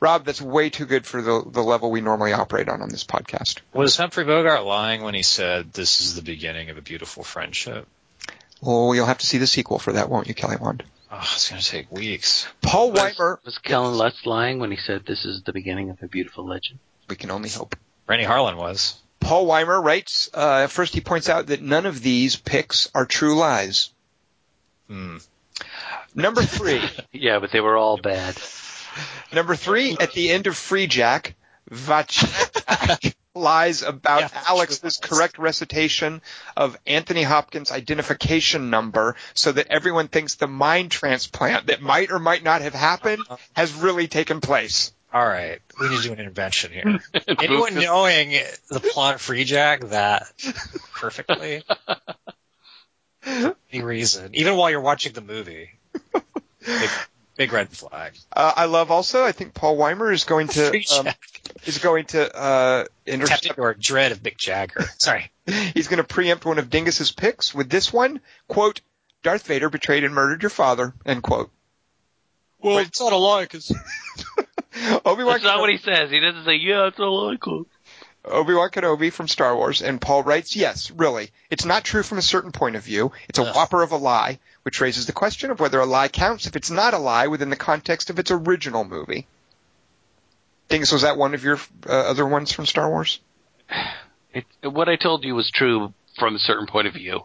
[0.00, 3.04] Rob, that's way too good for the, the level we normally operate on on this
[3.04, 3.60] podcast.
[3.72, 7.86] Was Humphrey Bogart lying when he said this is the beginning of a beautiful friendship?
[8.60, 10.82] Well, you'll have to see the sequel for that, won't you, Kelly Wand?
[11.10, 12.46] Oh, it's going to take weeks.
[12.60, 16.02] Paul Was, Weimer, was Kellen Lutz lying when he said this is the beginning of
[16.02, 16.78] a beautiful legend?
[17.08, 17.74] we can only hope.
[18.06, 19.00] Renny Harlin was.
[19.28, 23.36] Paul Weimer writes, uh, first he points out that none of these picks are true
[23.36, 23.90] lies.
[24.86, 25.18] Hmm.
[26.14, 26.80] Number three,
[27.12, 28.40] Yeah, but they were all bad.
[29.30, 31.36] number three, at the end of Free Jack,
[31.70, 36.22] Vachek lies about Yeah, Alex's correct recitation
[36.56, 42.18] of Anthony Hopkins' identification number so that everyone thinks the mind transplant that might or
[42.18, 43.24] might not have happened
[43.54, 44.90] has really taken place.
[45.12, 46.82] All right, we need to do an intervention here.
[47.38, 48.30] Anyone Anyone knowing
[48.68, 50.30] the plot of Free Jack that
[50.92, 51.62] perfectly?
[53.24, 55.70] Any reason, even while you're watching the movie,
[56.64, 56.90] big,
[57.36, 58.14] big red flag.
[58.32, 61.18] Uh, I love also, I think Paul Weimer is going to, Free um, Jack,
[61.64, 64.84] is going to, uh, Captain intercept or dread of Mick Jagger.
[64.98, 65.30] Sorry,
[65.74, 68.80] He's going to preempt one of Dingus's picks with this one, quote,
[69.22, 71.50] Darth Vader betrayed and murdered your father, end quote.
[72.60, 73.72] Well, it's not a lie because
[75.04, 76.10] Obi-Wan That's not what he says.
[76.10, 77.66] He doesn't say, yeah, it's all I cool.
[78.24, 81.30] Obi-Wan Kenobi from Star Wars, and Paul writes, yes, really.
[81.50, 83.12] It's not true from a certain point of view.
[83.28, 83.54] It's a Ugh.
[83.54, 86.70] whopper of a lie, which raises the question of whether a lie counts if it's
[86.70, 89.26] not a lie within the context of its original movie.
[90.68, 93.20] Dingus, was that one of your uh, other ones from Star Wars?
[94.34, 97.22] It, what I told you was true from a certain point of view.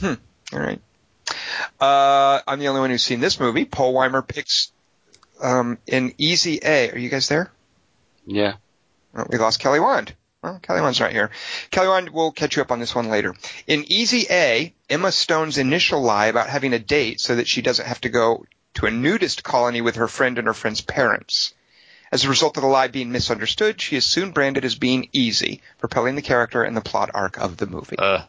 [0.00, 0.14] Hmm.
[0.52, 0.80] All right.
[1.80, 3.64] Uh, I'm the only one who's seen this movie.
[3.64, 4.71] Paul Weimer picks
[5.42, 6.90] um, in Easy A.
[6.90, 7.50] Are you guys there?
[8.26, 8.54] Yeah.
[9.14, 10.14] Oh, we lost Kelly Wand.
[10.42, 11.30] Well, Kelly Wand's right here.
[11.70, 13.34] Kelly Wand, we'll catch you up on this one later.
[13.66, 17.86] In Easy A, Emma Stone's initial lie about having a date so that she doesn't
[17.86, 18.44] have to go
[18.74, 21.54] to a nudist colony with her friend and her friend's parents.
[22.10, 25.62] As a result of the lie being misunderstood, she is soon branded as being easy,
[25.78, 27.96] propelling the character and the plot arc of the movie.
[27.96, 28.24] uh,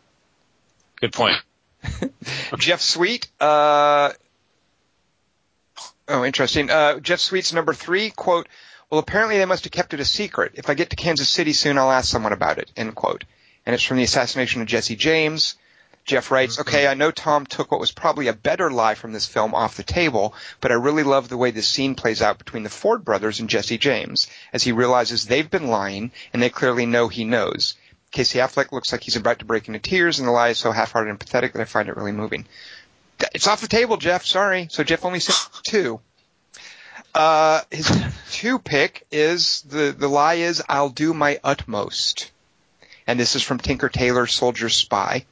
[1.02, 1.38] good point.
[2.58, 4.12] Jeff Sweet, uh,
[6.08, 6.70] oh, interesting.
[6.70, 8.48] Uh, Jeff Sweet's number three, quote,
[8.90, 10.54] well, apparently they must have kept it a secret.
[10.56, 13.24] If I get to Kansas City soon, I'll ask someone about it, end quote.
[13.66, 15.56] And it's from the assassination of Jesse James.
[16.06, 19.26] Jeff writes, okay, I know Tom took what was probably a better lie from this
[19.26, 22.64] film off the table, but I really love the way this scene plays out between
[22.64, 26.86] the Ford brothers and Jesse James, as he realizes they've been lying, and they clearly
[26.86, 27.76] know he knows.
[28.12, 30.72] Casey Affleck looks like he's about to break into tears, and the lie is so
[30.72, 32.46] half-hearted and pathetic that I find it really moving.
[33.34, 34.26] It's off the table, Jeff.
[34.26, 34.68] Sorry.
[34.70, 36.00] So Jeff only said two.
[37.16, 37.92] Uh, his
[38.32, 42.32] two pick is the the lie is I'll do my utmost,
[43.06, 45.26] and this is from Tinker Tailor Soldier Spy.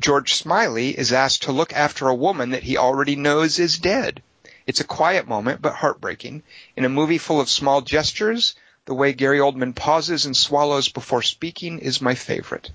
[0.00, 4.22] George Smiley is asked to look after a woman that he already knows is dead.
[4.66, 6.42] It's a quiet moment, but heartbreaking.
[6.74, 8.54] In a movie full of small gestures,
[8.86, 12.70] the way Gary Oldman pauses and swallows before speaking is my favorite.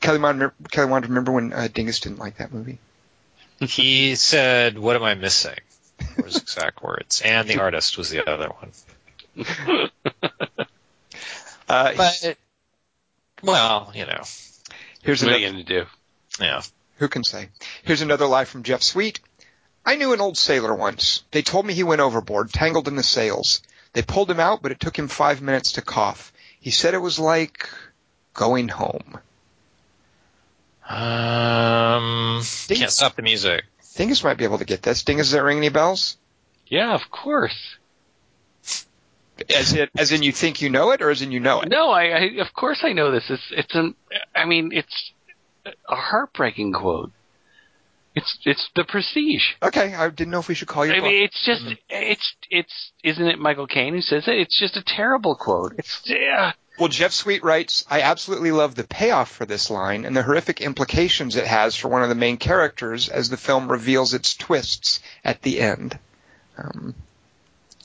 [0.00, 2.78] Kelly, Wand- Kelly wanted to remember when uh, Dingus didn't like that movie.
[3.60, 5.58] He said, "What am I missing?"
[6.16, 7.20] Were his exact words.
[7.22, 8.72] And the artist was the other one.
[11.68, 12.36] Uh, But
[13.44, 14.22] well, you know,
[15.02, 15.86] here's What are another, you going to do?
[16.40, 16.62] yeah.
[16.96, 17.48] Who can say?
[17.84, 19.20] Here's another lie from Jeff Sweet.
[19.86, 21.22] I knew an old sailor once.
[21.30, 23.62] They told me he went overboard, tangled in the sails.
[23.92, 26.32] They pulled him out, but it took him five minutes to cough.
[26.60, 27.68] He said it was like
[28.34, 29.18] going home.
[30.90, 32.78] Um, Dingus.
[32.78, 33.64] can't stop the music.
[33.96, 35.04] Dingus might be able to get this.
[35.04, 36.16] Dingus, does that ring any bells?
[36.66, 37.76] Yeah, of course.
[39.54, 41.68] As in, as in you think you know it, or as in you know it?
[41.70, 43.24] No, I, I of course I know this.
[43.30, 43.94] It's it's an
[44.34, 45.12] I mean it's
[45.64, 47.12] a heartbreaking quote.
[48.14, 49.44] It's it's the prestige.
[49.62, 50.92] Okay, I didn't know if we should call you.
[50.92, 54.34] I mean, it's just it's it's isn't it Michael Caine who says it?
[54.34, 55.74] It's just a terrible quote.
[55.78, 56.52] It's yeah.
[56.80, 60.62] Well, Jeff Sweet writes, I absolutely love the payoff for this line and the horrific
[60.62, 65.00] implications it has for one of the main characters as the film reveals its twists
[65.22, 65.98] at the end.
[66.56, 66.94] Um,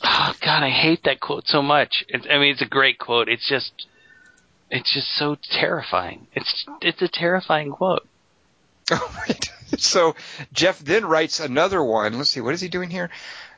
[0.04, 2.06] Oh God, I hate that quote so much.
[2.08, 3.28] It's, I mean, it's a great quote.
[3.28, 3.88] It's just
[4.70, 6.28] it's just so terrifying.
[6.34, 8.08] It's it's a terrifying quote.
[8.92, 9.50] Right.
[9.78, 10.16] So
[10.54, 12.18] Jeff then writes another one.
[12.18, 13.10] Let's see, what is he doing here?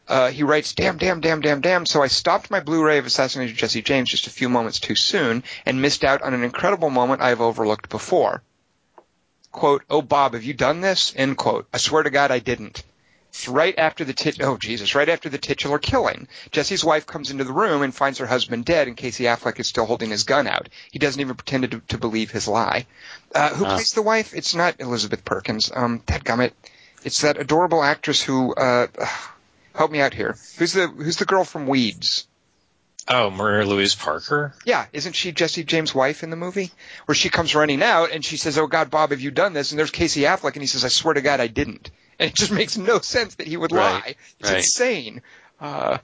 [0.07, 1.85] Uh, he writes, damn, damn, damn, damn, damn.
[1.85, 4.95] So I stopped my Blu-ray of Assassination of Jesse James just a few moments too
[4.95, 8.41] soon and missed out on an incredible moment I've overlooked before.
[9.51, 11.13] Quote, oh Bob, have you done this?
[11.15, 11.67] End quote.
[11.73, 12.83] I swear to God I didn't.
[13.29, 16.27] It's right after the tit- oh Jesus, right after the titular killing.
[16.51, 19.67] Jesse's wife comes into the room and finds her husband dead, and Casey Affleck is
[19.67, 20.69] still holding his gun out.
[20.91, 22.87] He doesn't even pretend to, to believe his lie.
[23.35, 23.75] Uh, who Ah.
[23.75, 24.33] plays the wife?
[24.33, 25.69] It's not Elizabeth Perkins.
[25.75, 26.53] Um, dadgummit.
[27.03, 28.53] It's that adorable actress who.
[28.55, 28.87] Uh,
[29.77, 30.35] help me out here.
[30.57, 32.27] Who's the Who's the girl from Weeds?
[33.09, 34.53] Oh, Maria Louise Parker.
[34.65, 36.71] Yeah, isn't she Jesse James' wife in the movie?
[37.05, 39.71] Where she comes running out and she says, "Oh God, Bob, have you done this?"
[39.71, 41.89] And there's Casey Affleck, and he says, "I swear to God, I didn't."
[42.19, 44.15] And it just makes no sense that he would Right, lie.
[44.39, 44.57] It's right.
[44.57, 45.21] insane.
[45.61, 45.99] Uh,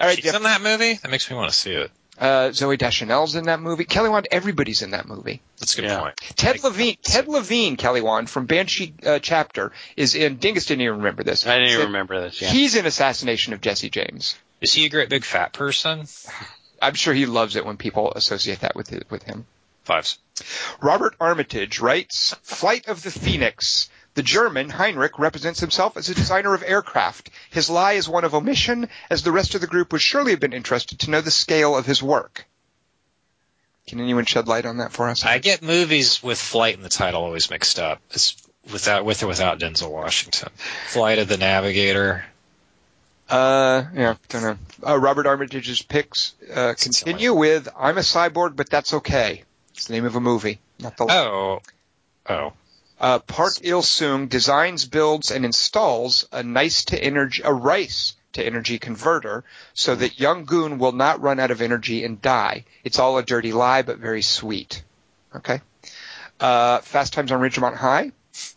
[0.00, 0.94] all right, She's Jeff, in that movie.
[0.94, 1.90] That makes me want to see it.
[2.22, 3.84] Uh, Zooey Deschanel's in that movie.
[3.84, 5.42] Kelly Wand, everybody's in that movie.
[5.58, 6.00] That's a good Yeah.
[6.00, 6.16] point.
[6.36, 10.36] Ted Like, Levine, Ted Levine, Kelly Wand from Banshee uh, chapter is in.
[10.36, 11.44] Dingus didn't even remember this.
[11.44, 12.40] I didn't even So remember this.
[12.40, 12.48] Yeah.
[12.50, 14.36] He's in Assassination of Jesse James.
[14.60, 16.06] Is he a great big fat person?
[16.80, 19.44] I'm sure he loves it when people associate that with with him.
[19.84, 20.18] Fives.
[20.80, 23.90] Robert Armitage writes, Flight of the Phoenix.
[24.14, 27.30] The German, Heinrich, represents himself as a designer of aircraft.
[27.50, 30.40] His lie is one of omission, as the rest of the group would surely have
[30.40, 32.46] been interested to know the scale of his work.
[33.86, 35.24] Can anyone shed light on that for us?
[35.24, 38.00] I get movies with flight in the title always mixed up.
[38.10, 38.36] It's
[38.70, 40.50] without with or without Denzel Washington.
[40.88, 42.24] Flight of the Navigator.
[43.28, 44.58] Uh, yeah, don't know.
[44.86, 49.42] Uh, Robert Armitage's picks uh, continue with "I'm a cyborg, but that's okay."
[49.74, 51.06] It's the name of a movie, not the.
[51.08, 51.60] Oh.
[52.28, 52.52] Oh.
[53.00, 58.44] Uh, Park Il Sung designs, builds, and installs a nice to energy, a rice to
[58.44, 59.44] energy converter,
[59.74, 62.64] so that young Goon will not run out of energy and die.
[62.84, 64.84] It's all a dirty lie, but very sweet.
[65.34, 65.60] Okay.
[66.38, 68.12] Uh, Fast Times on Ridgemont High.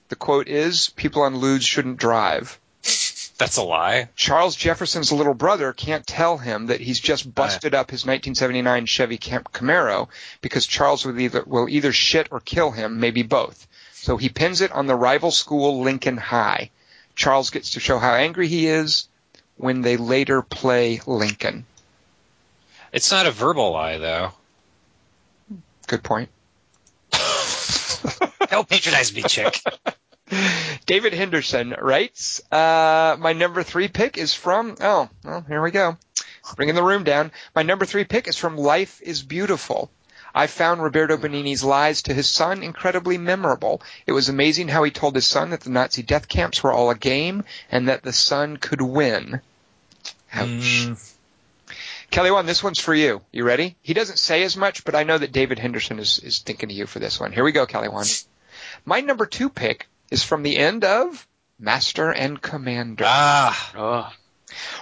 [0.10, 2.60] The quote is, "People on ludes shouldn't drive."
[3.38, 4.10] That's a lie.
[4.16, 7.32] Charles Jefferson's little brother can't tell him that he's just uh.
[7.32, 10.08] busted up his 1979 Chevy Cam- Camaro
[10.42, 13.68] because Charles will either, will either shit or kill him, maybe both.
[13.94, 16.70] So he pins it on the rival school Lincoln High.
[17.16, 19.08] Charles gets to show how angry he is
[19.58, 21.66] when they later play Lincoln.
[22.94, 24.32] It's not a verbal lie though.
[25.88, 26.30] Good point.
[28.50, 29.62] Don't patronize me, chick.
[30.86, 35.98] David Henderson writes, uh, my number three pick is from, oh, well, here we go.
[36.56, 37.32] Bringing the room down.
[37.56, 39.90] My number three pick is from Life is Beautiful.
[40.34, 43.82] I found Roberto Benigni's lies to his son incredibly memorable.
[44.06, 46.90] It was amazing how he told his son that the Nazi death camps were all
[46.90, 49.42] a game and that the son could win.
[50.34, 50.48] Ouch.
[50.48, 51.14] Mm,
[52.12, 53.22] Kelly Wand, this one's for you.
[53.32, 53.76] You ready?
[53.82, 56.76] He doesn't say as much, but I know that David Henderson is, is thinking of
[56.76, 57.32] you for this one.
[57.32, 58.24] Here we go, Kelly Wand.
[58.86, 61.28] My number two pick is from the end of
[61.60, 63.04] Master and Commander.
[63.08, 63.72] ah.
[63.76, 64.14] Oh,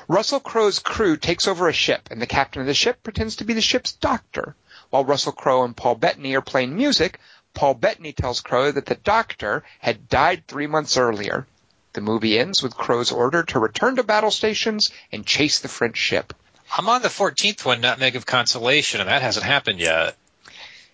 [0.07, 3.45] Russell Crowe's crew takes over a ship, and the captain of the ship pretends to
[3.45, 4.55] be the ship's doctor.
[4.89, 7.19] While Russell Crowe and Paul Bettany are playing music,
[7.53, 11.47] Paul Bettany tells Crowe that the doctor had died three months earlier.
[11.93, 15.97] The movie ends with Crowe's order to return to battle stations and chase the French
[15.97, 16.33] ship.
[16.75, 20.15] I'm on the 14th one, Nutmeg of Consolation, and that hasn't happened yet.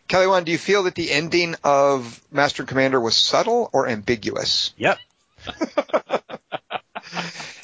[0.10, 3.88] Kelly Wand, do you feel that the ending of Master and Commander was subtle or
[3.88, 4.74] ambiguous?
[4.76, 4.98] Yep.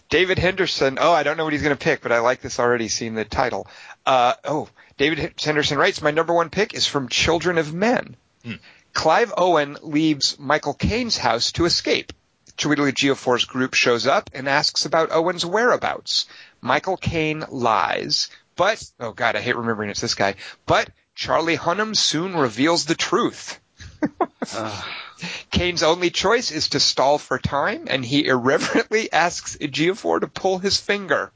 [0.10, 1.00] David Henderson.
[1.02, 2.88] Oh, I don't know what he's going to pick, but I like this already.
[2.88, 3.66] Seeing the title.
[4.06, 8.54] Uh, oh, David Henderson writes, "My number one pick is from Children of Men." Hmm.
[8.94, 12.14] Clive Owen leaves Michael Caine's house to escape.
[12.58, 16.28] Chiwetel Ejiofor's group shows up and asks about Owen's whereabouts.
[16.62, 20.36] Michael Caine lies, but oh god, I hate remembering it's this guy.
[20.68, 23.60] But Charlie Hunnam soon reveals the truth.
[25.50, 30.60] Caine's only choice is to stall for time, and he irreverently asks Ejiofor to pull
[30.60, 31.32] his finger.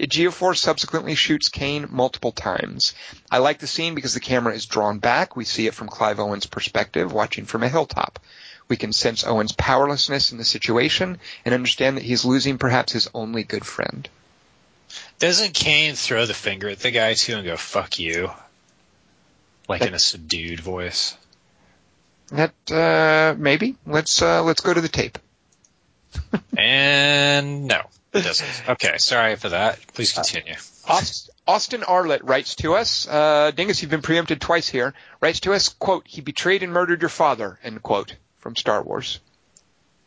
[0.00, 2.94] Ejiofor subsequently shoots Caine multiple times.
[3.30, 5.36] I like the scene because the camera is drawn back.
[5.36, 8.18] We see it from Clive Owen's perspective, watching from a hilltop.
[8.66, 13.10] We can sense Owen's powerlessness in the situation and understand that he's losing perhaps his
[13.12, 14.08] only good friend.
[15.18, 18.30] Doesn't Caine throw the finger at the guy too and go "fuck you"?
[19.70, 21.16] Like in a subdued voice.
[22.28, 25.18] That uh, maybe let's uh, let's go to the tape.
[26.56, 27.82] And no,
[28.12, 28.68] it doesn't.
[28.68, 29.78] Okay, sorry for that.
[29.94, 30.54] Please continue.
[30.86, 35.52] Aust- Austin Arlett writes to us, uh, Dingus, you've been preempted twice here, writes to
[35.52, 39.20] us, quote, he betrayed and murdered your father, end quote, from Star Wars.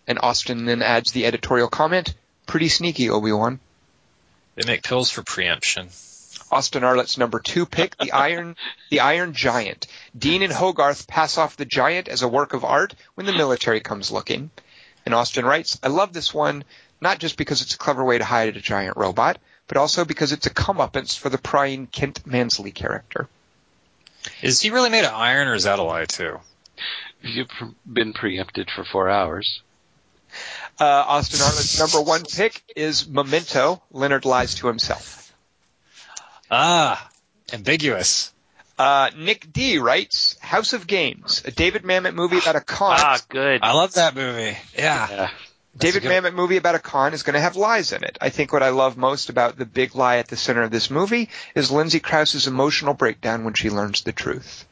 [0.08, 2.14] And Austin then adds the editorial comment,
[2.46, 3.60] pretty sneaky, Obi-Wan.
[4.56, 5.90] They make pills for preemption.
[6.54, 8.56] Austin Arlett's number two pick, the Iron,
[8.92, 9.88] the Iron Giant.
[10.18, 13.80] Dean and Hogarth pass off the giant as a work of art when the military
[13.80, 14.52] comes looking.
[15.06, 16.64] And Austin writes, I love this one,
[17.02, 20.32] not just because it's a clever way to hide a giant robot, but also because
[20.32, 23.28] it's a comeuppance for the prying Kent Mansley character.
[24.42, 26.40] Is he really made of iron, or is that a lie too?
[27.24, 27.50] you've
[27.92, 29.62] been preempted for four hours.
[30.80, 33.82] Uh, Austin Arnold's number one pick is Memento.
[33.92, 35.23] Leonard lies to himself.
[36.56, 37.10] Ah,
[37.52, 38.32] ambiguous.
[38.78, 42.96] Uh, Nick D writes House of Games, a David Mamet movie about a con.
[43.00, 43.62] Ah, good.
[43.64, 44.56] I love that movie.
[44.78, 45.08] Yeah.
[45.10, 45.30] Yeah.
[45.76, 48.20] David a good- Mamet movie about a con is going to have lies in it.
[48.22, 50.92] I think what I love most about the big lie at the center of this
[50.92, 54.66] movie is Lindsay Crouse's emotional breakdown when she learns the truth.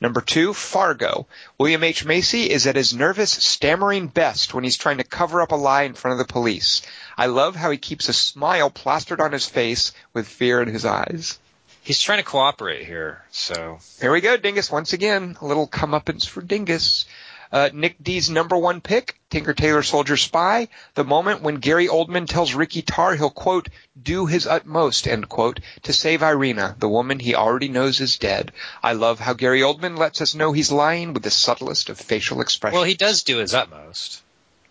[0.00, 1.26] Number two, Fargo.
[1.58, 2.04] William H.
[2.04, 5.82] Macy is at his nervous, stammering best when he's trying to cover up a lie
[5.84, 6.82] in front of the police.
[7.18, 10.84] I love how he keeps a smile plastered on his face with fear in his
[10.84, 11.40] eyes.
[11.82, 14.70] He's trying to cooperate here, so Here we go, Dingus.
[14.70, 17.06] Once again, a little comeuppance for Dingus.
[17.50, 22.28] Uh, Nick D's number one pick, Tinker Tailor Soldier Spy, the moment when Gary Oldman
[22.28, 23.68] tells Ricky Tarr he'll, quote,
[24.00, 28.52] do his utmost, end quote, to save Irina, the woman he already knows is dead.
[28.82, 32.42] I love how Gary Oldman lets us know he's lying with the subtlest of facial
[32.42, 32.76] expressions.
[32.76, 34.22] well, he does do his utmost,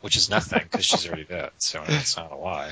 [0.07, 2.71] which is nothing because she's already dead, so it's not a lie.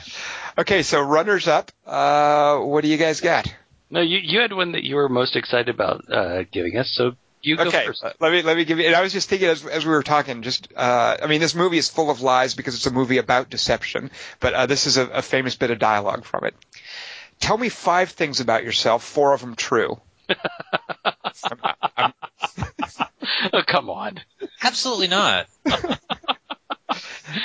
[0.58, 3.54] okay, so runners up, uh, what do you guys got?
[3.90, 7.12] No, you you had one that you were most excited about uh, giving us, so
[7.42, 8.06] you go okay, first.
[8.22, 8.86] let me let me give you.
[8.86, 11.56] And I was just thinking as as we were talking, just uh, I mean, this
[11.56, 14.12] movie is full of lies because it's a movie about deception.
[14.40, 16.56] But uh, this is a, a famous bit of dialogue from it.
[17.42, 20.00] Tell me five things about yourself, four of them true.
[20.30, 21.60] I'm-
[21.98, 22.14] I'm-
[23.52, 24.22] oh, come on.
[24.64, 25.48] Absolutely not.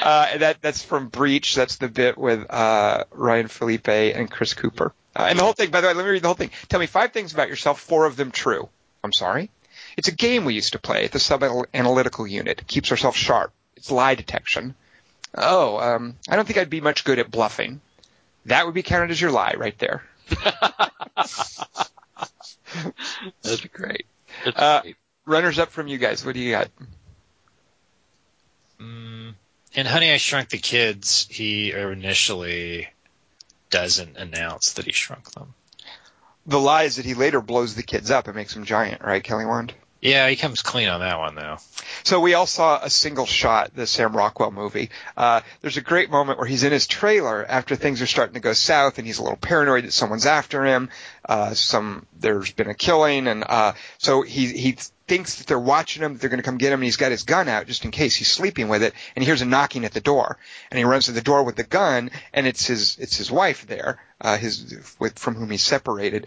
[0.03, 1.55] uh, that that's from Breach.
[1.55, 4.93] That's the bit with uh, Ryan Phillippe and Chris Cooper.
[5.17, 5.71] Uh, and the whole thing.
[5.71, 6.51] By the way, let me read the whole thing.
[6.69, 8.69] Tell me five things about yourself, four of them true.
[9.03, 9.51] I'm sorry.
[9.97, 12.61] It's a game we used to play at the sub-analytical unit.
[12.61, 13.53] It keeps ourselves sharp.
[13.77, 14.75] It's lie detection.
[15.35, 17.81] Oh, um, I don't think I'd be much good at bluffing.
[18.47, 20.03] That would be counted as your lie right there.
[23.43, 24.07] That'd be great.
[24.45, 24.97] That's Uh, great.
[25.27, 26.25] Runners up from you guys.
[26.25, 26.69] What do you got?
[29.73, 32.89] In Honey, I Shrunk the Kids, he initially
[33.71, 35.55] doesn't announce that he shrunk them.
[36.45, 39.23] The lie is that he later blows the kids up and makes them giant, right,
[39.23, 39.73] Kelly Wand?
[40.01, 41.59] Yeah, he comes clean on that one though.
[42.05, 44.91] So we all saw a single shot, the Sam Rockwell movie.
[45.17, 48.41] Uh, there's a great moment where he's in his trailer after things are starting to
[48.41, 50.89] go south, and he's a little paranoid that someone's after him.
[51.29, 54.73] Uh, some there's been a killing, and uh, so he he
[55.07, 57.11] thinks that they're watching him, that they're going to come get him, and he's got
[57.11, 59.85] his gun out just in case he's sleeping with it, and he hears a knocking
[59.85, 60.39] at the door,
[60.71, 63.67] and he runs to the door with the gun, and it's his it's his wife
[63.67, 66.27] there, uh, his with from whom he's separated,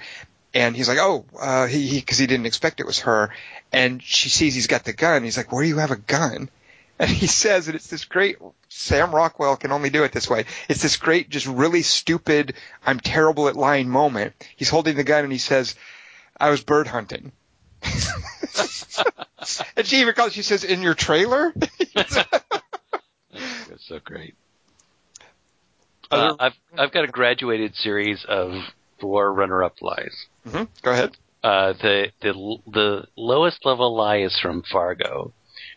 [0.53, 3.31] and he's like, oh, uh, he, because he, didn't expect it was her.
[3.71, 5.23] And she sees he's got the gun.
[5.23, 6.49] He's like, where do you have a gun?
[6.99, 8.37] And he says, and it's this great,
[8.69, 10.45] Sam Rockwell can only do it this way.
[10.69, 12.53] It's this great, just really stupid,
[12.85, 14.35] I'm terrible at lying moment.
[14.55, 15.73] He's holding the gun and he says,
[16.39, 17.31] I was bird hunting.
[19.75, 21.51] and she even calls, she says, in your trailer?
[21.95, 22.15] That's
[23.79, 24.35] so great.
[26.11, 28.53] Uh, I've I've got a graduated series of
[28.99, 30.27] four runner-up lies.
[30.45, 31.11] Hmm Go ahead.
[31.43, 32.33] Uh, the the
[32.71, 35.33] the lowest level lie is from Fargo,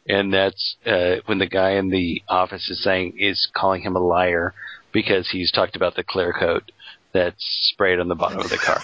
[0.08, 4.00] and that's uh, when the guy in the office is saying is calling him a
[4.00, 4.54] liar
[4.92, 6.70] because he's talked about the clear coat
[7.12, 8.80] that's sprayed on the bottom of the car.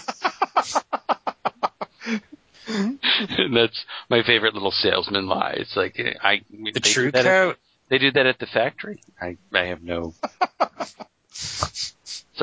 [3.38, 5.54] and that's my favorite little salesman lie.
[5.56, 7.56] It's like I The true coat.
[7.90, 9.00] they do that at the factory.
[9.20, 10.14] I I have no.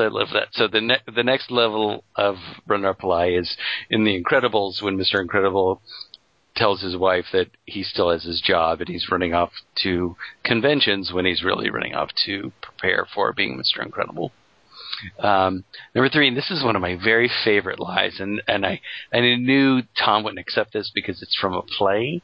[0.00, 0.48] I love that.
[0.52, 2.36] So the ne- the next level of
[2.66, 3.56] runner up is
[3.88, 5.20] in The Incredibles when Mr.
[5.20, 5.80] Incredible
[6.56, 9.50] tells his wife that he still has his job and he's running off
[9.82, 13.84] to conventions when he's really running off to prepare for being Mr.
[13.84, 14.32] Incredible.
[15.18, 15.64] Um,
[15.94, 18.80] number three, and this is one of my very favorite lies, and, and I
[19.12, 22.22] and I knew Tom wouldn't accept this because it's from a play,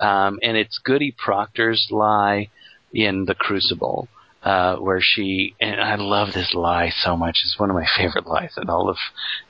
[0.00, 2.50] um, and it's Goody Proctor's lie
[2.92, 4.08] in The Crucible,
[4.42, 7.40] uh, where she and I love this lie so much.
[7.44, 8.96] It's one of my favorite lies in all of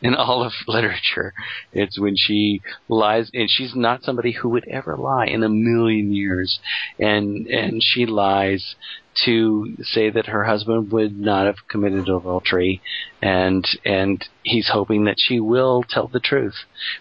[0.01, 1.35] in all of literature.
[1.73, 6.13] It's when she lies, and she's not somebody who would ever lie in a million
[6.13, 6.59] years,
[6.99, 8.77] and and she lies
[9.25, 12.81] to say that her husband would not have committed adultery,
[13.21, 16.55] and and he's hoping that she will tell the truth.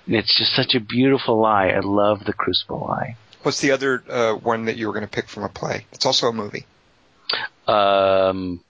[0.06, 1.68] And it's just such a beautiful lie.
[1.68, 3.16] I love the Crucible lie.
[3.44, 5.86] What's the other uh, one that you were going to pick from a play?
[5.94, 6.66] It's also a movie.
[7.68, 8.62] Um,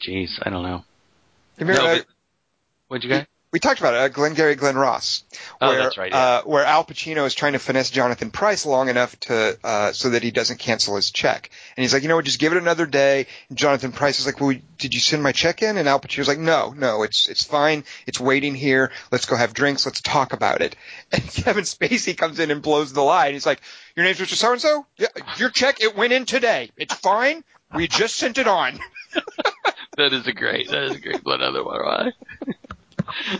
[0.00, 0.84] jeez, I don't know.
[1.58, 2.06] You remember, No, uh, but-
[2.88, 3.28] what'd you get?
[3.52, 5.24] we talked about it, uh, Glengarry Glen Ross.
[5.62, 6.18] Oh, Where, that's right, yeah.
[6.18, 10.10] uh, where Al Pacino is trying to finesse Jonathan Pryce long enough to uh, so
[10.10, 12.58] that he doesn't cancel his check, and he's like, you know what, just give it
[12.58, 13.26] another day.
[13.48, 15.78] And Jonathan Pryce is like, well, did you send my check in?
[15.78, 18.90] And Al Pacino's like, no, no, it's it's fine, it's waiting here.
[19.10, 19.86] Let's go have drinks.
[19.86, 20.76] Let's talk about it.
[21.12, 23.62] And Kevin Spacey comes in and blows the lie, and he's like,
[23.94, 24.34] your name's Mr.
[24.34, 24.84] So and So.
[24.98, 25.06] Yeah,
[25.38, 26.72] your check it went in today.
[26.76, 27.42] It's fine.
[27.74, 28.78] We just sent it on.
[29.96, 30.68] That is a great.
[30.68, 31.40] That is a great one.
[31.40, 32.12] Other one.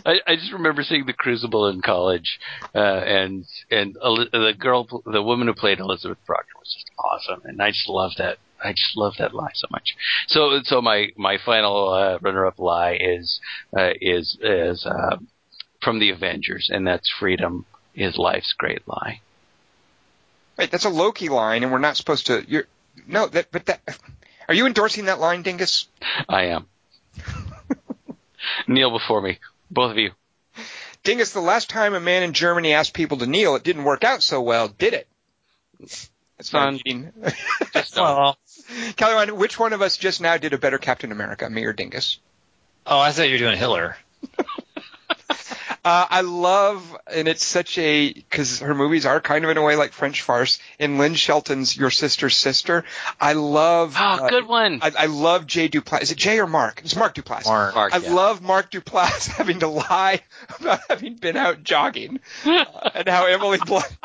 [0.05, 2.39] I, I just remember seeing the Crucible in college,
[2.73, 7.41] uh, and and Eli- the girl, the woman who played Elizabeth Proctor was just awesome,
[7.45, 8.37] and I just love that.
[8.63, 9.95] I just love that lie so much.
[10.27, 13.39] So so my my final uh, runner up lie is
[13.77, 15.17] uh, is is uh,
[15.83, 19.21] from the Avengers, and that's freedom is life's great lie.
[20.57, 22.43] Wait, that's a Loki line, and we're not supposed to.
[22.47, 22.65] You're
[23.05, 23.81] no, that but that.
[24.47, 25.87] Are you endorsing that line, Dingus?
[26.29, 26.67] I am.
[28.67, 30.11] Kneel before me, both of you.
[31.03, 34.03] Dingus, the last time a man in Germany asked people to kneel, it didn't work
[34.03, 35.07] out so well, did it?
[35.79, 36.09] It's
[36.53, 36.73] not Fun.
[36.73, 37.13] meeting.
[37.73, 38.03] Just don't.
[38.05, 38.37] Well,
[38.95, 42.19] Kelly, which one of us just now did a better Captain America, me or Dingus?
[42.85, 43.97] oh, I thought you were doing Hitler.
[45.87, 49.61] Uh, I love, and it's such a because her movies are kind of in a
[49.61, 50.59] way like French farce.
[50.79, 52.83] In Lynn Shelton's Your Sister's Sister,
[53.21, 53.95] I love.
[53.97, 54.79] Oh, uh, good one.
[54.81, 56.01] I, I love Jay Duplass.
[56.01, 56.81] Is it Jay or Mark?
[56.83, 57.45] It's Mark Duplass.
[57.45, 57.73] Mark.
[57.73, 58.13] Mark, I yeah.
[58.13, 60.19] love Mark Duplass having to lie
[60.59, 63.97] about having been out jogging uh, and how Emily Blunt,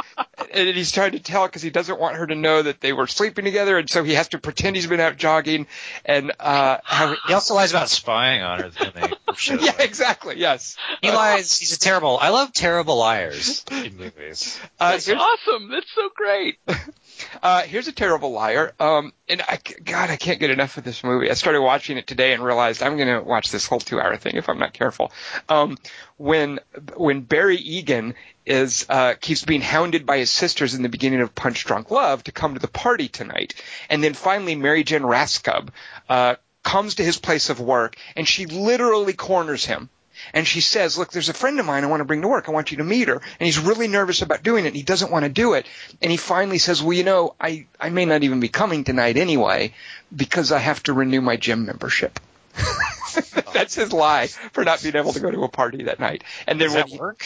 [0.53, 3.07] and he's trying to tell because he doesn't want her to know that they were
[3.07, 5.67] sleeping together, and so he has to pretend he's been out jogging,
[6.05, 8.71] and uh, how He also lies about spying on her.
[8.79, 8.93] When
[9.59, 9.81] they yeah, up.
[9.81, 10.77] exactly, yes.
[11.01, 11.59] He lies.
[11.59, 12.19] He's a terrible.
[12.21, 14.59] I love terrible liars in movies.
[14.81, 15.71] Uh, That's awesome.
[15.71, 16.59] That's so great.
[17.43, 18.73] uh, here's a terrible liar.
[18.81, 21.31] Um, and I, God, I can't get enough of this movie.
[21.31, 24.37] I started watching it today and realized I'm going to watch this whole two-hour thing
[24.37, 25.11] if I'm not careful.
[25.49, 25.79] Um,
[26.19, 26.61] when
[26.95, 28.15] when Barry Egan
[28.45, 32.23] is uh, keeps being hounded by his sisters in the beginning of Punch Drunk Love
[32.25, 33.55] to come to the party tonight,
[33.89, 35.71] and then finally Mary Lynn Rajskub
[36.11, 39.89] uh, comes to his place of work and she literally corners him.
[40.33, 42.49] And she says, look, there's a friend of mine I want to bring to work.
[42.49, 43.15] I want you to meet her.
[43.15, 44.69] And he's really nervous about doing it.
[44.69, 45.67] And he doesn't want to do it.
[46.01, 49.17] And he finally says, well, you know, I, I may not even be coming tonight
[49.17, 49.75] anyway
[50.15, 52.19] because I have to renew my gym membership.
[53.53, 56.25] That's his lie for not being able to go to a party that night.
[56.47, 57.25] And then Does that he- work?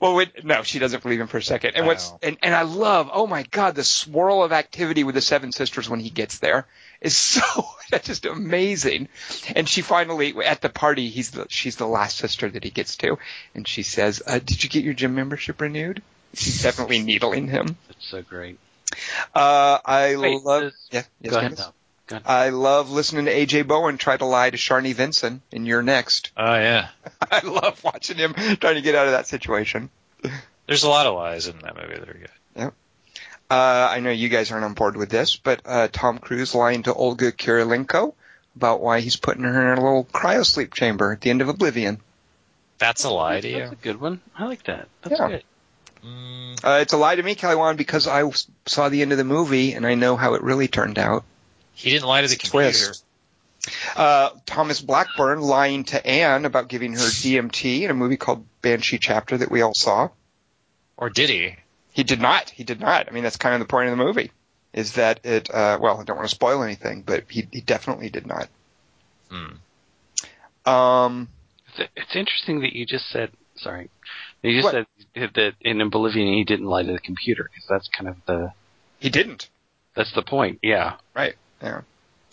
[0.00, 1.76] well, no, she doesn't believe him for a second.
[1.76, 2.18] And what's oh.
[2.22, 5.88] and, and I love, oh my God, the swirl of activity with the Seven Sisters
[5.88, 6.66] when he gets there
[7.04, 7.42] is so
[7.90, 9.08] that's just amazing.
[9.54, 12.96] And she finally at the party, he's the she's the last sister that he gets
[12.96, 13.18] to,
[13.54, 16.02] and she says, uh, "Did you get your gym membership renewed?"
[16.34, 17.76] She's definitely needling him.
[17.86, 18.58] That's so great.
[19.34, 21.02] Uh, I Wait, love this- yeah.
[21.20, 21.56] yes, Go ahead.
[22.06, 22.22] Go ahead.
[22.26, 26.32] I love listening to AJ Bowen try to lie to Sharni Vinson in You're Next.
[26.36, 26.88] Oh yeah.
[27.30, 29.90] I love watching him trying to get out of that situation.
[30.66, 32.72] There's a lot of lies in that movie that are good.
[33.50, 36.82] Uh, I know you guys aren't on board with this, but uh, Tom Cruise lying
[36.84, 38.14] to Olga Kurylenko
[38.56, 41.48] about why he's putting her in a little cryo sleep chamber at the end of
[41.48, 42.00] Oblivion.
[42.78, 43.58] That's a lie to you.
[43.60, 44.20] That's a good one.
[44.36, 44.88] I like that.
[45.02, 45.28] That's Yeah.
[45.28, 45.44] good.
[46.04, 48.22] Mm, Uh, it's a lie to me, Kelly Wand, because I
[48.66, 51.24] saw the end of the movie and I know how it really turned out.
[51.76, 52.70] he didn't lie to the computer.
[52.70, 53.04] Twist.
[53.96, 58.98] Uh, Thomas Blackburn lying to Anne about giving her DMT in a movie called Banshee
[58.98, 60.10] Chapter that we all saw.
[60.96, 61.56] Or did he?
[61.94, 62.50] He did not.
[62.50, 63.08] He did not.
[63.08, 64.30] I mean, that's kind of the point of the movie,
[64.74, 65.48] is that it.
[65.48, 68.48] Uh, well, I don't want to spoil anything, but he, he definitely did not.
[69.30, 70.70] Hmm.
[70.70, 71.28] Um,
[71.68, 73.30] It's, it's interesting that you just said.
[73.56, 73.88] Sorry,
[74.42, 74.86] you just What?
[75.14, 78.52] said that in Oblivion he didn't lie to the computer because that's kind of the
[78.98, 79.48] he didn't.
[79.94, 80.58] that's the point.
[80.60, 80.96] Yeah.
[81.14, 81.36] Right.
[81.62, 81.82] Yeah.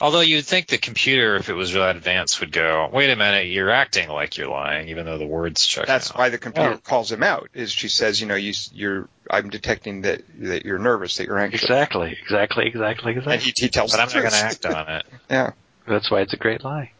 [0.01, 3.45] Although you'd think the computer, if it was that advanced, would go, "Wait a minute,
[3.47, 5.87] you're acting like you're lying, even though the words check out.
[5.87, 6.77] That's out." why the computer Oh.
[6.77, 7.49] calls him out.
[7.53, 9.07] Is she says, you know, you, you're.
[9.29, 12.17] I'm detecting that that you're nervous, that you're anxious, Exactly.
[12.21, 12.65] Exactly.
[12.65, 13.11] Exactly.
[13.11, 13.33] Exactly.
[13.33, 15.05] and he, he tells But the I'm not going to act on it.
[15.29, 15.51] Yeah.
[15.87, 16.91] that's why it's a great lie.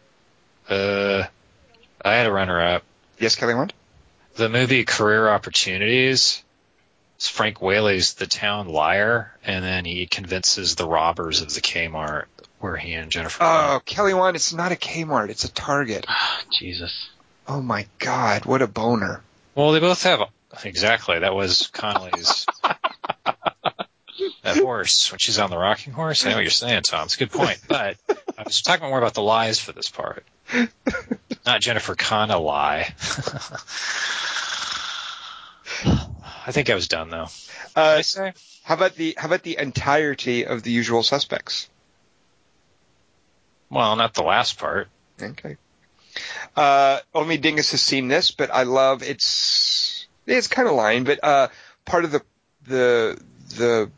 [0.68, 1.24] Uh,
[2.04, 2.84] I had a runner-up.
[3.18, 3.74] Yes, Kelly Wand?
[4.36, 6.42] The movie Career Opportunities.
[7.16, 12.24] It's Frank Whaley's the town liar, and then he convinces the robbers of the Kmart
[12.62, 13.42] where he and Jennifer.
[13.42, 16.06] Oh, Kelly Wand, it's not a Kmart, it's a Target.
[16.50, 17.08] Jesus.
[17.46, 19.22] Oh my God, what a boner.
[19.54, 20.20] Well, they both have
[20.64, 21.18] exactly.
[21.18, 22.46] That was Connelly's
[24.44, 26.24] that horse when she's on the rocking horse.
[26.24, 27.04] I know what you're saying, Tom.
[27.06, 27.96] It's a good point, but
[28.38, 30.24] I was talking more about the lies for this part,
[31.44, 32.84] not Jennifer Connelly.
[36.44, 37.26] I think I was done though.
[37.26, 38.32] Did I Uh, say?
[38.64, 41.68] how about the how about the entirety of the usual suspects?
[43.72, 44.88] Well, not the last part.
[45.20, 45.56] Okay.
[46.54, 51.24] Uh, only Dingus has seen this, but I love it's it's kind of lying, but
[51.24, 51.48] uh,
[51.86, 52.22] part of the
[52.66, 53.18] the
[53.56, 53.90] the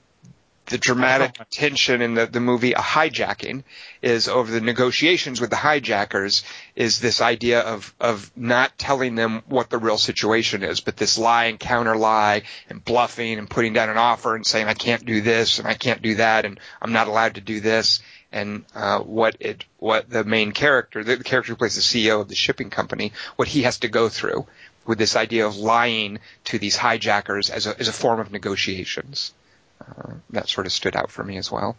[0.66, 3.64] the dramatic tension in the, the movie A Hijacking
[4.01, 6.42] is over the negotiations with the hijackers
[6.74, 11.18] is this idea of, of not telling them what the real situation is, but this
[11.18, 15.05] lie and counter lie and bluffing and putting down an offer and saying I can't
[15.05, 18.01] do this and I can't do that and I'm not allowed to do this.
[18.35, 22.20] And uh, what it what the main character, the, the character who plays the CEO
[22.20, 24.44] of the shipping company, what he has to go through
[24.85, 29.32] with this idea of lying to these hijackers as a as a form of negotiations.
[29.81, 31.77] Uh, that sort of stood out for me as well.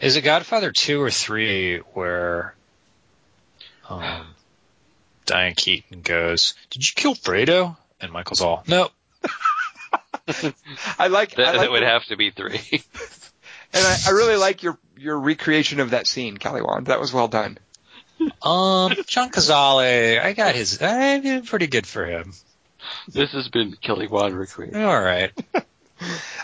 [0.00, 2.54] Is it Godfather two or three where
[3.88, 4.26] um,
[5.26, 8.90] Diane Keaton goes, "Did you kill Fredo?" And Michael's all, "No."
[10.98, 12.82] I like That, I like that would the- have to be three.
[13.76, 16.86] and I, I really like your your recreation of that scene, Kelly Wand.
[16.86, 17.58] That was well done.
[18.42, 20.80] Um, John Cazale, I got his.
[20.80, 22.32] I did pretty good for him.
[23.08, 24.82] this has been Kelly Wand recreation.
[24.82, 25.32] All right.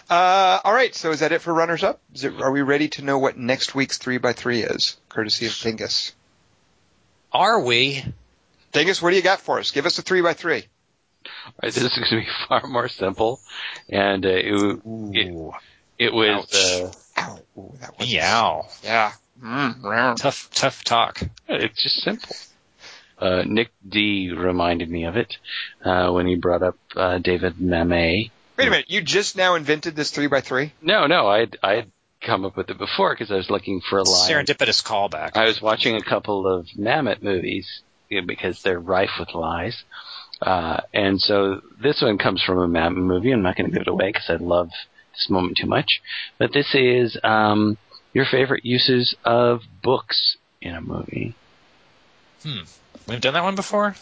[0.09, 2.01] Uh, all right, so is that it for runners up?
[2.15, 5.47] Is it, are we ready to know what next week's three by three is, courtesy
[5.47, 6.15] of Dingus?
[7.33, 8.03] Are we?
[8.73, 9.71] Dingus, what do you got for us?
[9.71, 10.65] Give us a three by three.
[11.63, 13.41] Right, this is going to be far more simple,
[13.89, 15.55] and uh, it, it
[15.99, 16.93] it was uh,
[17.23, 18.67] Ow, Ooh, that was Meow.
[18.83, 19.13] Yeah.
[19.43, 20.19] Mm, round.
[20.19, 21.21] Tough, tough talk.
[21.49, 22.35] it's just simple.
[23.19, 25.37] Uh, Nick D reminded me of it
[25.85, 28.31] uh, when he brought up uh, David Mamet.
[28.57, 30.73] Wait a minute, you just now invented this three by three?
[30.83, 33.99] No, no, I I had come up with it before because I was looking for
[33.99, 34.31] a line.
[34.31, 35.37] Serendipitous callback.
[35.37, 37.67] I was watching a couple of Mamet movies
[38.09, 39.83] because they're rife with lies.
[40.41, 43.31] Uh, and so this one comes from a Mamet movie.
[43.31, 44.71] I'm not going to give it away because I love
[45.13, 46.03] this moment too much.
[46.39, 47.79] But this is um,
[48.13, 51.35] your favorite uses of books in a movie.
[52.45, 53.95] We've done that one before.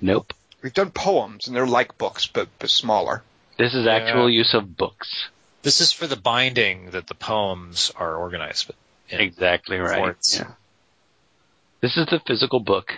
[0.00, 0.32] Nope.
[0.62, 3.22] We've done poems, and they're like books, but, but smaller.
[3.58, 5.28] This is actual use of books.
[5.62, 8.66] This is for the binding that the poems are organized.
[8.66, 8.76] But
[9.08, 9.20] in.
[9.20, 9.98] Exactly right.
[9.98, 10.38] Forts.
[10.38, 10.52] Yeah.
[11.80, 12.92] This is the physical book.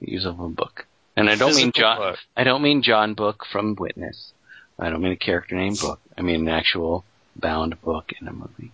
[0.00, 0.86] Use of a book.
[1.16, 2.18] And I don't mean John book.
[2.36, 4.32] I don't mean John Book from Witness.
[4.78, 6.00] I don't mean a character named Book.
[6.20, 7.02] I mean an actual
[7.34, 8.72] bound book in a movie.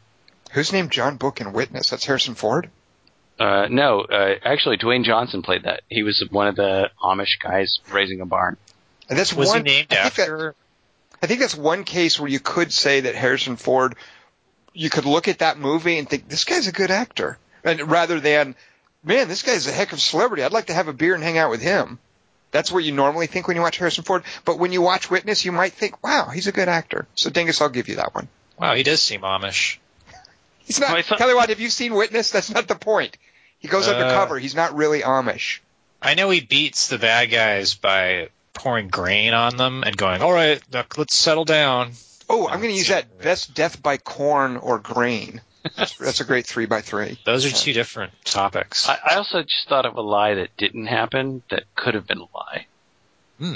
[0.50, 1.90] Who's named John Book in Witness?
[1.90, 2.70] That's Harrison Ford?
[3.38, 5.82] Uh, no, uh, actually, Dwayne Johnson played that.
[5.88, 8.56] He was one of the Amish guys raising a barn.
[9.08, 10.54] And that's Was one, he named I think that-
[11.22, 13.94] I think that's one case where you could say that Harrison Ford,
[14.74, 17.38] you could look at that movie and think, this guy's a good actor.
[17.62, 18.56] And rather than,
[19.04, 20.42] man, this guy's a heck of a celebrity.
[20.42, 22.00] I'd like to have a beer and hang out with him.
[22.56, 24.22] That's what you normally think when you watch Harrison Ford.
[24.46, 27.06] But when you watch Witness, you might think, wow, he's a good actor.
[27.14, 28.28] So Dingus, I'll give you that one.
[28.58, 29.76] Wow, he does seem Amish.
[30.60, 32.30] He's not, My son- Kelly Watt, have you seen Witness?
[32.30, 33.18] That's not the point.
[33.58, 34.38] He goes Uh, undercover.
[34.38, 35.58] He's not really Amish.
[36.00, 40.32] I know he beats the bad guys by pouring grain on them and going, "All
[40.32, 41.92] right, look, let's settle down."
[42.30, 45.42] Oh, I'm going to use that best death by corn or grain.
[45.76, 47.18] That's, that's a great three by three.
[47.24, 48.88] Those are two different topics.
[48.88, 52.18] I, I also just thought of a lie that didn't happen that could have been
[52.18, 52.66] a lie.
[53.38, 53.54] Hmm.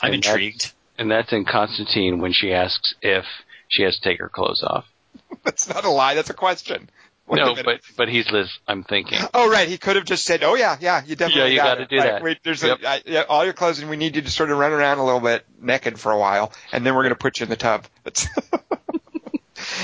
[0.00, 0.72] I'm and intrigued.
[0.96, 3.24] And that's in Constantine when she asks if
[3.68, 4.84] she has to take her clothes off.
[5.44, 6.14] That's not a lie.
[6.14, 6.90] That's a question.
[7.28, 7.64] Wait no, minute.
[7.64, 8.48] but but he's Liz.
[8.66, 9.18] I'm thinking.
[9.34, 9.68] Oh, right.
[9.68, 11.96] He could have just said, "Oh yeah, yeah, you definitely Yeah, you got gotta do
[11.98, 12.22] Right, that.
[12.22, 12.78] Wait, there's Yep.
[12.82, 14.98] a, I, yeah, all your clothes, and we need you to sort of run around
[14.98, 17.50] a little bit naked for a while, and then we're going to put you in
[17.50, 17.84] the tub."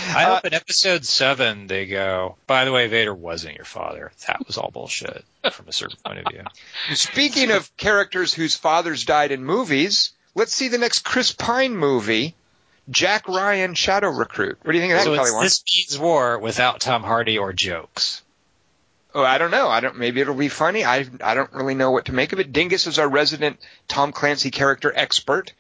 [0.06, 2.36] I uh, hope in episode seven they go.
[2.47, 4.12] By the way, Vader wasn't your father.
[4.26, 6.43] That was all bullshit from a certain point of view.
[6.94, 12.35] Speaking of characters whose fathers died in movies, let's see the next Chris Pine movie,
[12.90, 14.59] Jack Ryan Shadow Recruit.
[14.62, 17.39] What do you think of that, so Kelly it's this means war without Tom Hardy
[17.39, 18.22] or jokes.
[19.14, 19.68] Oh, I don't know.
[19.68, 19.97] I don't.
[19.97, 20.85] Maybe it'll be funny.
[20.85, 22.52] I I don't really know what to make of it.
[22.52, 25.52] Dingus is our resident Tom Clancy character expert.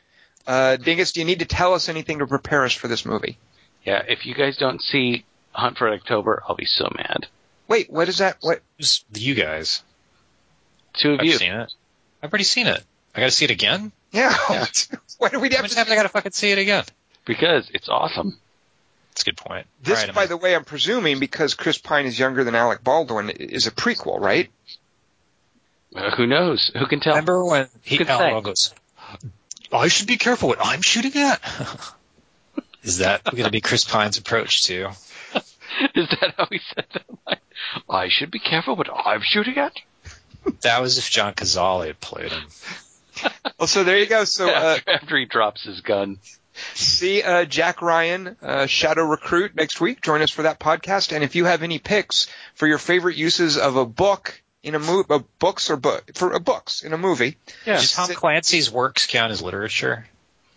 [0.46, 3.38] Uh, Dingus, do you need to tell us anything to prepare us for this movie?
[3.84, 7.26] Yeah, if you guys don't see Hunt for October, I'll be so mad.
[7.68, 8.38] Wait, what is that?
[8.40, 8.60] What?
[8.78, 9.82] Just you guys.
[10.94, 11.20] Two of you.
[11.20, 11.38] I've you.
[11.38, 11.72] seen it.
[12.22, 12.82] I've already seen it.
[13.14, 13.92] I got to see it again.
[14.12, 14.34] Yeah.
[15.18, 15.74] Why do we have many to?
[15.74, 16.84] times I got to fucking see it again?
[17.24, 18.38] Because it's awesome.
[19.10, 19.66] That's a good point.
[19.82, 22.54] This, All right, by I'm- the way, I'm presuming because Chris Pine is younger than
[22.54, 24.50] Alec Baldwin, is a prequel, right?
[25.94, 26.70] Uh, who knows?
[26.76, 27.12] Who can tell?
[27.12, 28.30] remember when he Good Alan say.
[28.32, 28.74] Ball goes,
[29.72, 31.40] I should be careful what I'm shooting at.
[32.84, 34.88] Is that going to be Chris Pine's approach too?
[35.34, 37.38] Is that how he said that line?
[37.90, 39.72] I should be careful what I'm shooting at.
[40.60, 42.42] That was if John Cazale had played him.
[43.58, 44.24] Well, so there you go.
[44.24, 46.18] So uh, After he drops his gun.
[46.74, 50.00] see uh, Jack Ryan, uh, Shadow Recruit next week.
[50.02, 51.12] Join us for that podcast.
[51.14, 54.80] And if you have any picks for your favorite uses of a book in a
[54.80, 57.74] movie, uh, books or book for uh, books in a movie, Yeah.
[57.76, 60.06] Does Tom Sit- Clancy's works count as literature?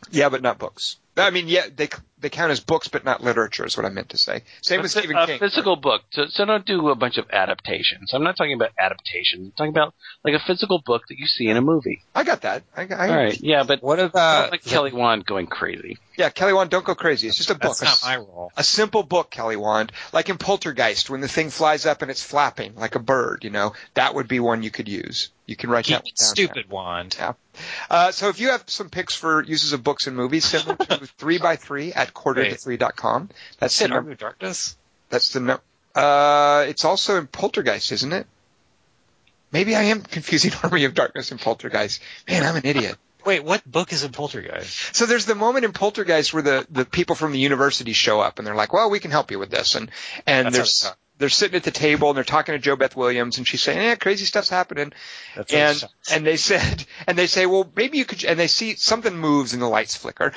[0.10, 0.98] Yeah, but not books.
[1.18, 1.90] I mean, yeah, they
[2.20, 3.66] they count as books, but not literature.
[3.66, 4.42] Is what I meant to say.
[4.62, 5.40] Same with a, Stephen a King.
[5.40, 6.02] physical book.
[6.12, 8.12] So, so don't do a bunch of adaptations.
[8.14, 9.48] I'm not talking about adaptations.
[9.48, 12.04] I'm talking about like a physical book that you see in a movie.
[12.16, 12.64] I got that.
[12.76, 15.98] I, I, All right, yeah, but What about don't uh, like Kelly Wand going crazy.
[16.18, 17.28] Yeah, Kelly Wand, don't go crazy.
[17.28, 17.78] It's just a book.
[17.78, 18.52] That's A not my role.
[18.58, 22.24] a simple book, Kelly Wand, like in Poltergeist, when the thing flies up and it's
[22.24, 23.44] flapping like a bird.
[23.44, 25.30] You know, that would be one you could use.
[25.46, 26.28] You can write Keep that one it down.
[26.30, 27.16] stupid wand.
[27.20, 27.34] Yeah.
[27.90, 30.78] Uh, so if you have some picks for uses of books and movies, send them
[30.78, 32.60] to three by three at quarter to Wait.
[32.60, 33.30] three dot com.
[33.60, 34.78] That's Said the Army of Darkness.
[35.10, 35.60] That's the no.
[35.96, 38.28] Uh, it's also in Poltergeist, isn't it?
[39.52, 42.02] Maybe I am confusing Army of Darkness and Poltergeist.
[42.28, 42.98] Man, I'm an idiot.
[43.26, 44.96] Wait, what book is in Poltergeist?
[44.96, 48.38] So there's the moment in Poltergeist where the, the people from the university show up
[48.40, 49.76] and they're like, well, we can help you with this.
[49.76, 49.92] And,
[50.26, 50.94] and That's there's.
[51.18, 53.96] They're sitting at the table and they're talking to JoBeth Williams and she's saying, yeah,
[53.96, 54.94] crazy stuff's happening.
[55.36, 58.76] That's And, and they said, and they say, well, maybe you could, and they see
[58.76, 60.34] something moves and the lights flicker.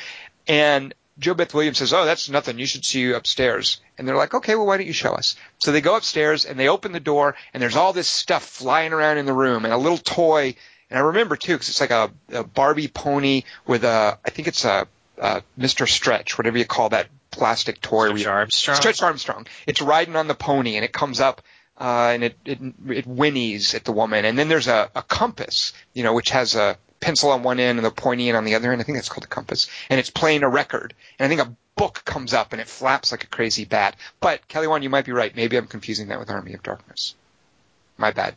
[0.48, 2.58] And JoBeth Williams says, oh, that's nothing.
[2.58, 3.80] You should see you upstairs.
[3.98, 5.36] And they're like, okay, well, why don't you show us?
[5.58, 8.92] So they go upstairs and they open the door and there's all this stuff flying
[8.92, 10.54] around in the room and a little toy.
[10.88, 14.48] And I remember too, because it's like a, a Barbie pony with a, I think
[14.48, 14.88] it's a,
[15.18, 15.86] a Mr.
[15.86, 18.08] Stretch, whatever you call that plastic toy.
[18.08, 18.76] Stretch Armstrong.
[18.76, 19.46] Stretch Armstrong.
[19.66, 21.42] It's riding on the pony and it comes up
[21.78, 22.58] uh, and it, it
[22.88, 24.24] it whinnies at the woman.
[24.24, 27.78] And then there's a, a compass, you know, which has a pencil on one end
[27.78, 28.80] and the pointy end on the other end.
[28.80, 29.68] I think that's called a compass.
[29.88, 30.92] And it's playing a record.
[31.18, 33.96] And I think a book comes up and it flaps like a crazy bat.
[34.20, 35.34] But Kelly Wand, you might be right.
[35.34, 37.14] Maybe I'm confusing that with Army of Darkness.
[37.96, 38.34] My bad.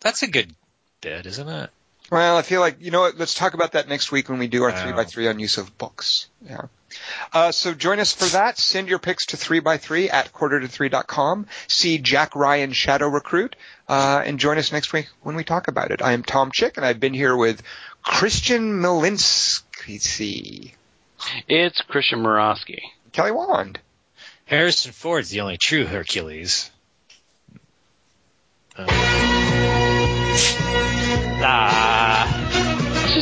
[0.00, 0.52] That's a good
[1.00, 1.70] bit, isn't it?
[2.10, 3.16] Well, I feel like you know what.
[3.16, 4.82] Let's talk about that next week when we do our Wow.
[4.82, 6.28] three by three on use of books.
[6.44, 6.62] Yeah.
[7.32, 8.58] Uh, so join us for that.
[8.58, 11.46] Send your picks to three by three at quarter to three dot com.
[11.68, 13.56] See Jack Ryan Shadow Recruit,
[13.88, 16.02] uh, and join us next week when we talk about it.
[16.02, 17.62] I am Tom Chick, and I've been here with
[18.02, 20.72] Christian Milinsky,
[21.48, 22.80] It's Christian Morosky.
[23.12, 23.78] Kelly Wand.
[24.46, 26.70] Harrison Ford's the only true Hercules.
[28.76, 28.86] Uh,
[31.44, 32.41] Ah, It's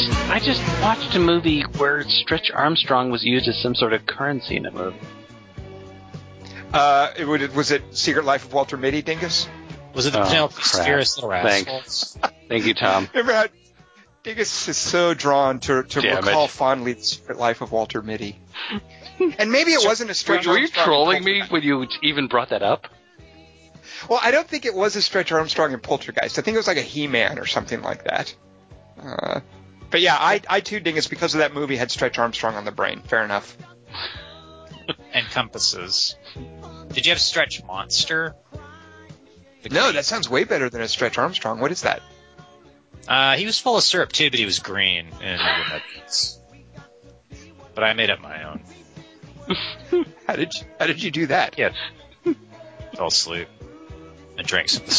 [0.07, 4.07] just, I just watched a movie where Stretch Armstrong was used as some sort of
[4.07, 4.97] currency in a movie.
[6.73, 9.49] Uh, it would, was it Secret Life of Walter Mitty, Dingus?
[9.93, 10.65] was it the Oh, Penelope crap.
[10.67, 12.17] Spheres Little Thanks.
[12.49, 13.09] Thank you, Tom.
[13.15, 13.47] Remember how
[14.23, 16.51] Dingus is so drawn to, to Damn recall it.
[16.51, 18.39] fondly the Secret Life of Walter Mitty.
[19.39, 22.51] and maybe it wasn't a Were, Stretch were you trolling me when you even brought
[22.51, 22.87] that up?
[24.09, 26.39] Well, I don't think it was a Stretch Armstrong in Poltergeist.
[26.39, 28.35] I think it was like a He-Man or something like that.
[29.03, 29.41] Uh,
[29.91, 32.73] but yeah, I, I too, Dingus, because of that movie, had Stretch Armstrong on the
[32.73, 33.01] brain.
[33.03, 33.57] Fair enough.
[35.13, 36.17] and compasses.
[36.89, 38.35] Did you have Stretch Monster?
[39.63, 41.61] The No, green- that sounds way better than a Stretch Armstrong.
[41.61, 42.03] What is that?
[43.09, 45.41] Uh, he was full of syrup too, but he was green and
[47.75, 48.61] But I made up my own.
[50.27, 51.59] How did you, how did you do that?
[51.59, 51.73] Yeah.
[52.95, 53.49] Fell asleep
[54.39, 54.95] and drank some of the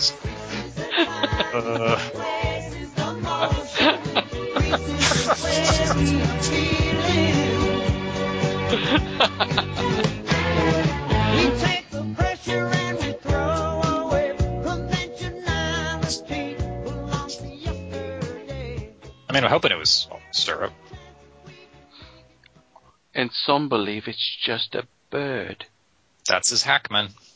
[0.00, 0.37] syrup.
[1.00, 1.04] I
[19.32, 20.72] mean, I'm hoping it was syrup.
[23.14, 25.66] And some believe it's just a bird.
[26.26, 27.10] That's his Hackman.